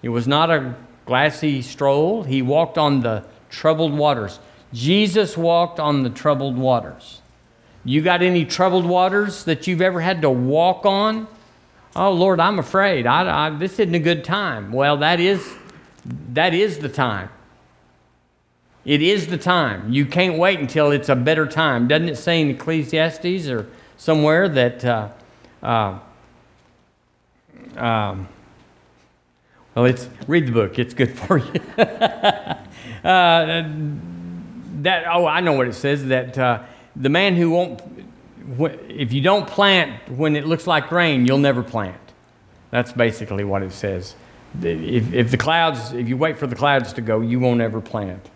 It 0.04 0.10
was 0.10 0.28
not 0.28 0.52
a 0.52 0.76
glassy 1.06 1.62
stroll, 1.62 2.24
He 2.24 2.42
walked 2.42 2.78
on 2.78 3.00
the 3.00 3.24
troubled 3.52 3.94
waters. 3.94 4.40
Jesus 4.74 5.38
walked 5.38 5.80
on 5.80 6.02
the 6.02 6.10
troubled 6.10 6.58
waters. 6.58 7.22
You 7.84 8.02
got 8.02 8.24
any 8.24 8.46
troubled 8.46 8.86
waters 8.86 9.44
that 9.44 9.68
you've 9.68 9.82
ever 9.82 10.02
had 10.02 10.22
to 10.22 10.30
walk 10.30 10.86
on? 10.86 11.28
Oh 11.96 12.12
Lord, 12.12 12.40
I'm 12.40 12.58
afraid. 12.58 13.06
I, 13.06 13.48
I, 13.48 13.50
this 13.52 13.74
isn't 13.74 13.94
a 13.94 14.00
good 14.00 14.24
time. 14.24 14.72
Well, 14.72 14.98
that 14.98 15.20
is 15.20 15.48
that 16.34 16.54
is 16.54 16.80
the 16.80 16.90
time. 16.90 17.30
It 18.86 19.02
is 19.02 19.28
the 19.28 19.38
time. 19.38 19.92
You 19.92 20.06
can't 20.06 20.40
wait 20.40 20.60
until 20.60 20.92
it's 20.92 21.10
a 21.10 21.16
better 21.16 21.46
time. 21.46 21.88
Doesn't 21.88 22.10
it 22.10 22.18
say 22.18 22.42
in 22.42 22.50
Ecclesiastes 22.50 23.48
or 23.48 23.68
somewhere 23.98 24.50
that? 24.50 24.84
Uh, 24.86 25.10
uh, 25.62 26.00
um, 27.78 28.28
well, 29.76 29.86
it's 29.86 30.10
read 30.28 30.48
the 30.48 30.52
book. 30.52 30.80
It's 30.80 30.94
good 30.94 31.18
for 31.18 31.38
you. 31.38 31.54
uh, 33.04 33.64
that 34.82 35.06
oh, 35.08 35.26
I 35.26 35.40
know 35.42 35.54
what 35.54 35.68
it 35.68 35.74
says. 35.74 36.06
That 36.08 36.38
uh, 36.38 36.64
the 36.96 37.10
man 37.10 37.36
who 37.36 37.52
won't, 37.52 37.82
if 38.90 39.14
you 39.14 39.22
don't 39.22 39.48
plant 39.48 40.10
when 40.10 40.36
it 40.36 40.46
looks 40.46 40.68
like 40.68 40.92
rain, 40.92 41.26
you'll 41.26 41.38
never 41.38 41.64
plant. 41.64 41.98
That's 42.70 42.92
basically 42.92 43.44
what 43.44 43.64
it 43.64 43.72
says. 43.72 44.16
If, 44.62 45.14
if 45.14 45.32
the 45.32 45.38
clouds, 45.38 45.94
if 45.94 46.10
you 46.10 46.18
wait 46.18 46.38
for 46.38 46.48
the 46.48 46.56
clouds 46.56 46.94
to 46.94 47.02
go, 47.02 47.22
you 47.22 47.40
won't 47.40 47.62
ever 47.62 47.82
plant. 47.82 48.30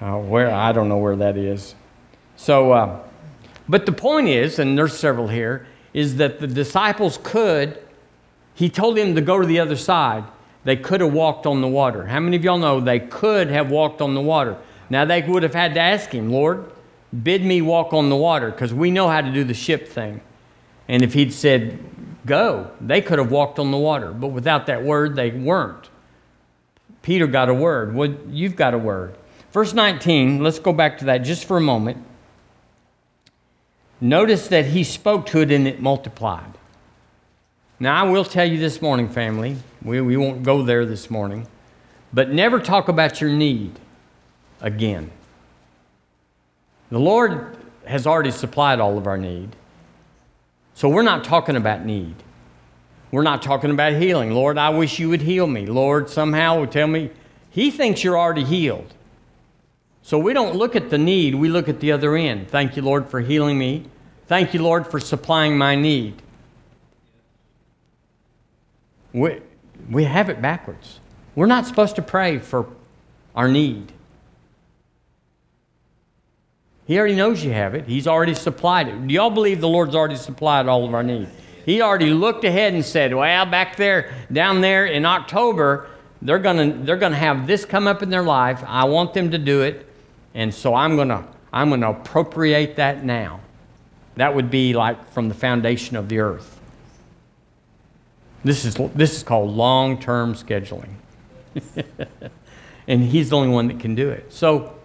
Uh, 0.00 0.18
where 0.18 0.50
I 0.50 0.72
don't 0.72 0.88
know 0.88 0.98
where 0.98 1.16
that 1.16 1.36
is. 1.36 1.74
So, 2.36 2.72
uh, 2.72 3.00
but 3.68 3.86
the 3.86 3.92
point 3.92 4.28
is, 4.28 4.58
and 4.58 4.76
there's 4.76 4.98
several 4.98 5.28
here, 5.28 5.66
is 5.94 6.16
that 6.16 6.40
the 6.40 6.46
disciples 6.46 7.18
could. 7.22 7.78
He 8.54 8.68
told 8.68 8.96
them 8.96 9.14
to 9.14 9.20
go 9.20 9.40
to 9.40 9.46
the 9.46 9.60
other 9.60 9.76
side. 9.76 10.24
They 10.64 10.76
could 10.76 11.00
have 11.00 11.12
walked 11.12 11.46
on 11.46 11.60
the 11.60 11.68
water. 11.68 12.06
How 12.06 12.20
many 12.20 12.36
of 12.36 12.44
y'all 12.44 12.58
know 12.58 12.80
they 12.80 13.00
could 13.00 13.50
have 13.50 13.70
walked 13.70 14.00
on 14.00 14.14
the 14.14 14.20
water? 14.20 14.56
Now 14.90 15.04
they 15.04 15.22
would 15.22 15.42
have 15.42 15.54
had 15.54 15.74
to 15.74 15.80
ask 15.80 16.10
him, 16.10 16.30
Lord, 16.30 16.70
bid 17.22 17.44
me 17.44 17.62
walk 17.62 17.92
on 17.92 18.10
the 18.10 18.16
water 18.16 18.50
because 18.50 18.72
we 18.72 18.90
know 18.90 19.08
how 19.08 19.20
to 19.20 19.32
do 19.32 19.44
the 19.44 19.54
ship 19.54 19.88
thing. 19.88 20.20
And 20.88 21.02
if 21.02 21.14
he'd 21.14 21.32
said, 21.32 21.78
go, 22.26 22.70
they 22.80 23.00
could 23.00 23.18
have 23.18 23.30
walked 23.30 23.58
on 23.58 23.70
the 23.70 23.78
water. 23.78 24.12
But 24.12 24.28
without 24.28 24.66
that 24.66 24.82
word, 24.82 25.16
they 25.16 25.30
weren't. 25.30 25.88
Peter 27.02 27.26
got 27.26 27.48
a 27.48 27.54
word. 27.54 27.94
Well, 27.94 28.14
you've 28.28 28.56
got 28.56 28.74
a 28.74 28.78
word. 28.78 29.16
Verse 29.50 29.74
19, 29.74 30.42
let's 30.42 30.58
go 30.58 30.72
back 30.72 30.98
to 30.98 31.06
that 31.06 31.18
just 31.18 31.44
for 31.44 31.56
a 31.56 31.60
moment. 31.60 31.98
Notice 34.00 34.48
that 34.48 34.66
he 34.66 34.84
spoke 34.84 35.26
to 35.26 35.40
it 35.40 35.50
and 35.50 35.66
it 35.66 35.80
multiplied. 35.80 36.58
Now, 37.78 38.04
I 38.04 38.08
will 38.08 38.24
tell 38.24 38.48
you 38.48 38.58
this 38.58 38.80
morning, 38.80 39.08
family, 39.08 39.56
we, 39.84 40.00
we 40.00 40.16
won't 40.16 40.42
go 40.42 40.62
there 40.62 40.86
this 40.86 41.10
morning, 41.10 41.46
but 42.12 42.30
never 42.30 42.58
talk 42.58 42.88
about 42.88 43.20
your 43.20 43.30
need 43.30 43.78
again. 44.60 45.10
The 46.90 46.98
Lord 46.98 47.56
has 47.86 48.06
already 48.06 48.30
supplied 48.30 48.80
all 48.80 48.98
of 48.98 49.06
our 49.06 49.18
need. 49.18 49.56
So 50.74 50.88
we're 50.88 51.02
not 51.02 51.24
talking 51.24 51.56
about 51.56 51.84
need. 51.84 52.14
We're 53.10 53.22
not 53.22 53.42
talking 53.42 53.70
about 53.70 53.94
healing. 53.94 54.32
Lord, 54.32 54.56
I 54.56 54.70
wish 54.70 54.98
you 54.98 55.08
would 55.10 55.22
heal 55.22 55.46
me. 55.46 55.66
Lord, 55.66 56.08
somehow 56.08 56.60
would 56.60 56.72
tell 56.72 56.86
me. 56.86 57.10
He 57.50 57.70
thinks 57.70 58.02
you're 58.02 58.18
already 58.18 58.44
healed. 58.44 58.94
So 60.02 60.18
we 60.18 60.32
don't 60.32 60.56
look 60.56 60.74
at 60.74 60.90
the 60.90 60.98
need, 60.98 61.34
we 61.34 61.48
look 61.48 61.68
at 61.68 61.80
the 61.80 61.92
other 61.92 62.16
end. 62.16 62.48
Thank 62.48 62.76
you, 62.76 62.82
Lord, 62.82 63.08
for 63.08 63.20
healing 63.20 63.58
me. 63.58 63.84
Thank 64.26 64.54
you, 64.54 64.62
Lord, 64.62 64.86
for 64.86 64.98
supplying 64.98 65.56
my 65.56 65.76
need. 65.76 66.20
We, 69.12 69.40
we 69.90 70.04
have 70.04 70.28
it 70.28 70.40
backwards. 70.40 71.00
We're 71.34 71.46
not 71.46 71.66
supposed 71.66 71.96
to 71.96 72.02
pray 72.02 72.38
for 72.38 72.68
our 73.34 73.48
need. 73.48 73.92
He 76.86 76.98
already 76.98 77.14
knows 77.14 77.44
you 77.44 77.52
have 77.52 77.74
it. 77.74 77.86
He's 77.86 78.06
already 78.06 78.34
supplied 78.34 78.88
it. 78.88 79.06
Do 79.06 79.14
y'all 79.14 79.30
believe 79.30 79.60
the 79.60 79.68
Lord's 79.68 79.94
already 79.94 80.16
supplied 80.16 80.66
all 80.66 80.84
of 80.84 80.94
our 80.94 81.02
needs? 81.02 81.30
He 81.64 81.80
already 81.80 82.10
looked 82.10 82.44
ahead 82.44 82.74
and 82.74 82.84
said, 82.84 83.14
Well, 83.14 83.46
back 83.46 83.76
there, 83.76 84.12
down 84.32 84.60
there 84.60 84.86
in 84.86 85.06
October, 85.06 85.88
they're 86.20 86.38
gonna 86.38 86.72
they're 86.72 86.96
gonna 86.96 87.16
have 87.16 87.46
this 87.46 87.64
come 87.64 87.86
up 87.86 88.02
in 88.02 88.10
their 88.10 88.22
life. 88.22 88.62
I 88.66 88.84
want 88.84 89.14
them 89.14 89.30
to 89.32 89.38
do 89.38 89.62
it, 89.62 89.86
and 90.34 90.52
so 90.54 90.74
I'm 90.74 90.96
gonna 90.96 91.26
I'm 91.52 91.70
gonna 91.70 91.90
appropriate 91.90 92.76
that 92.76 93.04
now. 93.04 93.40
That 94.16 94.34
would 94.34 94.50
be 94.50 94.72
like 94.72 95.10
from 95.12 95.28
the 95.28 95.34
foundation 95.34 95.96
of 95.96 96.08
the 96.08 96.18
earth. 96.18 96.60
This 98.44 98.64
is 98.64 98.74
this 98.94 99.16
is 99.16 99.22
called 99.22 99.50
long-term 99.50 100.34
scheduling. 100.34 100.94
and 102.88 103.02
he's 103.04 103.30
the 103.30 103.36
only 103.36 103.48
one 103.48 103.68
that 103.68 103.78
can 103.78 103.94
do 103.94 104.10
it. 104.10 104.32
So 104.32 104.76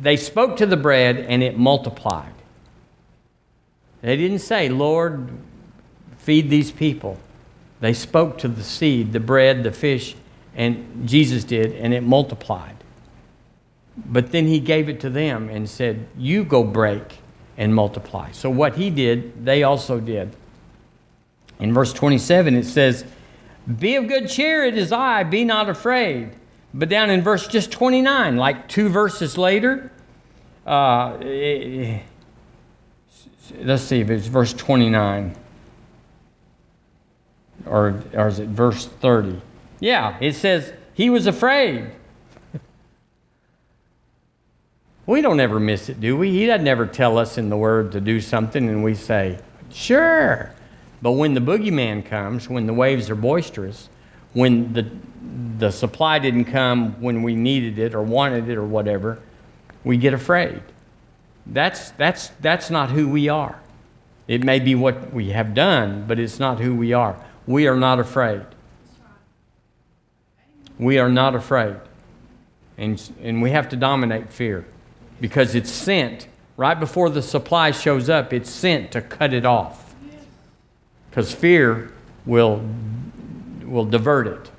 they 0.00 0.16
spoke 0.16 0.56
to 0.58 0.66
the 0.66 0.76
bread 0.76 1.18
and 1.18 1.42
it 1.42 1.58
multiplied. 1.58 2.32
They 4.02 4.16
didn't 4.16 4.40
say, 4.40 4.68
Lord, 4.68 5.30
feed 6.18 6.50
these 6.50 6.70
people. 6.70 7.18
They 7.80 7.92
spoke 7.92 8.38
to 8.38 8.48
the 8.48 8.62
seed, 8.62 9.12
the 9.12 9.20
bread, 9.20 9.62
the 9.62 9.72
fish, 9.72 10.16
and 10.54 11.08
Jesus 11.08 11.44
did, 11.44 11.72
and 11.72 11.92
it 11.92 12.02
multiplied. 12.02 12.76
But 13.96 14.32
then 14.32 14.46
he 14.46 14.60
gave 14.60 14.88
it 14.88 15.00
to 15.00 15.10
them 15.10 15.48
and 15.48 15.68
said, 15.68 16.08
You 16.16 16.44
go 16.44 16.64
break 16.64 17.18
and 17.56 17.74
multiply. 17.74 18.30
So 18.32 18.50
what 18.50 18.76
he 18.76 18.90
did, 18.90 19.44
they 19.44 19.62
also 19.62 20.00
did. 20.00 20.34
In 21.58 21.72
verse 21.72 21.92
27, 21.92 22.54
it 22.54 22.64
says, 22.64 23.04
Be 23.78 23.96
of 23.96 24.08
good 24.08 24.28
cheer, 24.28 24.64
it 24.64 24.76
is 24.76 24.92
I, 24.92 25.22
be 25.22 25.44
not 25.44 25.68
afraid. 25.68 26.32
But 26.74 26.88
down 26.88 27.08
in 27.10 27.22
verse 27.22 27.46
just 27.48 27.70
29, 27.70 28.36
like 28.36 28.68
two 28.68 28.88
verses 28.88 29.38
later, 29.38 29.90
uh, 30.66 31.16
let's 33.60 33.82
see 33.82 34.00
if 34.00 34.10
it's 34.10 34.26
verse 34.26 34.52
29 34.52 35.36
or, 37.66 38.02
or 38.14 38.28
is 38.28 38.38
it 38.38 38.48
verse 38.48 38.86
30? 38.86 39.40
Yeah, 39.80 40.16
it 40.20 40.34
says, 40.34 40.72
He 40.94 41.10
was 41.10 41.26
afraid. 41.26 41.90
We 45.06 45.20
don't 45.20 45.38
ever 45.38 45.60
miss 45.60 45.88
it, 45.88 46.00
do 46.00 46.16
we? 46.16 46.32
He 46.32 46.46
doesn't 46.46 46.66
ever 46.66 46.84
tell 46.84 47.16
us 47.16 47.38
in 47.38 47.48
the 47.48 47.56
Word 47.56 47.92
to 47.92 48.00
do 48.00 48.20
something 48.20 48.68
and 48.68 48.82
we 48.82 48.94
say, 48.96 49.38
sure. 49.70 50.52
But 51.00 51.12
when 51.12 51.34
the 51.34 51.40
boogeyman 51.40 52.04
comes, 52.04 52.48
when 52.48 52.66
the 52.66 52.74
waves 52.74 53.08
are 53.08 53.14
boisterous, 53.14 53.88
when 54.32 54.72
the, 54.72 54.90
the 55.58 55.70
supply 55.70 56.18
didn't 56.18 56.46
come 56.46 57.00
when 57.00 57.22
we 57.22 57.36
needed 57.36 57.78
it 57.78 57.94
or 57.94 58.02
wanted 58.02 58.48
it 58.48 58.56
or 58.56 58.64
whatever, 58.64 59.20
we 59.84 59.96
get 59.96 60.12
afraid. 60.12 60.60
That's, 61.46 61.92
that's, 61.92 62.28
that's 62.40 62.68
not 62.68 62.90
who 62.90 63.08
we 63.08 63.28
are. 63.28 63.60
It 64.26 64.42
may 64.42 64.58
be 64.58 64.74
what 64.74 65.12
we 65.12 65.30
have 65.30 65.54
done, 65.54 66.06
but 66.08 66.18
it's 66.18 66.40
not 66.40 66.58
who 66.58 66.74
we 66.74 66.92
are. 66.92 67.16
We 67.46 67.68
are 67.68 67.76
not 67.76 68.00
afraid. 68.00 68.44
We 70.80 70.98
are 70.98 71.08
not 71.08 71.36
afraid. 71.36 71.76
And, 72.76 73.00
and 73.22 73.40
we 73.40 73.52
have 73.52 73.68
to 73.68 73.76
dominate 73.76 74.32
fear 74.32 74.66
because 75.20 75.54
it's 75.54 75.70
sent 75.70 76.28
right 76.56 76.78
before 76.78 77.10
the 77.10 77.22
supply 77.22 77.70
shows 77.70 78.08
up, 78.08 78.32
it's 78.32 78.50
sent 78.50 78.92
to 78.92 79.00
cut 79.00 79.32
it 79.32 79.44
off. 79.44 79.94
Because 81.10 81.32
fear 81.32 81.92
will, 82.24 82.62
will 83.64 83.84
divert 83.84 84.26
it. 84.26 84.50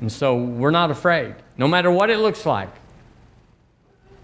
And 0.00 0.10
so 0.10 0.36
we're 0.36 0.70
not 0.70 0.90
afraid, 0.90 1.34
no 1.56 1.68
matter 1.68 1.90
what 1.90 2.10
it 2.10 2.18
looks 2.18 2.44
like. 2.44 2.70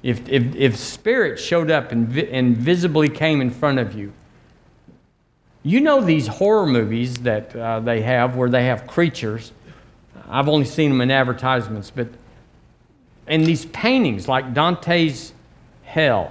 If, 0.03 0.29
if, 0.29 0.55
if 0.55 0.77
spirit 0.77 1.39
showed 1.39 1.71
up 1.71 1.93
and, 1.93 2.09
vi- 2.09 2.29
and 2.31 2.57
visibly 2.57 3.09
came 3.09 3.41
in 3.41 3.51
front 3.51 3.79
of 3.79 3.95
you, 3.95 4.13
you 5.65 5.81
know 5.81 6.01
these 6.01 6.29
horror 6.29 6.67
movies 6.67 7.15
that 7.19 7.55
uh, 7.55 7.81
they 7.81 8.01
have 8.03 8.37
where 8.37 8.49
they 8.49 8.65
have 8.65 8.87
creatures. 8.87 9.53
I've 10.29 10.49
only 10.49 10.65
seen 10.65 10.91
them 10.91 11.01
in 11.01 11.11
advertisements, 11.11 11.91
but 11.91 12.09
and 13.27 13.45
these 13.45 13.67
paintings 13.67 14.27
like 14.27 14.55
Dante's 14.55 15.33
Hell, 15.89 16.31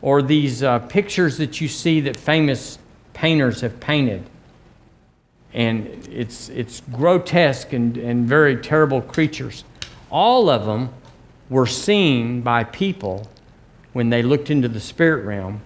or 0.00 0.22
these 0.22 0.62
uh, 0.62 0.78
pictures 0.78 1.36
that 1.36 1.60
you 1.60 1.68
see 1.68 2.00
that 2.00 2.16
famous 2.16 2.78
painters 3.12 3.60
have 3.60 3.78
painted. 3.78 4.24
And 5.52 5.86
it's, 6.10 6.48
it's 6.48 6.80
grotesque 6.90 7.74
and, 7.74 7.98
and 7.98 8.26
very 8.26 8.56
terrible 8.56 9.02
creatures. 9.02 9.64
All 10.10 10.48
of 10.48 10.64
them 10.64 10.88
were 11.50 11.66
seen 11.66 12.40
by 12.40 12.64
people 12.64 13.28
when 13.92 14.08
they 14.08 14.22
looked 14.22 14.48
into 14.48 14.68
the 14.68 14.80
spirit 14.80 15.26
realm 15.26 15.60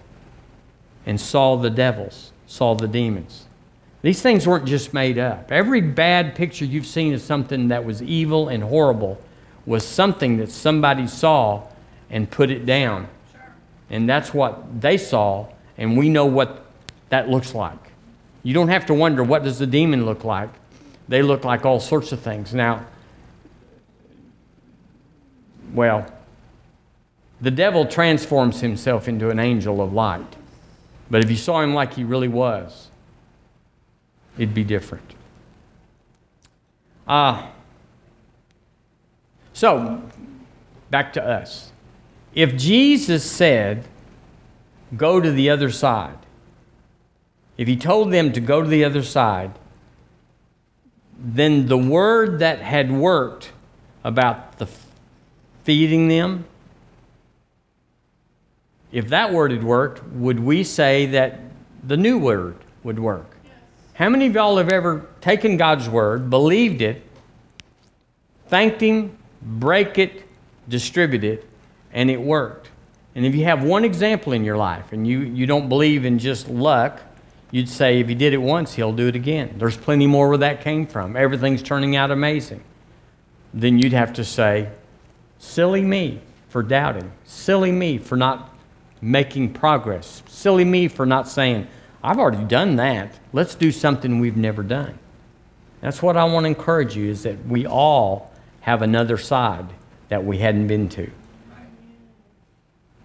and 1.05 1.21
saw 1.21 1.55
the 1.55 1.69
devils, 1.69 2.33
saw 2.47 2.75
the 2.75 2.87
demons. 2.87 3.45
These 4.01 4.21
things 4.21 4.45
weren't 4.45 4.65
just 4.65 4.93
made 4.93 5.17
up. 5.17 5.53
Every 5.53 5.79
bad 5.79 6.35
picture 6.35 6.65
you've 6.65 6.85
seen 6.85 7.13
of 7.13 7.21
something 7.21 7.69
that 7.69 7.85
was 7.85 8.01
evil 8.01 8.49
and 8.49 8.61
horrible 8.61 9.21
was 9.65 9.87
something 9.87 10.35
that 10.37 10.51
somebody 10.51 11.07
saw 11.07 11.63
and 12.09 12.29
put 12.29 12.49
it 12.49 12.65
down. 12.65 13.07
And 13.89 14.07
that's 14.07 14.33
what 14.33 14.81
they 14.81 14.97
saw, 14.97 15.47
and 15.77 15.97
we 15.97 16.09
know 16.09 16.25
what 16.25 16.65
that 17.09 17.29
looks 17.29 17.53
like. 17.53 17.79
You 18.43 18.53
don't 18.53 18.69
have 18.69 18.85
to 18.87 18.93
wonder 18.93 19.23
what 19.23 19.43
does 19.43 19.59
the 19.59 19.67
demon 19.67 20.05
look 20.05 20.23
like. 20.23 20.49
They 21.07 21.21
look 21.21 21.43
like 21.43 21.65
all 21.65 21.79
sorts 21.79 22.11
of 22.11 22.19
things. 22.19 22.53
Now, 22.53 22.85
well, 25.73 26.05
the 27.41 27.51
devil 27.51 27.85
transforms 27.85 28.61
himself 28.61 29.07
into 29.07 29.29
an 29.29 29.39
angel 29.39 29.81
of 29.81 29.93
light. 29.93 30.35
But 31.09 31.23
if 31.23 31.29
you 31.29 31.37
saw 31.37 31.61
him 31.61 31.73
like 31.73 31.93
he 31.93 32.03
really 32.03 32.27
was, 32.27 32.89
it'd 34.37 34.53
be 34.53 34.63
different. 34.63 35.15
Ah. 37.07 37.47
Uh, 37.47 37.51
so, 39.53 40.01
back 40.89 41.11
to 41.13 41.23
us. 41.23 41.71
If 42.33 42.55
Jesus 42.55 43.29
said, 43.29 43.85
go 44.95 45.19
to 45.19 45.31
the 45.31 45.49
other 45.49 45.71
side, 45.71 46.17
if 47.57 47.67
he 47.67 47.75
told 47.75 48.11
them 48.11 48.31
to 48.33 48.39
go 48.39 48.61
to 48.61 48.67
the 48.67 48.85
other 48.85 49.03
side, 49.03 49.51
then 51.17 51.67
the 51.67 51.77
word 51.77 52.39
that 52.39 52.59
had 52.59 52.91
worked 52.91 53.51
about 54.03 54.57
the 54.59 54.67
feeding 55.63 56.07
them, 56.07 56.45
if 58.91 59.09
that 59.09 59.33
word 59.33 59.51
had 59.51 59.63
worked, 59.63 60.03
would 60.13 60.39
we 60.39 60.63
say 60.63 61.07
that 61.07 61.39
the 61.83 61.97
new 61.97 62.17
word 62.17 62.55
would 62.83 62.97
work? 62.97 63.35
Yes. 63.43 63.53
How 63.93 64.09
many 64.09 64.27
of 64.27 64.33
y'all 64.33 64.57
have 64.57 64.69
ever 64.69 65.05
taken 65.21 65.57
God's 65.57 65.89
word, 65.89 66.29
believed 66.29 66.81
it, 66.81 67.03
thanked 68.47 68.81
Him, 68.81 69.17
break 69.41 69.97
it, 69.97 70.23
distribute 70.69 71.23
it, 71.23 71.48
and 71.91 72.09
it 72.09 72.21
worked. 72.21 72.69
And 73.15 73.25
if 73.25 73.35
you 73.35 73.45
have 73.45 73.63
one 73.63 73.83
example 73.83 74.33
in 74.33 74.43
your 74.43 74.57
life 74.57 74.93
and 74.93 75.07
you, 75.07 75.19
you 75.19 75.45
don't 75.45 75.69
believe 75.69 76.05
in 76.05 76.19
just 76.19 76.47
luck, 76.47 77.01
you'd 77.51 77.69
say 77.69 77.99
if 77.99 78.07
he 78.07 78.15
did 78.15 78.33
it 78.33 78.37
once, 78.37 78.73
he'll 78.73 78.93
do 78.93 79.07
it 79.07 79.15
again. 79.15 79.55
There's 79.57 79.77
plenty 79.77 80.07
more 80.07 80.29
where 80.29 80.37
that 80.37 80.61
came 80.61 80.85
from. 80.85 81.15
Everything's 81.15 81.63
turning 81.63 81.95
out 81.95 82.11
amazing. 82.11 82.63
Then 83.53 83.79
you'd 83.79 83.93
have 83.93 84.13
to 84.13 84.23
say, 84.23 84.69
silly 85.39 85.81
me 85.81 86.21
for 86.49 86.61
doubting, 86.61 87.11
silly 87.25 87.71
me 87.71 87.97
for 87.97 88.15
not 88.15 88.53
making 89.01 89.53
progress, 89.53 90.21
silly 90.27 90.65
me 90.65 90.87
for 90.87 91.05
not 91.05 91.27
saying, 91.27 91.67
I've 92.03 92.19
already 92.19 92.43
done 92.43 92.75
that. 92.77 93.17
Let's 93.33 93.55
do 93.55 93.71
something 93.71 94.19
we've 94.19 94.37
never 94.37 94.63
done. 94.63 94.97
That's 95.81 96.01
what 96.01 96.17
I 96.17 96.25
want 96.25 96.43
to 96.45 96.49
encourage 96.49 96.95
you 96.95 97.09
is 97.09 97.23
that 97.23 97.45
we 97.45 97.65
all 97.65 98.31
have 98.61 98.81
another 98.81 99.17
side 99.17 99.65
that 100.09 100.23
we 100.23 100.37
hadn't 100.37 100.67
been 100.67 100.89
to. 100.89 101.09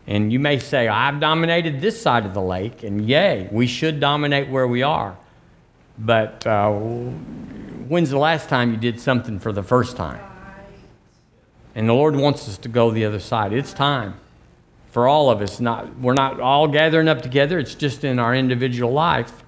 And 0.06 0.32
you 0.32 0.38
may 0.38 0.58
say, 0.58 0.88
I've 0.88 1.18
dominated 1.18 1.80
this 1.80 2.00
side 2.00 2.26
of 2.26 2.34
the 2.34 2.42
lake, 2.42 2.82
and 2.82 3.08
yay, 3.08 3.48
we 3.50 3.66
should 3.66 4.00
dominate 4.00 4.50
where 4.50 4.68
we 4.68 4.82
are. 4.82 5.16
But 5.98 6.46
uh, 6.46 6.72
when's 6.72 8.10
the 8.10 8.18
last 8.18 8.48
time 8.48 8.70
you 8.70 8.76
did 8.76 9.00
something 9.00 9.38
for 9.38 9.52
the 9.52 9.62
first 9.62 9.96
time? 9.96 10.20
And 11.74 11.88
the 11.88 11.94
Lord 11.94 12.16
wants 12.16 12.48
us 12.48 12.58
to 12.58 12.68
go 12.68 12.90
the 12.90 13.04
other 13.04 13.18
side. 13.18 13.52
It's 13.52 13.72
time 13.72 14.14
for 14.90 15.08
all 15.08 15.30
of 15.30 15.40
us. 15.40 15.58
Not, 15.58 15.98
we're 15.98 16.14
not 16.14 16.38
all 16.38 16.68
gathering 16.68 17.08
up 17.08 17.22
together, 17.22 17.58
it's 17.58 17.74
just 17.74 18.04
in 18.04 18.18
our 18.18 18.34
individual 18.34 18.92
life. 18.92 19.42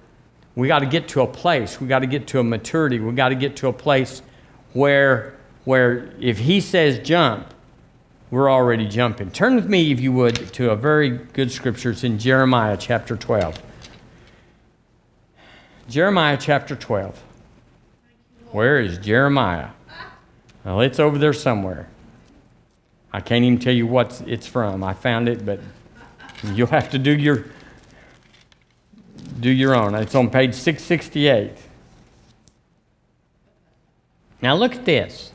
We 0.55 0.67
got 0.67 0.79
to 0.79 0.85
get 0.87 1.07
to 1.09 1.21
a 1.21 1.27
place, 1.27 1.79
we 1.79 1.87
got 1.87 1.99
to 1.99 2.07
get 2.07 2.27
to 2.27 2.39
a 2.39 2.43
maturity, 2.43 2.99
we 2.99 3.13
got 3.13 3.29
to 3.29 3.35
get 3.35 3.55
to 3.57 3.67
a 3.67 3.73
place 3.73 4.21
where, 4.73 5.37
where 5.65 6.11
if 6.19 6.39
He 6.39 6.59
says 6.61 6.99
jump, 6.99 7.53
we're 8.29 8.51
already 8.51 8.87
jumping. 8.87 9.31
Turn 9.31 9.55
with 9.55 9.67
me, 9.67 9.91
if 9.91 9.99
you 9.99 10.11
would, 10.11 10.53
to 10.53 10.71
a 10.71 10.75
very 10.75 11.09
good 11.09 11.51
scripture. 11.51 11.91
It's 11.91 12.03
in 12.03 12.19
Jeremiah 12.19 12.77
chapter 12.77 13.15
12. 13.15 13.61
Jeremiah 15.89 16.37
chapter 16.39 16.75
12. 16.75 17.23
Where 18.51 18.79
is 18.79 18.97
Jeremiah? 18.97 19.69
Well, 20.65 20.81
it's 20.81 20.99
over 20.99 21.17
there 21.17 21.33
somewhere. 21.33 21.87
I 23.13 23.21
can't 23.21 23.45
even 23.45 23.59
tell 23.59 23.73
you 23.73 23.87
what 23.87 24.21
it's 24.27 24.45
from. 24.45 24.83
I 24.83 24.93
found 24.93 25.29
it, 25.29 25.45
but 25.45 25.61
you'll 26.43 26.67
have 26.67 26.89
to 26.91 26.99
do 26.99 27.11
your 27.11 27.45
do 29.39 29.49
your 29.49 29.75
own. 29.75 29.95
It's 29.95 30.15
on 30.15 30.29
page 30.29 30.53
668. 30.53 31.51
Now 34.41 34.55
look 34.55 34.75
at 34.75 34.85
this. 34.85 35.31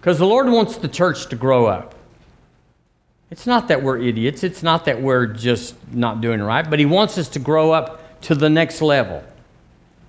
Because 0.00 0.18
the 0.18 0.26
Lord 0.26 0.48
wants 0.48 0.76
the 0.76 0.88
church 0.88 1.28
to 1.28 1.36
grow 1.36 1.66
up. 1.66 1.94
It's 3.30 3.46
not 3.46 3.68
that 3.68 3.82
we're 3.82 3.98
idiots, 3.98 4.42
it's 4.42 4.62
not 4.62 4.84
that 4.86 5.02
we're 5.02 5.26
just 5.26 5.74
not 5.92 6.20
doing 6.20 6.40
right, 6.40 6.68
but 6.68 6.78
He 6.78 6.86
wants 6.86 7.18
us 7.18 7.28
to 7.30 7.38
grow 7.38 7.72
up 7.72 8.20
to 8.22 8.34
the 8.34 8.48
next 8.48 8.80
level. 8.80 9.22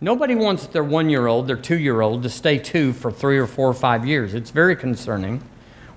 Nobody 0.02 0.36
wants 0.36 0.68
their 0.68 0.84
one 0.84 1.10
year 1.10 1.28
old, 1.28 1.48
their 1.48 1.58
two 1.58 1.78
year 1.78 2.00
old, 2.00 2.24
to 2.24 2.30
stay 2.30 2.58
two 2.58 2.94
for 2.94 3.12
three 3.12 3.38
or 3.38 3.48
four 3.48 3.68
or 3.68 3.74
five 3.74 4.06
years. 4.06 4.34
It's 4.34 4.52
very 4.52 4.76
concerning. 4.76 5.44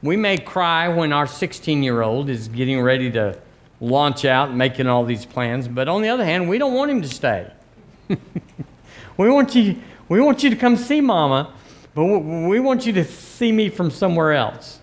We 0.03 0.17
may 0.17 0.39
cry 0.39 0.89
when 0.89 1.13
our 1.13 1.29
16 1.29 1.85
year 1.85 2.03
old 2.03 2.29
is 2.29 2.49
getting 2.49 2.81
ready 2.81 3.11
to 3.13 3.39
launch 3.81 4.25
out 4.25 4.49
and 4.49 4.59
making 4.59 4.89
all 4.89 5.05
these 5.05 5.25
plans, 5.25 5.69
but 5.69 5.87
on 5.89 6.03
the 6.03 6.09
other 6.09 6.25
hand, 6.25 6.49
we 6.49 6.59
don't 6.59 6.75
want 6.75 6.91
him 6.91 7.03
to 7.03 7.09
stay. 7.09 7.51
we, 9.17 9.31
want 9.31 9.55
you, 9.55 9.81
we 10.09 10.21
want 10.21 10.43
you 10.43 10.51
to 10.51 10.57
come 10.57 10.77
see 10.77 11.01
mama 11.01 11.53
but 11.95 12.05
we 12.05 12.61
want 12.61 12.87
you 12.87 12.93
to 12.95 13.05
see 13.05 13.53
me 13.53 13.69
from 13.69 13.91
somewhere 13.91 14.33
else. 14.33 14.81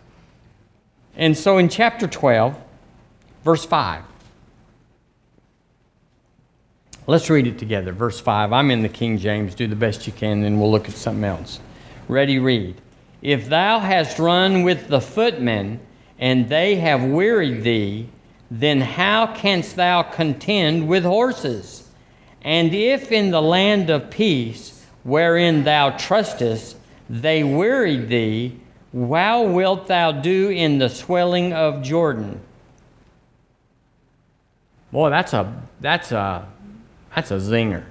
And 1.16 1.38
so 1.38 1.58
in 1.58 1.70
chapter 1.70 2.08
12, 2.08 2.56
verse 3.44 3.66
5, 3.66 4.04
let's 7.08 7.30
read 7.30 7.48
it 7.48 7.58
together. 7.58 7.92
Verse 7.92 8.20
5, 8.20 8.54
I'm 8.54 8.72
in 8.72 8.84
the 8.84 8.90
King 8.90 9.18
James. 9.18 9.56
Do 9.56 9.68
the 9.68 9.76
best 9.76 10.08
you 10.08 10.14
can, 10.14 10.42
then 10.42 10.60
we'll 10.60 10.72
look 10.72 10.88
at 10.88 10.96
something 10.96 11.24
else. 11.24 11.60
Ready, 12.08 12.40
read. 12.40 12.76
If 13.22 13.50
thou 13.50 13.80
hast 13.80 14.20
run 14.20 14.64
with 14.64 14.88
the 14.88 15.02
footmen, 15.02 15.80
and 16.20 16.50
they 16.50 16.76
have 16.76 17.04
wearied 17.04 17.64
thee, 17.64 18.10
then 18.52 18.82
how 18.82 19.34
canst 19.34 19.78
thou 19.78 20.04
contend 20.04 20.88
with 20.88 21.04
horses? 21.04 21.88
And 22.42 22.74
if 22.74 23.12
in 23.12 23.32
the 23.32 23.42
land 23.42 23.90
of 23.90 24.12
peace, 24.12 24.86
wherein 25.04 25.64
thou 25.64 25.92
trustest, 25.92 26.76
they 27.10 27.44
wearied 27.44 28.08
thee. 28.08 28.60
How 28.94 29.44
wilt 29.44 29.88
thou 29.88 30.12
do 30.12 30.50
in 30.50 30.80
the 30.80 30.90
swelling 30.90 31.54
of 31.54 31.82
Jordan? 31.82 32.42
Boy, 34.92 35.10
that's 35.10 35.34
a 35.34 35.62
that's 35.80 36.12
a 36.12 36.48
that's 37.16 37.32
a 37.32 37.36
zinger. 37.36 37.84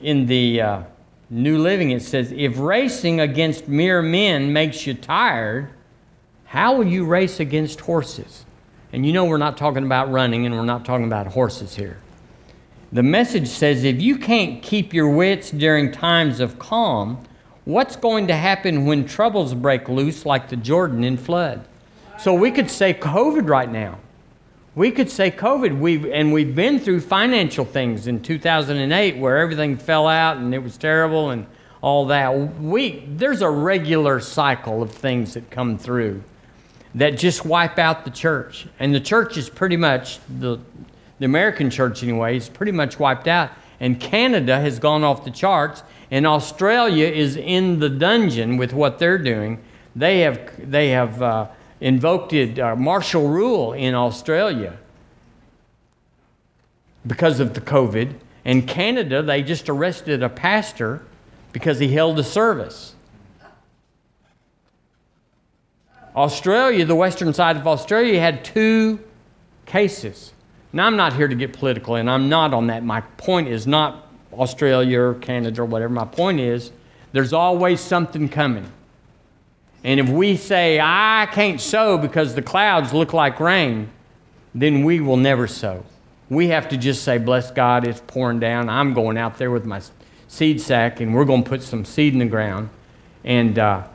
In 0.00 0.26
the 0.26 0.60
uh, 0.62 0.82
New 1.28 1.58
Living, 1.58 1.90
it 1.90 2.00
says, 2.02 2.32
"If 2.32 2.58
racing 2.58 3.20
against 3.20 3.68
mere 3.68 4.00
men 4.00 4.52
makes 4.52 4.86
you 4.86 4.94
tired, 4.94 5.68
how 6.46 6.76
will 6.76 6.86
you 6.86 7.04
race 7.04 7.40
against 7.40 7.80
horses?" 7.80 8.46
And 8.92 9.04
you 9.04 9.12
know 9.12 9.26
we're 9.26 9.36
not 9.36 9.58
talking 9.58 9.84
about 9.84 10.10
running, 10.10 10.46
and 10.46 10.54
we're 10.54 10.64
not 10.64 10.86
talking 10.86 11.04
about 11.06 11.26
horses 11.26 11.76
here. 11.76 11.98
The 12.92 13.02
message 13.04 13.46
says, 13.48 13.84
if 13.84 14.02
you 14.02 14.18
can't 14.18 14.62
keep 14.62 14.92
your 14.92 15.08
wits 15.08 15.52
during 15.52 15.92
times 15.92 16.40
of 16.40 16.58
calm, 16.58 17.22
what's 17.64 17.94
going 17.94 18.26
to 18.26 18.34
happen 18.34 18.84
when 18.84 19.06
troubles 19.06 19.54
break 19.54 19.88
loose 19.88 20.26
like 20.26 20.48
the 20.48 20.56
Jordan 20.56 21.04
in 21.04 21.16
flood? 21.16 21.64
So 22.18 22.34
we 22.34 22.50
could 22.50 22.68
say 22.68 22.92
COVID 22.92 23.48
right 23.48 23.70
now. 23.70 23.98
We 24.74 24.90
could 24.90 25.08
say 25.08 25.30
COVID, 25.30 25.78
we've, 25.78 26.04
and 26.04 26.32
we've 26.32 26.54
been 26.54 26.80
through 26.80 27.00
financial 27.00 27.64
things 27.64 28.06
in 28.08 28.22
2008 28.22 29.16
where 29.18 29.38
everything 29.38 29.76
fell 29.76 30.08
out 30.08 30.36
and 30.36 30.52
it 30.52 30.62
was 30.62 30.76
terrible 30.76 31.30
and 31.30 31.46
all 31.80 32.06
that. 32.06 32.30
We, 32.60 33.04
there's 33.06 33.42
a 33.42 33.50
regular 33.50 34.20
cycle 34.20 34.82
of 34.82 34.90
things 34.90 35.34
that 35.34 35.50
come 35.50 35.78
through 35.78 36.22
that 36.96 37.18
just 37.18 37.44
wipe 37.44 37.78
out 37.78 38.04
the 38.04 38.10
church. 38.10 38.66
And 38.78 38.94
the 38.94 39.00
church 39.00 39.36
is 39.36 39.48
pretty 39.48 39.76
much, 39.76 40.18
the, 40.28 40.58
the 41.20 41.26
American 41.26 41.70
church 41.70 42.02
anyway, 42.02 42.36
is 42.36 42.48
pretty 42.48 42.72
much 42.72 42.98
wiped 42.98 43.28
out. 43.28 43.50
And 43.78 44.00
Canada 44.00 44.58
has 44.58 44.78
gone 44.78 45.04
off 45.04 45.24
the 45.24 45.30
charts, 45.30 45.82
and 46.10 46.26
Australia 46.26 47.06
is 47.06 47.36
in 47.36 47.78
the 47.78 47.88
dungeon 47.88 48.56
with 48.56 48.72
what 48.72 48.98
they're 48.98 49.18
doing. 49.18 49.62
They 49.94 50.20
have, 50.20 50.70
they 50.70 50.88
have 50.88 51.22
uh, 51.22 51.46
invoked 51.80 52.34
uh, 52.34 52.74
martial 52.74 53.28
rule 53.28 53.72
in 53.72 53.94
Australia 53.94 54.76
because 57.06 57.38
of 57.38 57.54
the 57.54 57.60
COVID. 57.60 58.14
And 58.44 58.66
Canada, 58.66 59.22
they 59.22 59.42
just 59.42 59.68
arrested 59.68 60.22
a 60.22 60.28
pastor 60.28 61.02
because 61.52 61.78
he 61.78 61.88
held 61.88 62.18
a 62.18 62.24
service. 62.24 62.94
Australia, 66.16 66.84
the 66.84 66.94
western 66.94 67.32
side 67.32 67.56
of 67.56 67.66
Australia, 67.66 68.18
had 68.18 68.44
two 68.44 69.00
cases. 69.66 70.32
Now, 70.72 70.86
I'm 70.86 70.96
not 70.96 71.14
here 71.14 71.28
to 71.28 71.34
get 71.34 71.52
political, 71.52 71.96
and 71.96 72.08
I'm 72.08 72.28
not 72.28 72.54
on 72.54 72.68
that. 72.68 72.84
My 72.84 73.00
point 73.00 73.48
is 73.48 73.66
not 73.66 74.06
Australia 74.32 75.00
or 75.00 75.14
Canada 75.14 75.62
or 75.62 75.64
whatever. 75.64 75.92
My 75.92 76.04
point 76.04 76.40
is 76.40 76.70
there's 77.12 77.32
always 77.32 77.80
something 77.80 78.28
coming. 78.28 78.70
And 79.82 79.98
if 79.98 80.08
we 80.08 80.36
say, 80.36 80.78
I 80.78 81.28
can't 81.32 81.60
sow 81.60 81.98
because 81.98 82.34
the 82.34 82.42
clouds 82.42 82.92
look 82.92 83.12
like 83.12 83.40
rain, 83.40 83.90
then 84.54 84.84
we 84.84 85.00
will 85.00 85.16
never 85.16 85.46
sow. 85.46 85.84
We 86.28 86.48
have 86.48 86.68
to 86.68 86.76
just 86.76 87.02
say, 87.02 87.18
Bless 87.18 87.50
God, 87.50 87.86
it's 87.86 88.00
pouring 88.06 88.38
down. 88.38 88.68
I'm 88.68 88.94
going 88.94 89.16
out 89.16 89.38
there 89.38 89.50
with 89.50 89.64
my 89.64 89.80
seed 90.28 90.60
sack, 90.60 91.00
and 91.00 91.14
we're 91.14 91.24
going 91.24 91.42
to 91.42 91.48
put 91.48 91.62
some 91.62 91.84
seed 91.84 92.12
in 92.12 92.20
the 92.20 92.26
ground. 92.26 92.68
And 93.24 93.58
uh, 93.58 93.88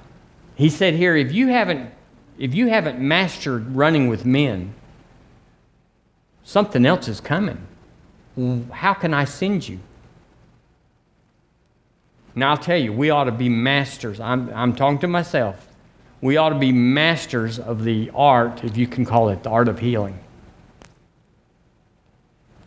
he 0.55 0.69
said 0.69 0.95
here, 0.95 1.15
if 1.15 1.31
you 1.31 1.47
haven't 1.47 1.91
if 2.37 2.53
you 2.53 2.67
haven't 2.67 2.99
mastered 2.99 3.75
running 3.75 4.09
with 4.09 4.25
men, 4.25 4.73
something 6.45 6.85
else 6.85 7.09
is 7.09 7.19
coming. 7.19 7.57
How 8.71 8.93
can 8.93 9.13
I 9.13 9.25
send 9.25 9.67
you? 9.67 9.79
Now, 12.35 12.51
I'll 12.51 12.57
tell 12.57 12.77
you, 12.77 12.93
we 12.93 13.09
ought 13.09 13.25
to 13.25 13.31
be 13.31 13.49
masters. 13.49 14.19
I'm, 14.19 14.53
I'm 14.53 14.75
talking 14.75 14.99
to 14.99 15.07
myself. 15.07 15.67
We 16.21 16.37
ought 16.37 16.49
to 16.49 16.59
be 16.59 16.71
masters 16.71 17.59
of 17.59 17.83
the 17.83 18.11
art, 18.13 18.63
if 18.63 18.77
you 18.77 18.87
can 18.87 19.05
call 19.05 19.29
it 19.29 19.43
the 19.43 19.49
art 19.49 19.67
of 19.67 19.79
healing. 19.79 20.19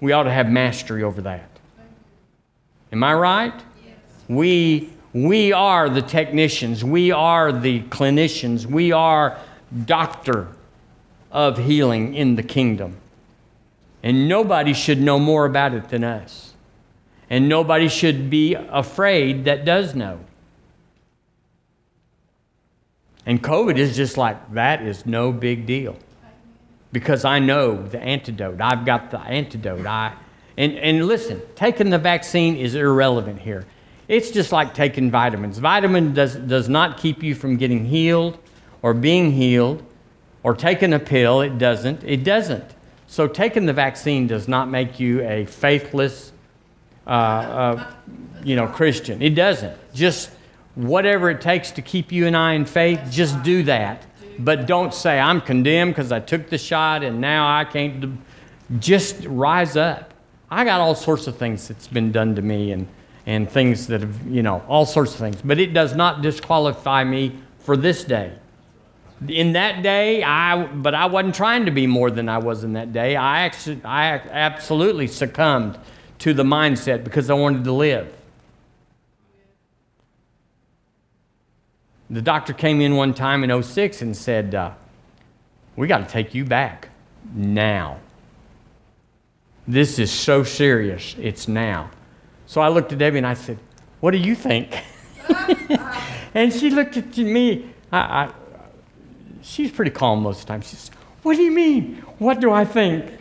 We 0.00 0.12
ought 0.12 0.24
to 0.24 0.32
have 0.32 0.48
mastery 0.48 1.02
over 1.02 1.22
that. 1.22 1.48
Am 2.92 3.04
I 3.04 3.14
right? 3.14 3.54
Yes. 3.84 3.96
We, 4.28 4.90
we 5.12 5.52
are 5.52 5.90
the 5.90 6.02
technicians, 6.02 6.84
we 6.84 7.10
are 7.10 7.52
the 7.52 7.82
clinicians, 7.82 8.64
we 8.64 8.92
are 8.92 9.38
doctor 9.84 10.48
of 11.30 11.58
healing 11.58 12.14
in 12.14 12.36
the 12.36 12.42
kingdom. 12.42 12.96
And 14.02 14.28
nobody 14.28 14.72
should 14.72 15.00
know 15.00 15.18
more 15.18 15.44
about 15.44 15.74
it 15.74 15.88
than 15.88 16.04
us. 16.04 16.54
And 17.30 17.48
nobody 17.48 17.88
should 17.88 18.30
be 18.30 18.54
afraid 18.54 19.44
that 19.44 19.64
does 19.64 19.94
know. 19.94 20.20
And 23.26 23.42
COVID 23.42 23.76
is 23.76 23.94
just 23.94 24.16
like, 24.16 24.54
that 24.54 24.82
is 24.82 25.04
no 25.04 25.32
big 25.32 25.66
deal. 25.66 25.96
Because 26.92 27.26
I 27.26 27.38
know 27.38 27.82
the 27.86 28.00
antidote. 28.00 28.60
I've 28.60 28.86
got 28.86 29.10
the 29.10 29.20
antidote. 29.20 29.84
I, 29.84 30.14
and, 30.56 30.78
and 30.78 31.06
listen, 31.06 31.42
taking 31.54 31.90
the 31.90 31.98
vaccine 31.98 32.56
is 32.56 32.74
irrelevant 32.74 33.40
here. 33.40 33.66
It's 34.08 34.30
just 34.30 34.52
like 34.52 34.72
taking 34.72 35.10
vitamins. 35.10 35.58
Vitamin 35.58 36.14
does, 36.14 36.36
does 36.36 36.70
not 36.70 36.96
keep 36.96 37.22
you 37.22 37.34
from 37.34 37.58
getting 37.58 37.84
healed 37.84 38.38
or 38.80 38.94
being 38.94 39.32
healed 39.32 39.84
or 40.42 40.54
taking 40.54 40.94
a 40.94 40.98
pill, 40.98 41.42
it 41.42 41.58
doesn't. 41.58 42.02
It 42.04 42.24
doesn't. 42.24 42.64
So 43.08 43.26
taking 43.26 43.64
the 43.64 43.72
vaccine 43.72 44.26
does 44.26 44.48
not 44.48 44.68
make 44.68 45.00
you 45.00 45.22
a 45.22 45.46
faithless, 45.46 46.30
uh, 47.06 47.10
uh, 47.10 47.92
you 48.44 48.54
know, 48.54 48.66
Christian. 48.66 49.22
It 49.22 49.34
doesn't. 49.34 49.76
Just 49.94 50.30
whatever 50.74 51.30
it 51.30 51.40
takes 51.40 51.70
to 51.72 51.82
keep 51.82 52.12
you 52.12 52.26
and 52.26 52.36
I 52.36 52.52
in 52.52 52.66
faith, 52.66 53.00
just 53.10 53.42
do 53.42 53.62
that. 53.64 54.04
But 54.38 54.66
don't 54.66 54.92
say 54.92 55.18
I'm 55.18 55.40
condemned 55.40 55.94
because 55.94 56.12
I 56.12 56.20
took 56.20 56.50
the 56.50 56.58
shot 56.58 57.02
and 57.02 57.20
now 57.20 57.48
I 57.48 57.64
can't. 57.64 58.20
Just 58.78 59.24
rise 59.24 59.74
up. 59.74 60.12
I 60.50 60.64
got 60.64 60.80
all 60.80 60.94
sorts 60.94 61.26
of 61.26 61.38
things 61.38 61.66
that's 61.66 61.88
been 61.88 62.12
done 62.12 62.34
to 62.36 62.42
me 62.42 62.72
and 62.72 62.86
and 63.24 63.50
things 63.50 63.86
that 63.88 64.02
have, 64.02 64.26
you 64.26 64.42
know, 64.42 64.62
all 64.68 64.86
sorts 64.86 65.12
of 65.12 65.18
things. 65.18 65.36
But 65.42 65.58
it 65.58 65.72
does 65.72 65.94
not 65.94 66.22
disqualify 66.22 67.04
me 67.04 67.38
for 67.58 67.76
this 67.76 68.04
day 68.04 68.32
in 69.26 69.52
that 69.54 69.82
day, 69.82 70.22
I, 70.22 70.64
but 70.66 70.94
I 70.94 71.06
wasn't 71.06 71.34
trying 71.34 71.64
to 71.64 71.72
be 71.72 71.86
more 71.86 72.10
than 72.10 72.28
I 72.28 72.38
was 72.38 72.62
in 72.62 72.74
that 72.74 72.92
day. 72.92 73.16
I, 73.16 73.40
actually, 73.40 73.80
I 73.84 74.14
absolutely 74.14 75.08
succumbed 75.08 75.78
to 76.20 76.34
the 76.34 76.44
mindset 76.44 77.04
because 77.04 77.30
I 77.30 77.34
wanted 77.34 77.64
to 77.64 77.72
live. 77.72 78.14
The 82.10 82.22
doctor 82.22 82.52
came 82.52 82.80
in 82.80 82.96
one 82.96 83.12
time 83.12 83.44
in 83.44 83.62
06 83.62 84.02
and 84.02 84.16
said, 84.16 84.54
uh, 84.54 84.72
We 85.76 85.88
got 85.88 85.98
to 85.98 86.06
take 86.06 86.34
you 86.34 86.44
back 86.44 86.88
now. 87.34 87.98
This 89.66 89.98
is 89.98 90.10
so 90.10 90.44
serious. 90.44 91.14
It's 91.20 91.48
now. 91.48 91.90
So 92.46 92.62
I 92.62 92.68
looked 92.68 92.92
at 92.92 92.98
Debbie 92.98 93.18
and 93.18 93.26
I 93.26 93.34
said, 93.34 93.58
What 94.00 94.12
do 94.12 94.18
you 94.18 94.34
think? 94.34 94.74
and 96.34 96.52
she 96.52 96.70
looked 96.70 96.96
at 96.96 97.16
me. 97.18 97.74
I, 97.92 97.98
I, 97.98 98.32
she's 99.42 99.70
pretty 99.70 99.90
calm 99.90 100.22
most 100.22 100.40
of 100.40 100.46
the 100.46 100.52
time. 100.52 100.60
She 100.62 100.76
says, 100.76 100.90
What 101.22 101.36
do 101.36 101.42
you 101.42 101.50
mean? 101.50 101.96
What 102.18 102.40
do 102.40 102.52
I 102.52 102.64
think? 102.64 103.12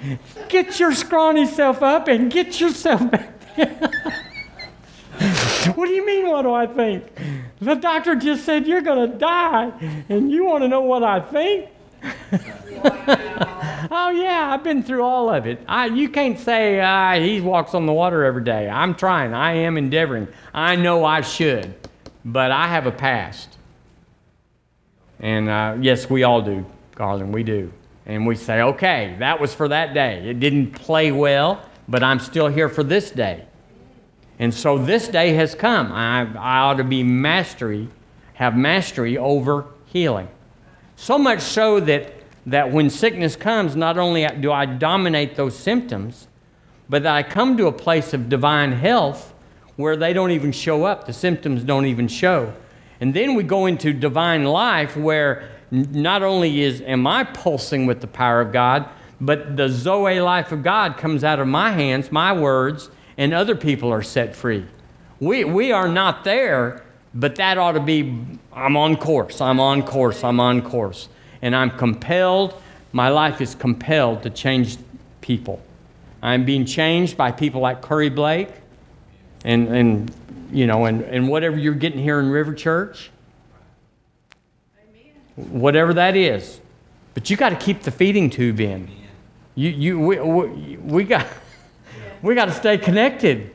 Get 0.50 0.80
your 0.80 0.94
scrawny 0.94 1.46
self 1.46 1.82
up 1.82 2.08
and 2.08 2.32
get 2.32 2.60
yourself 2.60 3.10
back 3.12 3.56
there. 3.56 3.92
what 5.76 5.88
do 5.88 5.92
you 5.94 6.06
mean, 6.06 6.28
what 6.30 6.44
do 6.44 6.54
I 6.54 6.68
think? 6.68 7.04
The 7.60 7.76
doctor 7.76 8.16
just 8.16 8.46
said 8.46 8.68
you're 8.68 8.82
going 8.82 9.12
to 9.12 9.18
die, 9.18 9.72
and 10.10 10.32
you 10.32 10.46
want 10.46 10.64
to 10.64 10.68
know 10.68 10.82
what 10.82 11.04
I 11.04 11.20
think? 11.20 11.70
oh, 13.92 14.12
yeah, 14.16 14.52
I've 14.54 14.64
been 14.64 14.84
through 14.84 15.04
all 15.04 15.30
of 15.30 15.48
it. 15.48 15.60
I, 15.68 15.88
you 15.88 16.10
can't 16.10 16.40
say 16.40 16.80
uh, 16.80 17.20
he 17.20 17.42
walks 17.42 17.74
on 17.74 17.86
the 17.88 17.94
water 17.94 18.24
every 18.24 18.44
day. 18.44 18.70
I'm 18.70 18.94
trying, 18.94 19.34
I 19.34 19.54
am 19.54 19.78
endeavoring. 19.78 20.28
I 20.54 20.76
know 20.76 21.04
I 21.04 21.22
should, 21.22 21.74
but 22.24 22.52
I 22.52 22.68
have 22.68 22.86
a 22.86 22.92
past. 22.92 23.57
And 25.20 25.50
uh, 25.50 25.78
yes, 25.80 26.10
we 26.10 26.24
all 26.24 26.42
do, 26.42 26.66
Garland, 26.96 27.34
we 27.34 27.44
do. 27.44 27.72
And 28.06 28.26
we 28.26 28.36
say, 28.36 28.62
okay, 28.62 29.16
that 29.20 29.40
was 29.40 29.54
for 29.54 29.68
that 29.68 29.94
day. 29.94 30.30
It 30.30 30.40
didn't 30.40 30.72
play 30.72 31.12
well, 31.12 31.62
but 31.88 32.04
I'm 32.04 32.20
still 32.20 32.48
here 32.48 32.70
for 32.70 32.84
this 32.84 33.12
day. 33.12 33.46
And 34.40 34.54
so 34.54 34.78
this 34.78 35.08
day 35.08 35.34
has 35.34 35.56
come. 35.56 35.92
I, 35.92 36.22
I 36.38 36.60
ought 36.60 36.76
to 36.76 36.84
be 36.84 37.04
mastery, 37.04 37.90
have 38.36 38.56
mastery 38.56 39.18
over 39.18 39.66
healing. 39.88 40.28
So 40.96 41.18
much 41.18 41.42
so 41.42 41.80
that, 41.82 42.14
that 42.46 42.72
when 42.72 42.90
sickness 42.90 43.36
comes, 43.36 43.76
not 43.76 43.98
only 43.98 44.28
do 44.40 44.52
I 44.52 44.66
dominate 44.66 45.36
those 45.36 45.58
symptoms, 45.58 46.28
but 46.88 47.04
that 47.04 47.16
I 47.16 47.24
come 47.24 47.58
to 47.58 47.68
a 47.68 47.72
place 47.72 48.14
of 48.14 48.30
divine 48.30 48.72
health 48.72 49.34
where 49.76 49.96
they 49.96 50.14
don't 50.14 50.32
even 50.32 50.52
show 50.52 50.86
up. 50.86 51.06
The 51.06 51.14
symptoms 51.14 51.64
don't 51.64 51.86
even 51.86 52.08
show. 52.08 52.54
And 53.00 53.14
then 53.14 53.36
we 53.36 53.44
go 53.44 53.66
into 53.66 53.94
divine 53.94 54.44
life 54.44 54.98
where 54.98 55.50
not 55.72 56.24
only 56.24 56.62
is 56.62 56.82
am 56.82 57.06
I 57.06 57.24
pulsing 57.24 57.86
with 57.86 58.02
the 58.02 58.08
power 58.08 58.42
of 58.42 58.52
God, 58.52 58.90
but 59.20 59.58
the 59.58 59.70
Zoe 59.70 60.20
life 60.20 60.52
of 60.52 60.64
God 60.64 60.98
comes 60.98 61.24
out 61.24 61.40
of 61.40 61.48
my 61.48 61.72
hands, 61.72 62.12
my 62.12 62.34
words, 62.34 62.90
and 63.18 63.34
other 63.34 63.56
people 63.56 63.92
are 63.92 64.04
set 64.04 64.36
free. 64.36 64.66
We, 65.20 65.44
we 65.44 65.72
are 65.72 65.88
not 65.88 66.24
there, 66.24 66.84
but 67.14 67.36
that 67.36 67.58
ought 67.58 67.72
to 67.74 67.80
be 67.80 68.24
I'm 68.54 68.78
on 68.78 68.96
course, 68.98 69.42
I'm 69.42 69.60
on 69.60 69.84
course, 69.84 70.24
I'm 70.24 70.40
on 70.40 70.62
course. 70.62 71.10
And 71.42 71.56
I'm 71.56 71.72
compelled, 71.72 72.60
my 72.92 73.10
life 73.10 73.42
is 73.42 73.54
compelled 73.54 74.24
to 74.24 74.30
change 74.30 74.78
people. 75.22 75.62
I'm 76.22 76.46
being 76.46 76.66
changed 76.66 77.18
by 77.18 77.32
people 77.32 77.62
like 77.62 77.82
Curry 77.82 78.10
Blake 78.10 78.50
and, 79.46 79.68
and 79.68 80.12
you 80.52 80.68
know, 80.68 80.86
and, 80.86 81.02
and 81.02 81.28
whatever 81.28 81.58
you're 81.58 81.74
getting 81.74 82.00
here 82.00 82.20
in 82.20 82.30
River 82.30 82.54
Church. 82.54 83.12
Whatever 85.36 85.94
that 85.96 86.16
is. 86.16 86.60
But 87.14 87.30
you 87.30 87.38
got 87.38 87.50
to 87.50 87.56
keep 87.56 87.84
the 87.84 87.92
feeding 87.92 88.30
tube 88.30 88.60
in. 88.60 88.90
You, 89.56 89.70
you, 89.70 90.00
we, 90.00 90.20
we, 90.20 90.78
we 90.78 91.04
got, 91.04 91.28
we 92.22 92.36
got 92.36 92.46
to 92.46 92.54
stay 92.54 92.78
connected 92.78 93.54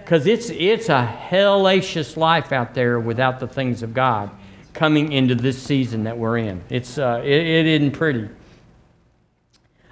because 0.00 0.26
it's, 0.26 0.50
it's 0.50 0.88
a 0.88 1.18
hellacious 1.30 2.16
life 2.16 2.52
out 2.52 2.74
there 2.74 3.00
without 3.00 3.40
the 3.40 3.48
things 3.48 3.82
of 3.82 3.94
God 3.94 4.30
coming 4.74 5.12
into 5.12 5.34
this 5.34 5.60
season 5.60 6.04
that 6.04 6.18
we're 6.18 6.38
in. 6.38 6.62
It's, 6.68 6.98
uh, 6.98 7.22
it, 7.24 7.30
it 7.30 7.66
isn't 7.66 7.92
pretty. 7.92 8.28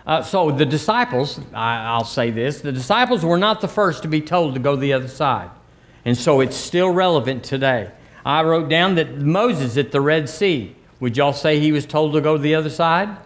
Uh, 0.05 0.23
so 0.23 0.51
the 0.51 0.67
disciples, 0.67 1.41
I, 1.55 1.97
will 1.97 2.05
say 2.05 2.31
this, 2.31 2.61
the 2.61 2.73
disciples 2.73 3.25
were 3.25 3.39
not 3.39 3.61
the 3.61 3.69
first 3.69 4.03
to 4.03 4.09
be 4.09 4.21
told 4.21 4.55
to 4.55 4.61
go 4.61 4.75
the 4.75 4.93
other 4.93 5.09
side. 5.09 5.51
And 6.05 6.17
so 6.17 6.41
it's 6.41 6.57
still 6.57 6.91
relevant 6.91 7.45
today. 7.45 7.91
I 8.25 8.43
wrote 8.43 8.69
down 8.69 8.97
that 8.97 9.19
Moses 9.19 9.77
at 9.77 9.93
the 9.93 10.01
Red 10.01 10.29
Sea, 10.29 10.75
would 11.01 11.17
y'all 11.17 11.33
say 11.33 11.59
he 11.59 11.73
was 11.73 11.87
told 11.87 12.13
to 12.13 12.21
go 12.21 12.37
to 12.37 12.43
the 12.43 12.55
other 12.55 12.71
side? 12.71 13.17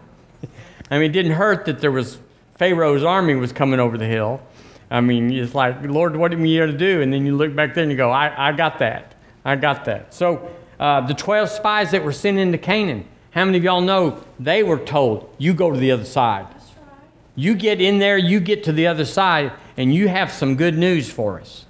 I 0.91 0.99
mean, 0.99 1.11
it 1.11 1.13
didn't 1.13 1.33
hurt 1.33 1.67
that 1.67 1.81
there 1.81 1.93
was 1.93 2.19
Pharaoh's 2.57 3.05
army 3.05 3.35
was 3.35 3.53
coming 3.53 3.81
over 3.81 3.99
the 3.99 4.07
hill. 4.07 4.41
I 4.91 5.01
mean, 5.01 5.33
it's 5.33 5.55
like, 5.55 5.83
Lord, 5.83 6.17
what 6.17 6.33
are 6.33 6.39
you 6.39 6.59
going 6.59 6.73
to 6.73 6.79
do? 6.79 7.03
And 7.03 7.13
then 7.13 7.27
you 7.27 7.37
look 7.37 7.55
back 7.55 7.75
there 7.75 7.83
and 7.83 7.91
you 7.91 7.99
go, 7.99 8.11
I, 8.11 8.49
I 8.49 8.53
got 8.53 8.79
that. 8.79 9.15
I 9.45 9.57
got 9.57 9.85
that. 9.87 10.15
So 10.15 10.51
uh, 10.79 11.03
the 11.03 11.15
12 11.15 11.51
spies 11.51 11.91
that 11.91 12.05
were 12.05 12.13
sent 12.13 12.39
into 12.39 12.59
Canaan, 12.59 13.07
how 13.33 13.45
many 13.45 13.59
of 13.59 13.65
y'all 13.65 13.81
know 13.81 14.25
they 14.39 14.63
were 14.63 14.79
told, 14.79 15.35
you 15.39 15.53
go 15.55 15.71
to 15.71 15.79
the 15.79 15.91
other 15.91 16.05
side? 16.05 16.47
You 17.35 17.55
get 17.55 17.81
in 17.81 17.99
there, 17.99 18.17
you 18.17 18.41
get 18.41 18.65
to 18.65 18.73
the 18.73 18.87
other 18.87 19.05
side, 19.05 19.53
and 19.77 19.95
you 19.95 20.09
have 20.09 20.33
some 20.33 20.57
good 20.57 20.79
news 20.79 21.11
for 21.11 21.39
us. 21.39 21.66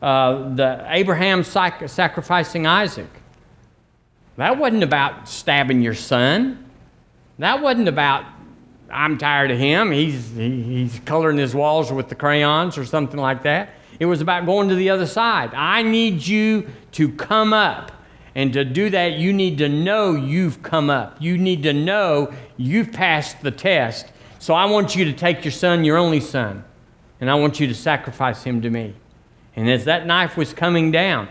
Uh, 0.00 0.54
the 0.54 0.84
Abraham 0.88 1.44
sac- 1.44 1.88
sacrificing 1.88 2.66
Isaac. 2.66 3.10
That 4.36 4.58
wasn't 4.58 4.82
about 4.82 5.28
stabbing 5.28 5.82
your 5.82 5.94
son. 5.94 6.70
That 7.38 7.60
wasn't 7.62 7.88
about 7.88 8.24
I'm 8.90 9.18
tired 9.18 9.50
of 9.50 9.58
him. 9.58 9.92
He's 9.92 10.30
he, 10.34 10.62
he's 10.62 11.00
coloring 11.04 11.36
his 11.36 11.54
walls 11.54 11.92
with 11.92 12.08
the 12.08 12.14
crayons 12.14 12.78
or 12.78 12.84
something 12.84 13.20
like 13.20 13.42
that. 13.42 13.70
It 13.98 14.06
was 14.06 14.20
about 14.20 14.46
going 14.46 14.68
to 14.70 14.74
the 14.74 14.90
other 14.90 15.06
side. 15.06 15.52
I 15.54 15.82
need 15.82 16.26
you 16.26 16.68
to 16.92 17.10
come 17.10 17.52
up. 17.52 17.92
And 18.34 18.52
to 18.52 18.64
do 18.64 18.90
that, 18.90 19.14
you 19.14 19.32
need 19.32 19.58
to 19.58 19.68
know 19.68 20.14
you've 20.14 20.62
come 20.62 20.88
up. 20.88 21.16
You 21.20 21.36
need 21.36 21.64
to 21.64 21.72
know 21.72 22.32
you've 22.56 22.92
passed 22.92 23.42
the 23.42 23.50
test 23.50 24.06
so 24.40 24.54
I 24.54 24.64
want 24.64 24.96
you 24.96 25.04
to 25.04 25.12
take 25.12 25.44
your 25.44 25.52
son, 25.52 25.84
your 25.84 25.98
only 25.98 26.18
son, 26.18 26.64
and 27.20 27.30
I 27.30 27.34
want 27.34 27.60
you 27.60 27.66
to 27.66 27.74
sacrifice 27.74 28.42
him 28.42 28.62
to 28.62 28.70
me. 28.70 28.94
And 29.56 29.68
as 29.68 29.84
that 29.84 30.06
knife 30.06 30.36
was 30.36 30.52
coming 30.52 30.90
down, 30.90 31.28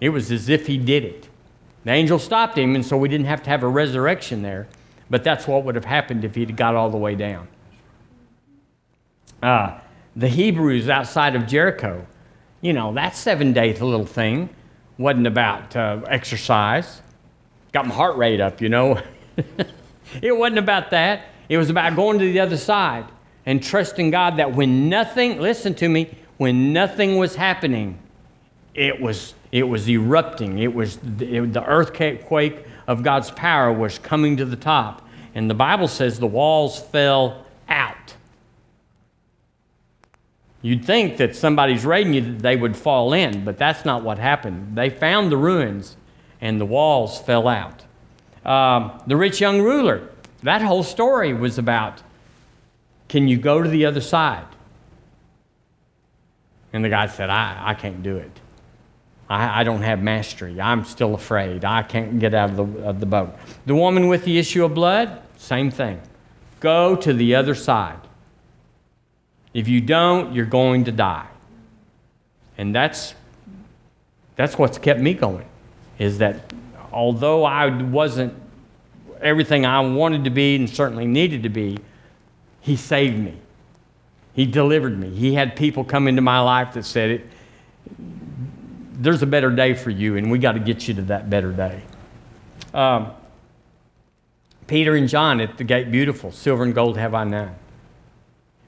it 0.00 0.10
was 0.10 0.30
as 0.30 0.48
if 0.48 0.66
he 0.66 0.76
did 0.76 1.04
it. 1.04 1.28
The 1.84 1.92
angel 1.92 2.18
stopped 2.18 2.58
him, 2.58 2.74
and 2.74 2.84
so 2.84 2.96
we 2.96 3.08
didn't 3.08 3.26
have 3.26 3.42
to 3.44 3.50
have 3.50 3.62
a 3.62 3.68
resurrection 3.68 4.42
there. 4.42 4.66
But 5.08 5.22
that's 5.22 5.46
what 5.46 5.64
would 5.64 5.76
have 5.76 5.84
happened 5.84 6.24
if 6.24 6.34
he'd 6.34 6.56
got 6.56 6.74
all 6.74 6.90
the 6.90 6.96
way 6.96 7.14
down. 7.14 7.46
Uh, 9.42 9.78
the 10.16 10.28
Hebrews 10.28 10.88
outside 10.88 11.36
of 11.36 11.46
Jericho, 11.46 12.04
you 12.60 12.72
know, 12.72 12.92
that 12.94 13.14
seven 13.14 13.52
day 13.52 13.72
little 13.72 14.06
thing 14.06 14.48
wasn't 14.98 15.26
about 15.26 15.76
uh, 15.76 16.00
exercise. 16.08 17.02
Got 17.72 17.86
my 17.86 17.94
heart 17.94 18.16
rate 18.16 18.40
up, 18.40 18.60
you 18.60 18.68
know. 18.68 19.00
it 20.22 20.36
wasn't 20.36 20.58
about 20.58 20.90
that. 20.90 21.26
It 21.48 21.58
was 21.58 21.70
about 21.70 21.94
going 21.94 22.18
to 22.18 22.24
the 22.24 22.40
other 22.40 22.56
side 22.56 23.04
and 23.44 23.62
trusting 23.62 24.10
God 24.10 24.38
that 24.38 24.54
when 24.54 24.88
nothing, 24.88 25.40
listen 25.40 25.74
to 25.76 25.88
me, 25.88 26.10
when 26.38 26.72
nothing 26.72 27.16
was 27.16 27.34
happening, 27.36 27.98
it 28.74 29.00
was, 29.00 29.34
it 29.52 29.64
was 29.64 29.88
erupting. 29.88 30.58
It 30.58 30.74
was 30.74 30.96
it, 30.96 31.52
the 31.52 31.64
earthquake 31.64 32.66
of 32.86 33.02
God's 33.02 33.30
power 33.30 33.72
was 33.72 33.98
coming 33.98 34.36
to 34.36 34.44
the 34.44 34.56
top. 34.56 35.06
And 35.34 35.50
the 35.50 35.54
Bible 35.54 35.88
says 35.88 36.18
the 36.18 36.26
walls 36.26 36.78
fell 36.78 37.46
out. 37.68 38.14
You'd 40.62 40.84
think 40.84 41.18
that 41.18 41.36
somebody's 41.36 41.84
raiding 41.84 42.14
you 42.14 42.20
that 42.22 42.38
they 42.40 42.56
would 42.56 42.76
fall 42.76 43.12
in, 43.12 43.44
but 43.44 43.58
that's 43.58 43.84
not 43.84 44.02
what 44.02 44.18
happened. 44.18 44.76
They 44.76 44.90
found 44.90 45.30
the 45.30 45.36
ruins 45.36 45.96
and 46.40 46.60
the 46.60 46.66
walls 46.66 47.20
fell 47.20 47.48
out. 47.48 47.84
Um, 48.44 49.02
the 49.06 49.16
rich 49.16 49.40
young 49.40 49.60
ruler, 49.60 50.08
that 50.42 50.62
whole 50.62 50.82
story 50.82 51.32
was 51.32 51.58
about 51.58 52.02
can 53.08 53.28
you 53.28 53.36
go 53.36 53.62
to 53.62 53.68
the 53.68 53.86
other 53.86 54.00
side? 54.00 54.44
And 56.76 56.84
the 56.84 56.90
guy 56.90 57.06
said, 57.06 57.30
I, 57.30 57.70
I 57.70 57.72
can't 57.72 58.02
do 58.02 58.18
it. 58.18 58.30
I, 59.30 59.60
I 59.60 59.64
don't 59.64 59.80
have 59.80 60.02
mastery. 60.02 60.60
I'm 60.60 60.84
still 60.84 61.14
afraid. 61.14 61.64
I 61.64 61.82
can't 61.82 62.18
get 62.18 62.34
out 62.34 62.50
of 62.50 62.56
the, 62.56 62.82
of 62.84 63.00
the 63.00 63.06
boat. 63.06 63.34
The 63.64 63.74
woman 63.74 64.08
with 64.08 64.26
the 64.26 64.38
issue 64.38 64.62
of 64.62 64.74
blood, 64.74 65.22
same 65.38 65.70
thing. 65.70 65.98
Go 66.60 66.94
to 66.96 67.14
the 67.14 67.34
other 67.34 67.54
side. 67.54 67.98
If 69.54 69.68
you 69.68 69.80
don't, 69.80 70.34
you're 70.34 70.44
going 70.44 70.84
to 70.84 70.92
die. 70.92 71.28
And 72.58 72.74
that's, 72.74 73.14
that's 74.36 74.58
what's 74.58 74.76
kept 74.76 75.00
me 75.00 75.14
going, 75.14 75.46
is 75.98 76.18
that 76.18 76.52
although 76.92 77.46
I 77.46 77.68
wasn't 77.84 78.34
everything 79.22 79.64
I 79.64 79.80
wanted 79.80 80.24
to 80.24 80.30
be 80.30 80.56
and 80.56 80.68
certainly 80.68 81.06
needed 81.06 81.42
to 81.44 81.48
be, 81.48 81.78
He 82.60 82.76
saved 82.76 83.18
me. 83.18 83.32
He 84.36 84.44
delivered 84.44 84.98
me. 84.98 85.08
He 85.08 85.32
had 85.32 85.56
people 85.56 85.82
come 85.82 86.06
into 86.06 86.20
my 86.20 86.40
life 86.40 86.74
that 86.74 86.84
said, 86.84 87.10
it, 87.10 87.26
There's 88.92 89.22
a 89.22 89.26
better 89.26 89.50
day 89.50 89.72
for 89.72 89.88
you, 89.88 90.16
and 90.16 90.30
we 90.30 90.38
got 90.38 90.52
to 90.52 90.60
get 90.60 90.86
you 90.86 90.92
to 90.94 91.02
that 91.02 91.30
better 91.30 91.52
day. 91.52 91.80
Um, 92.74 93.12
Peter 94.66 94.94
and 94.94 95.08
John 95.08 95.40
at 95.40 95.56
the 95.56 95.64
gate, 95.64 95.90
beautiful. 95.90 96.32
Silver 96.32 96.64
and 96.64 96.74
gold 96.74 96.98
have 96.98 97.14
I 97.14 97.24
none. 97.24 97.54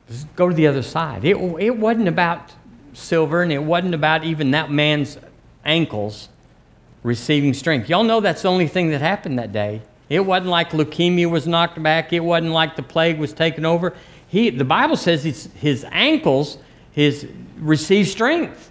Just 0.09 0.35
go 0.37 0.49
to 0.49 0.55
the 0.55 0.67
other 0.67 0.81
side. 0.81 1.27
It, 1.27 1.37
it 1.37 1.77
wasn't 1.77 2.09
about 2.09 2.55
silver, 2.95 3.43
and 3.43 3.53
it 3.53 3.63
wasn't 3.63 3.95
about 3.95 4.25
even 4.25 4.53
that 4.53 4.71
man's 4.71 5.19
ankles 5.67 6.31
receiving 7.03 7.53
strength. 7.53 7.91
Y'all 7.91 8.05
know 8.05 8.21
that's 8.21 8.41
the 8.41 8.49
only 8.49 8.69
thing 8.69 8.89
that 8.89 9.03
happened 9.03 9.39
that 9.39 9.53
day. 9.53 9.83
It 10.09 10.21
wasn't 10.21 10.49
like 10.49 10.71
leukemia 10.71 11.31
was 11.31 11.47
knocked 11.47 11.83
back. 11.83 12.15
It 12.15 12.21
wasn't 12.21 12.53
like 12.53 12.75
the 12.75 12.83
plague 12.83 13.19
was 13.19 13.35
taken 13.35 13.67
over. 13.67 13.95
He, 14.29 14.51
the 14.51 14.65
Bible 14.65 14.97
says 14.97 15.25
his 15.25 15.85
ankles 15.91 16.59
his, 16.93 17.27
received 17.59 18.09
strength. 18.09 18.71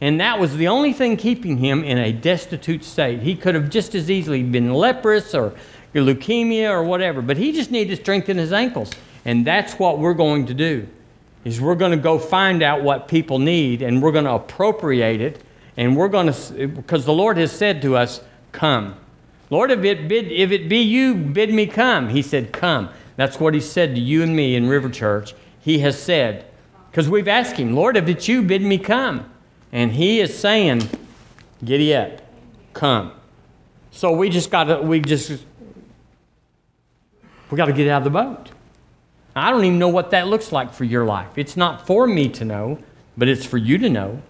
And 0.00 0.20
that 0.20 0.38
was 0.38 0.56
the 0.56 0.68
only 0.68 0.92
thing 0.92 1.16
keeping 1.16 1.56
him 1.56 1.82
in 1.82 1.98
a 1.98 2.12
destitute 2.12 2.84
state. 2.84 3.20
He 3.20 3.34
could 3.34 3.54
have 3.54 3.70
just 3.70 3.94
as 3.94 4.10
easily 4.10 4.42
been 4.42 4.72
leprous 4.74 5.34
or 5.34 5.54
leukemia 5.94 6.68
or 6.68 6.84
whatever, 6.84 7.22
but 7.22 7.38
he 7.38 7.52
just 7.52 7.70
needed 7.70 7.96
to 7.96 8.02
strengthen 8.02 8.36
his 8.36 8.52
ankles. 8.52 8.90
And 9.24 9.46
that's 9.46 9.74
what 9.74 9.98
we're 9.98 10.14
going 10.14 10.46
to 10.46 10.54
do. 10.54 10.86
Is 11.44 11.60
we're 11.60 11.74
going 11.74 11.92
to 11.92 11.96
go 11.96 12.18
find 12.18 12.62
out 12.62 12.82
what 12.82 13.08
people 13.08 13.38
need 13.38 13.80
and 13.80 14.02
we're 14.02 14.12
going 14.12 14.24
to 14.24 14.32
appropriate 14.32 15.20
it 15.20 15.42
and 15.78 15.96
we're 15.96 16.08
going 16.08 16.32
to 16.32 16.68
because 16.68 17.04
the 17.04 17.12
Lord 17.12 17.36
has 17.38 17.52
said 17.52 17.80
to 17.82 17.96
us, 17.96 18.20
"Come." 18.52 18.96
Lord, 19.48 19.70
if 19.70 19.84
it, 19.84 20.08
bid, 20.08 20.30
if 20.32 20.50
it 20.50 20.68
be 20.68 20.78
you, 20.78 21.14
bid 21.14 21.52
me 21.52 21.66
come. 21.66 22.08
He 22.08 22.22
said, 22.22 22.52
Come. 22.52 22.88
That's 23.16 23.40
what 23.40 23.54
he 23.54 23.60
said 23.60 23.94
to 23.94 24.00
you 24.00 24.22
and 24.22 24.36
me 24.36 24.54
in 24.54 24.68
River 24.68 24.88
Church. 24.88 25.34
He 25.60 25.80
has 25.80 26.00
said, 26.00 26.46
because 26.90 27.08
we've 27.08 27.28
asked 27.28 27.56
him, 27.56 27.74
Lord, 27.74 27.96
if 27.96 28.08
it's 28.08 28.28
you, 28.28 28.42
bid 28.42 28.62
me 28.62 28.78
come. 28.78 29.30
And 29.72 29.92
he 29.92 30.20
is 30.20 30.38
saying, 30.38 30.88
Giddy 31.64 31.94
up, 31.94 32.20
come. 32.72 33.12
So 33.90 34.12
we 34.12 34.28
just 34.28 34.50
got 34.50 34.64
to, 34.64 34.80
we 34.80 35.00
just, 35.00 35.42
we 37.50 37.56
got 37.56 37.66
to 37.66 37.72
get 37.72 37.88
out 37.88 37.98
of 37.98 38.04
the 38.04 38.10
boat. 38.10 38.50
I 39.34 39.50
don't 39.50 39.64
even 39.64 39.78
know 39.78 39.88
what 39.88 40.10
that 40.12 40.28
looks 40.28 40.52
like 40.52 40.72
for 40.72 40.84
your 40.84 41.04
life. 41.04 41.36
It's 41.36 41.56
not 41.56 41.86
for 41.86 42.06
me 42.06 42.28
to 42.30 42.44
know, 42.44 42.78
but 43.16 43.28
it's 43.28 43.44
for 43.44 43.58
you 43.58 43.78
to 43.78 43.88
know 43.88 44.22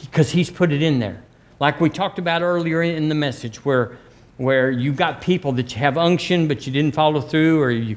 because 0.00 0.30
he's 0.30 0.50
put 0.50 0.72
it 0.72 0.82
in 0.82 0.98
there. 0.98 1.22
Like 1.58 1.80
we 1.80 1.88
talked 1.88 2.18
about 2.18 2.42
earlier 2.42 2.82
in 2.82 3.08
the 3.08 3.14
message, 3.14 3.64
where, 3.64 3.98
where 4.36 4.70
you've 4.70 4.96
got 4.96 5.20
people 5.20 5.52
that 5.52 5.72
you 5.72 5.78
have 5.78 5.96
unction, 5.96 6.48
but 6.48 6.66
you 6.66 6.72
didn't 6.72 6.94
follow 6.94 7.20
through, 7.20 7.60
or 7.60 7.70
you, 7.70 7.96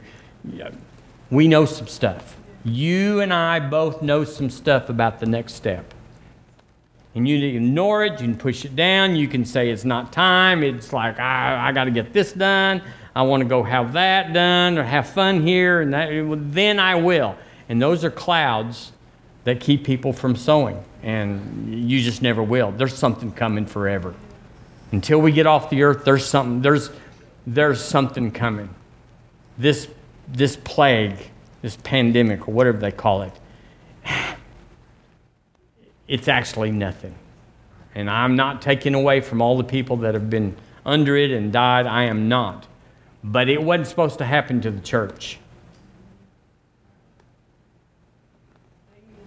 we 1.29 1.47
know 1.47 1.65
some 1.65 1.87
stuff. 1.87 2.37
You 2.63 3.21
and 3.21 3.33
I 3.33 3.59
both 3.59 4.01
know 4.01 4.23
some 4.23 4.49
stuff 4.49 4.89
about 4.89 5.19
the 5.19 5.25
next 5.25 5.53
step. 5.53 5.93
And 7.15 7.27
you 7.27 7.39
can 7.39 7.63
ignore 7.63 8.05
it, 8.05 8.13
you 8.13 8.27
can 8.27 8.37
push 8.37 8.65
it 8.65 8.75
down, 8.75 9.15
you 9.15 9.27
can 9.27 9.43
say 9.43 9.69
it's 9.69 9.83
not 9.83 10.13
time, 10.13 10.63
it's 10.63 10.93
like, 10.93 11.19
I, 11.19 11.69
I 11.69 11.71
got 11.71 11.85
to 11.85 11.91
get 11.91 12.13
this 12.13 12.31
done, 12.31 12.81
I 13.15 13.23
want 13.23 13.41
to 13.41 13.49
go 13.49 13.63
have 13.63 13.93
that 13.93 14.31
done, 14.31 14.77
or 14.77 14.83
have 14.83 15.09
fun 15.09 15.45
here, 15.45 15.81
and 15.81 15.93
that, 15.93 16.09
then 16.53 16.79
I 16.79 16.95
will. 16.95 17.35
And 17.67 17.81
those 17.81 18.03
are 18.03 18.11
clouds 18.11 18.91
that 19.43 19.59
keep 19.59 19.83
people 19.83 20.13
from 20.13 20.35
sowing, 20.35 20.83
and 21.01 21.89
you 21.89 22.01
just 22.01 22.21
never 22.21 22.43
will. 22.43 22.71
There's 22.71 22.95
something 22.95 23.31
coming 23.31 23.65
forever. 23.65 24.13
Until 24.91 25.19
we 25.19 25.31
get 25.31 25.45
off 25.45 25.69
the 25.69 25.83
earth, 25.83 26.03
there's 26.03 26.25
something, 26.25 26.61
there's, 26.61 26.89
there's 27.45 27.83
something 27.83 28.31
coming. 28.31 28.73
This, 29.57 29.87
this 30.27 30.55
plague, 30.55 31.17
this 31.61 31.77
pandemic, 31.77 32.47
or 32.47 32.53
whatever 32.53 32.77
they 32.77 32.91
call 32.91 33.21
it, 33.21 33.33
it's 36.07 36.27
actually 36.27 36.71
nothing. 36.71 37.13
And 37.93 38.09
I'm 38.09 38.35
not 38.35 38.61
taking 38.61 38.95
away 38.95 39.21
from 39.21 39.41
all 39.41 39.57
the 39.57 39.63
people 39.63 39.97
that 39.97 40.13
have 40.13 40.29
been 40.29 40.55
under 40.85 41.15
it 41.15 41.31
and 41.31 41.51
died. 41.51 41.85
I 41.85 42.03
am 42.05 42.29
not. 42.29 42.65
But 43.23 43.49
it 43.49 43.61
wasn't 43.61 43.87
supposed 43.87 44.17
to 44.19 44.25
happen 44.25 44.61
to 44.61 44.71
the 44.71 44.79
church. 44.79 45.39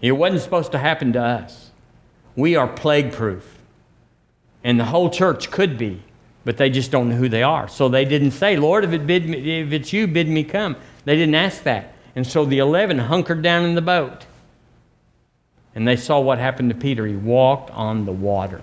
It 0.01 0.13
wasn't 0.13 0.43
supposed 0.43 0.73
to 0.73 0.79
happen 0.79 1.13
to 1.13 1.23
us. 1.23 1.71
We 2.35 2.57
are 2.57 2.67
plague 2.67 3.13
proof. 3.13 3.52
And 4.65 4.79
the 4.79 4.85
whole 4.85 5.11
church 5.11 5.51
could 5.51 5.77
be, 5.77 6.03
but 6.45 6.57
they 6.57 6.71
just 6.71 6.91
don't 6.91 7.09
know 7.09 7.17
who 7.17 7.29
they 7.29 7.43
are. 7.43 7.69
So 7.69 7.89
they 7.89 8.05
didn't 8.05 8.33
say, 8.33 8.57
Lord, 8.57 8.85
if, 8.85 8.93
it 8.93 9.07
bid 9.07 9.29
me, 9.29 9.61
if 9.61 9.73
it's 9.73 9.93
you, 9.93 10.07
bid 10.07 10.29
me 10.29 10.45
come. 10.45 10.77
They 11.05 11.17
didn't 11.17 11.35
ask 11.35 11.63
that. 11.65 11.95
And 12.15 12.27
so 12.27 12.45
the 12.45 12.59
11 12.59 12.99
hunkered 12.99 13.43
down 13.43 13.65
in 13.65 13.75
the 13.75 13.83
boat. 13.83 14.27
And 15.75 15.89
they 15.89 15.97
saw 15.97 16.21
what 16.21 16.39
happened 16.39 16.71
to 16.71 16.77
Peter. 16.77 17.07
He 17.07 17.17
walked 17.17 17.71
on 17.71 18.05
the 18.05 18.13
water. 18.13 18.61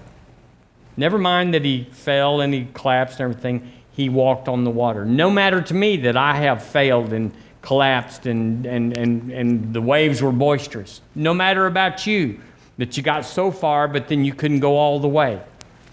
Never 0.95 1.18
mind 1.18 1.54
that 1.54 1.66
he 1.66 1.86
fell 1.91 2.41
and 2.41 2.54
he 2.54 2.68
collapsed 2.74 3.20
and 3.20 3.32
everything, 3.32 3.72
he 3.91 4.10
walked 4.10 4.47
on 4.47 4.64
the 4.64 4.70
water. 4.70 5.06
No 5.06 5.30
matter 5.30 5.62
to 5.62 5.74
me 5.74 5.97
that 5.97 6.16
I 6.16 6.36
have 6.36 6.64
failed 6.64 7.14
and 7.14 7.32
collapsed 7.62 8.26
and, 8.26 8.66
and, 8.66 8.97
and, 8.97 9.32
and 9.32 9.74
the 9.74 9.82
waves 9.82 10.22
were 10.22 10.32
boisterous. 10.32 11.02
No 11.16 11.34
matter 11.34 11.66
about 11.66 12.06
you 12.06 12.39
that 12.78 12.95
you 12.95 13.04
got 13.04 13.26
so 13.26 13.52
far, 13.52 13.88
but 13.88 14.08
then 14.08 14.24
you 14.24 14.34
couldn't 14.34 14.60
go 14.60 14.78
all 14.78 15.00
the 15.00 15.08
way. 15.08 15.41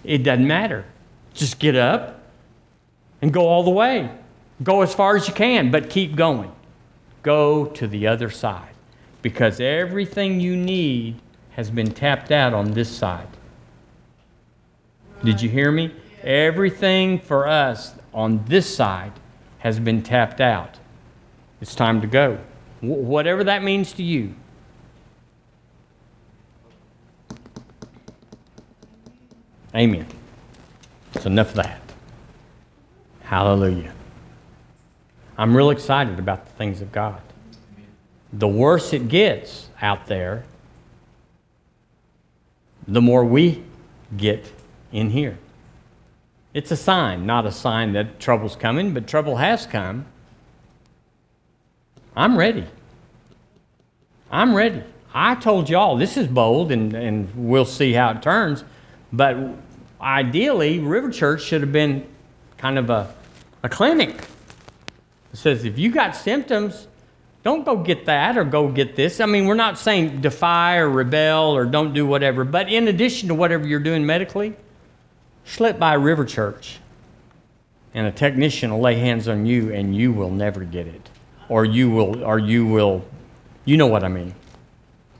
It 0.07 0.23
doesn't 0.23 0.47
matter. 0.47 0.85
Just 1.33 1.59
get 1.59 1.75
up 1.75 2.23
and 3.21 3.33
go 3.33 3.45
all 3.45 3.63
the 3.63 3.69
way. 3.69 4.09
Go 4.63 4.81
as 4.81 4.95
far 4.95 5.17
as 5.17 5.27
you 5.27 5.33
can, 5.33 5.69
but 5.69 5.89
keep 5.89 6.15
going. 6.15 6.51
Go 7.21 7.65
to 7.65 7.87
the 7.87 8.07
other 8.07 8.29
side 8.29 8.73
because 9.21 9.59
everything 9.59 10.39
you 10.39 10.55
need 10.55 11.19
has 11.51 11.69
been 11.69 11.91
tapped 11.91 12.31
out 12.31 12.53
on 12.53 12.71
this 12.71 12.89
side. 12.89 13.27
Did 15.25 15.41
you 15.41 15.49
hear 15.49 15.71
me? 15.71 15.93
Everything 16.23 17.19
for 17.19 17.45
us 17.45 17.93
on 18.13 18.45
this 18.45 18.73
side 18.73 19.11
has 19.59 19.77
been 19.77 20.01
tapped 20.01 20.39
out. 20.39 20.79
It's 21.59 21.75
time 21.75 21.99
to 21.99 22.07
go. 22.07 22.39
Wh- 22.79 23.03
whatever 23.03 23.43
that 23.43 23.61
means 23.61 23.91
to 23.93 24.03
you. 24.03 24.35
Amen. 29.77 30.07
That's 31.13 31.27
enough 31.27 31.49
of 31.49 31.55
that. 31.57 31.81
Hallelujah. 33.21 33.93
I'm 35.37 35.55
real 35.55 35.69
excited 35.69 36.17
about 36.17 36.45
the 36.45 36.51
things 36.53 36.81
of 36.81 36.91
God. 36.91 37.21
The 38.33 38.47
worse 38.47 38.91
it 38.91 39.07
gets 39.07 39.69
out 39.79 40.07
there, 40.07 40.45
the 42.87 43.01
more 43.01 43.23
we 43.23 43.63
get 44.15 44.51
in 44.91 45.11
here. 45.11 45.37
It's 46.55 46.71
a 46.71 46.77
sign, 46.77 47.27
not 47.27 47.45
a 47.45 47.51
sign 47.51 47.93
that 47.93 48.19
trouble's 48.19 48.55
coming, 48.55 48.93
but 48.93 49.05
trouble 49.05 49.35
has 49.35 49.67
come. 49.67 50.05
I'm 52.15 52.35
ready. 52.35 52.65
I'm 54.31 54.55
ready. 54.55 54.81
I 55.13 55.35
told 55.35 55.69
y'all 55.69 55.97
this 55.97 56.17
is 56.17 56.25
bold 56.25 56.71
and, 56.71 56.95
and 56.95 57.29
we'll 57.35 57.65
see 57.65 57.93
how 57.93 58.09
it 58.11 58.23
turns. 58.23 58.63
But 59.13 59.37
ideally, 60.01 60.79
River 60.79 61.11
Church 61.11 61.43
should 61.43 61.61
have 61.61 61.71
been 61.71 62.05
kind 62.57 62.77
of 62.77 62.89
a, 62.89 63.13
a 63.63 63.69
clinic. 63.69 64.15
It 65.33 65.37
says 65.37 65.65
if 65.65 65.77
you 65.77 65.91
got 65.91 66.15
symptoms, 66.15 66.87
don't 67.43 67.63
go 67.63 67.77
get 67.77 68.05
that 68.05 68.37
or 68.37 68.43
go 68.43 68.69
get 68.69 68.95
this. 68.95 69.19
I 69.19 69.25
mean, 69.25 69.45
we're 69.45 69.53
not 69.53 69.79
saying 69.79 70.21
defy 70.21 70.77
or 70.77 70.89
rebel 70.89 71.55
or 71.55 71.65
don't 71.65 71.93
do 71.93 72.05
whatever, 72.05 72.43
but 72.43 72.69
in 72.69 72.87
addition 72.87 73.29
to 73.29 73.35
whatever 73.35 73.65
you're 73.65 73.79
doing 73.79 74.05
medically, 74.05 74.55
slip 75.45 75.79
by 75.79 75.93
River 75.93 76.25
Church 76.25 76.79
and 77.93 78.05
a 78.05 78.11
technician 78.11 78.71
will 78.71 78.81
lay 78.81 78.95
hands 78.95 79.27
on 79.27 79.45
you 79.45 79.71
and 79.73 79.95
you 79.95 80.11
will 80.11 80.29
never 80.29 80.63
get 80.63 80.87
it. 80.87 81.09
Or 81.49 81.63
you 81.63 81.89
will, 81.89 82.23
or 82.23 82.37
you 82.37 82.65
will, 82.65 83.05
you 83.63 83.77
know 83.77 83.87
what 83.87 84.03
I 84.03 84.09
mean. 84.09 84.35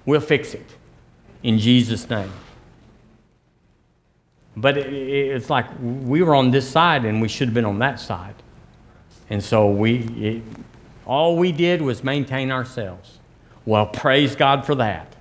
We'll 0.06 0.20
fix 0.20 0.54
it 0.54 0.66
in 1.44 1.60
Jesus' 1.60 2.10
name. 2.10 2.32
But 4.58 4.76
it, 4.80 4.92
it's 4.92 5.50
like 5.52 5.68
we 5.80 6.24
were 6.24 6.34
on 6.34 6.50
this 6.50 6.68
side 6.68 7.06
and 7.06 7.22
we 7.22 7.28
should 7.28 7.48
have 7.50 7.54
been 7.54 7.64
on 7.64 7.78
that 7.80 8.00
side. 8.00 8.34
And 9.30 9.44
so 9.44 9.70
we, 9.70 10.00
it, 10.18 10.44
all 11.06 11.38
we 11.38 11.52
did 11.52 11.82
was 11.82 12.04
maintain 12.04 12.52
ourselves. 12.52 13.20
Well, 13.66 13.86
praise 13.86 14.36
God 14.36 14.66
for 14.66 14.74
that. 14.76 15.16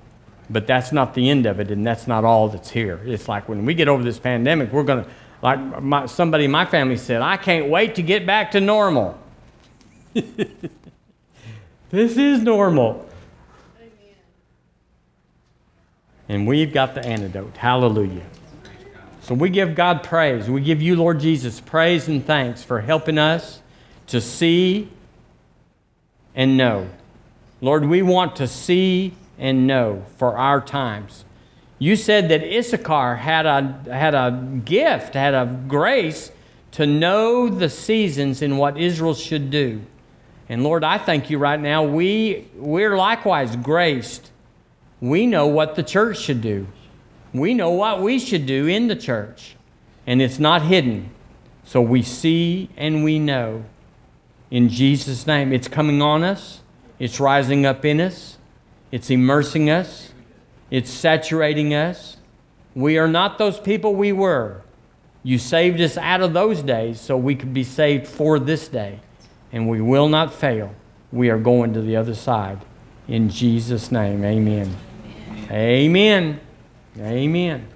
But 0.48 0.66
that's 0.66 0.90
not 0.90 1.12
the 1.14 1.28
end 1.28 1.44
of 1.44 1.58
it, 1.58 1.72
and 1.72 1.84
that's 1.84 2.06
not 2.06 2.24
all 2.24 2.48
that's 2.48 2.70
here. 2.70 3.00
It's 3.04 3.28
like 3.28 3.48
when 3.48 3.66
we 3.66 3.74
get 3.74 3.88
over 3.88 4.02
this 4.04 4.18
pandemic, 4.18 4.72
we're 4.72 4.84
going 4.84 5.04
to, 5.04 5.10
like 5.42 5.82
my, 5.82 6.06
somebody 6.06 6.44
in 6.44 6.52
my 6.52 6.64
family 6.64 6.96
said, 6.96 7.20
I 7.20 7.36
can't 7.36 7.68
wait 7.68 7.96
to 7.96 8.02
get 8.02 8.24
back 8.24 8.52
to 8.52 8.60
normal. 8.60 9.18
this 10.14 10.46
is 11.90 12.42
normal. 12.42 13.08
Amen. 13.76 14.14
And 16.28 16.46
we've 16.46 16.72
got 16.72 16.94
the 16.94 17.04
antidote. 17.04 17.56
Hallelujah. 17.56 18.22
So 19.26 19.34
we 19.34 19.50
give 19.50 19.74
God 19.74 20.04
praise. 20.04 20.48
We 20.48 20.60
give 20.60 20.80
you, 20.80 20.94
Lord 20.94 21.18
Jesus, 21.18 21.60
praise 21.60 22.06
and 22.06 22.24
thanks 22.24 22.62
for 22.62 22.80
helping 22.80 23.18
us 23.18 23.60
to 24.06 24.20
see 24.20 24.88
and 26.36 26.56
know. 26.56 26.88
Lord, 27.60 27.86
we 27.86 28.02
want 28.02 28.36
to 28.36 28.46
see 28.46 29.14
and 29.36 29.66
know 29.66 30.04
for 30.16 30.36
our 30.38 30.60
times. 30.60 31.24
You 31.80 31.96
said 31.96 32.28
that 32.28 32.44
Issachar 32.44 33.16
had 33.16 33.46
a, 33.46 33.82
had 33.92 34.14
a 34.14 34.60
gift, 34.64 35.14
had 35.14 35.34
a 35.34 35.58
grace 35.66 36.30
to 36.70 36.86
know 36.86 37.48
the 37.48 37.68
seasons 37.68 38.42
and 38.42 38.60
what 38.60 38.78
Israel 38.78 39.14
should 39.14 39.50
do. 39.50 39.82
And 40.48 40.62
Lord, 40.62 40.84
I 40.84 40.98
thank 40.98 41.30
you 41.30 41.38
right 41.38 41.58
now. 41.58 41.82
We, 41.82 42.46
we're 42.54 42.96
likewise 42.96 43.56
graced. 43.56 44.30
We 45.00 45.26
know 45.26 45.48
what 45.48 45.74
the 45.74 45.82
church 45.82 46.20
should 46.20 46.42
do. 46.42 46.68
We 47.38 47.54
know 47.54 47.70
what 47.70 48.00
we 48.00 48.18
should 48.18 48.46
do 48.46 48.66
in 48.66 48.88
the 48.88 48.96
church. 48.96 49.56
And 50.06 50.22
it's 50.22 50.38
not 50.38 50.62
hidden. 50.62 51.10
So 51.64 51.80
we 51.80 52.02
see 52.02 52.70
and 52.76 53.02
we 53.02 53.18
know. 53.18 53.64
In 54.50 54.68
Jesus' 54.68 55.26
name, 55.26 55.52
it's 55.52 55.66
coming 55.66 56.00
on 56.00 56.22
us, 56.22 56.60
it's 57.00 57.18
rising 57.18 57.66
up 57.66 57.84
in 57.84 58.00
us, 58.00 58.38
it's 58.92 59.10
immersing 59.10 59.68
us, 59.68 60.12
it's 60.70 60.90
saturating 60.90 61.74
us. 61.74 62.16
We 62.74 62.98
are 62.98 63.08
not 63.08 63.38
those 63.38 63.58
people 63.58 63.94
we 63.94 64.12
were. 64.12 64.62
You 65.24 65.38
saved 65.38 65.80
us 65.80 65.96
out 65.96 66.20
of 66.20 66.32
those 66.32 66.62
days 66.62 67.00
so 67.00 67.16
we 67.16 67.34
could 67.34 67.52
be 67.52 67.64
saved 67.64 68.06
for 68.06 68.38
this 68.38 68.68
day. 68.68 69.00
And 69.50 69.68
we 69.68 69.80
will 69.80 70.08
not 70.08 70.32
fail. 70.32 70.72
We 71.10 71.30
are 71.30 71.38
going 71.38 71.74
to 71.74 71.80
the 71.80 71.96
other 71.96 72.14
side. 72.14 72.64
In 73.08 73.28
Jesus' 73.28 73.90
name, 73.90 74.24
amen. 74.24 74.76
Amen. 75.50 76.40
Amen. 76.98 77.75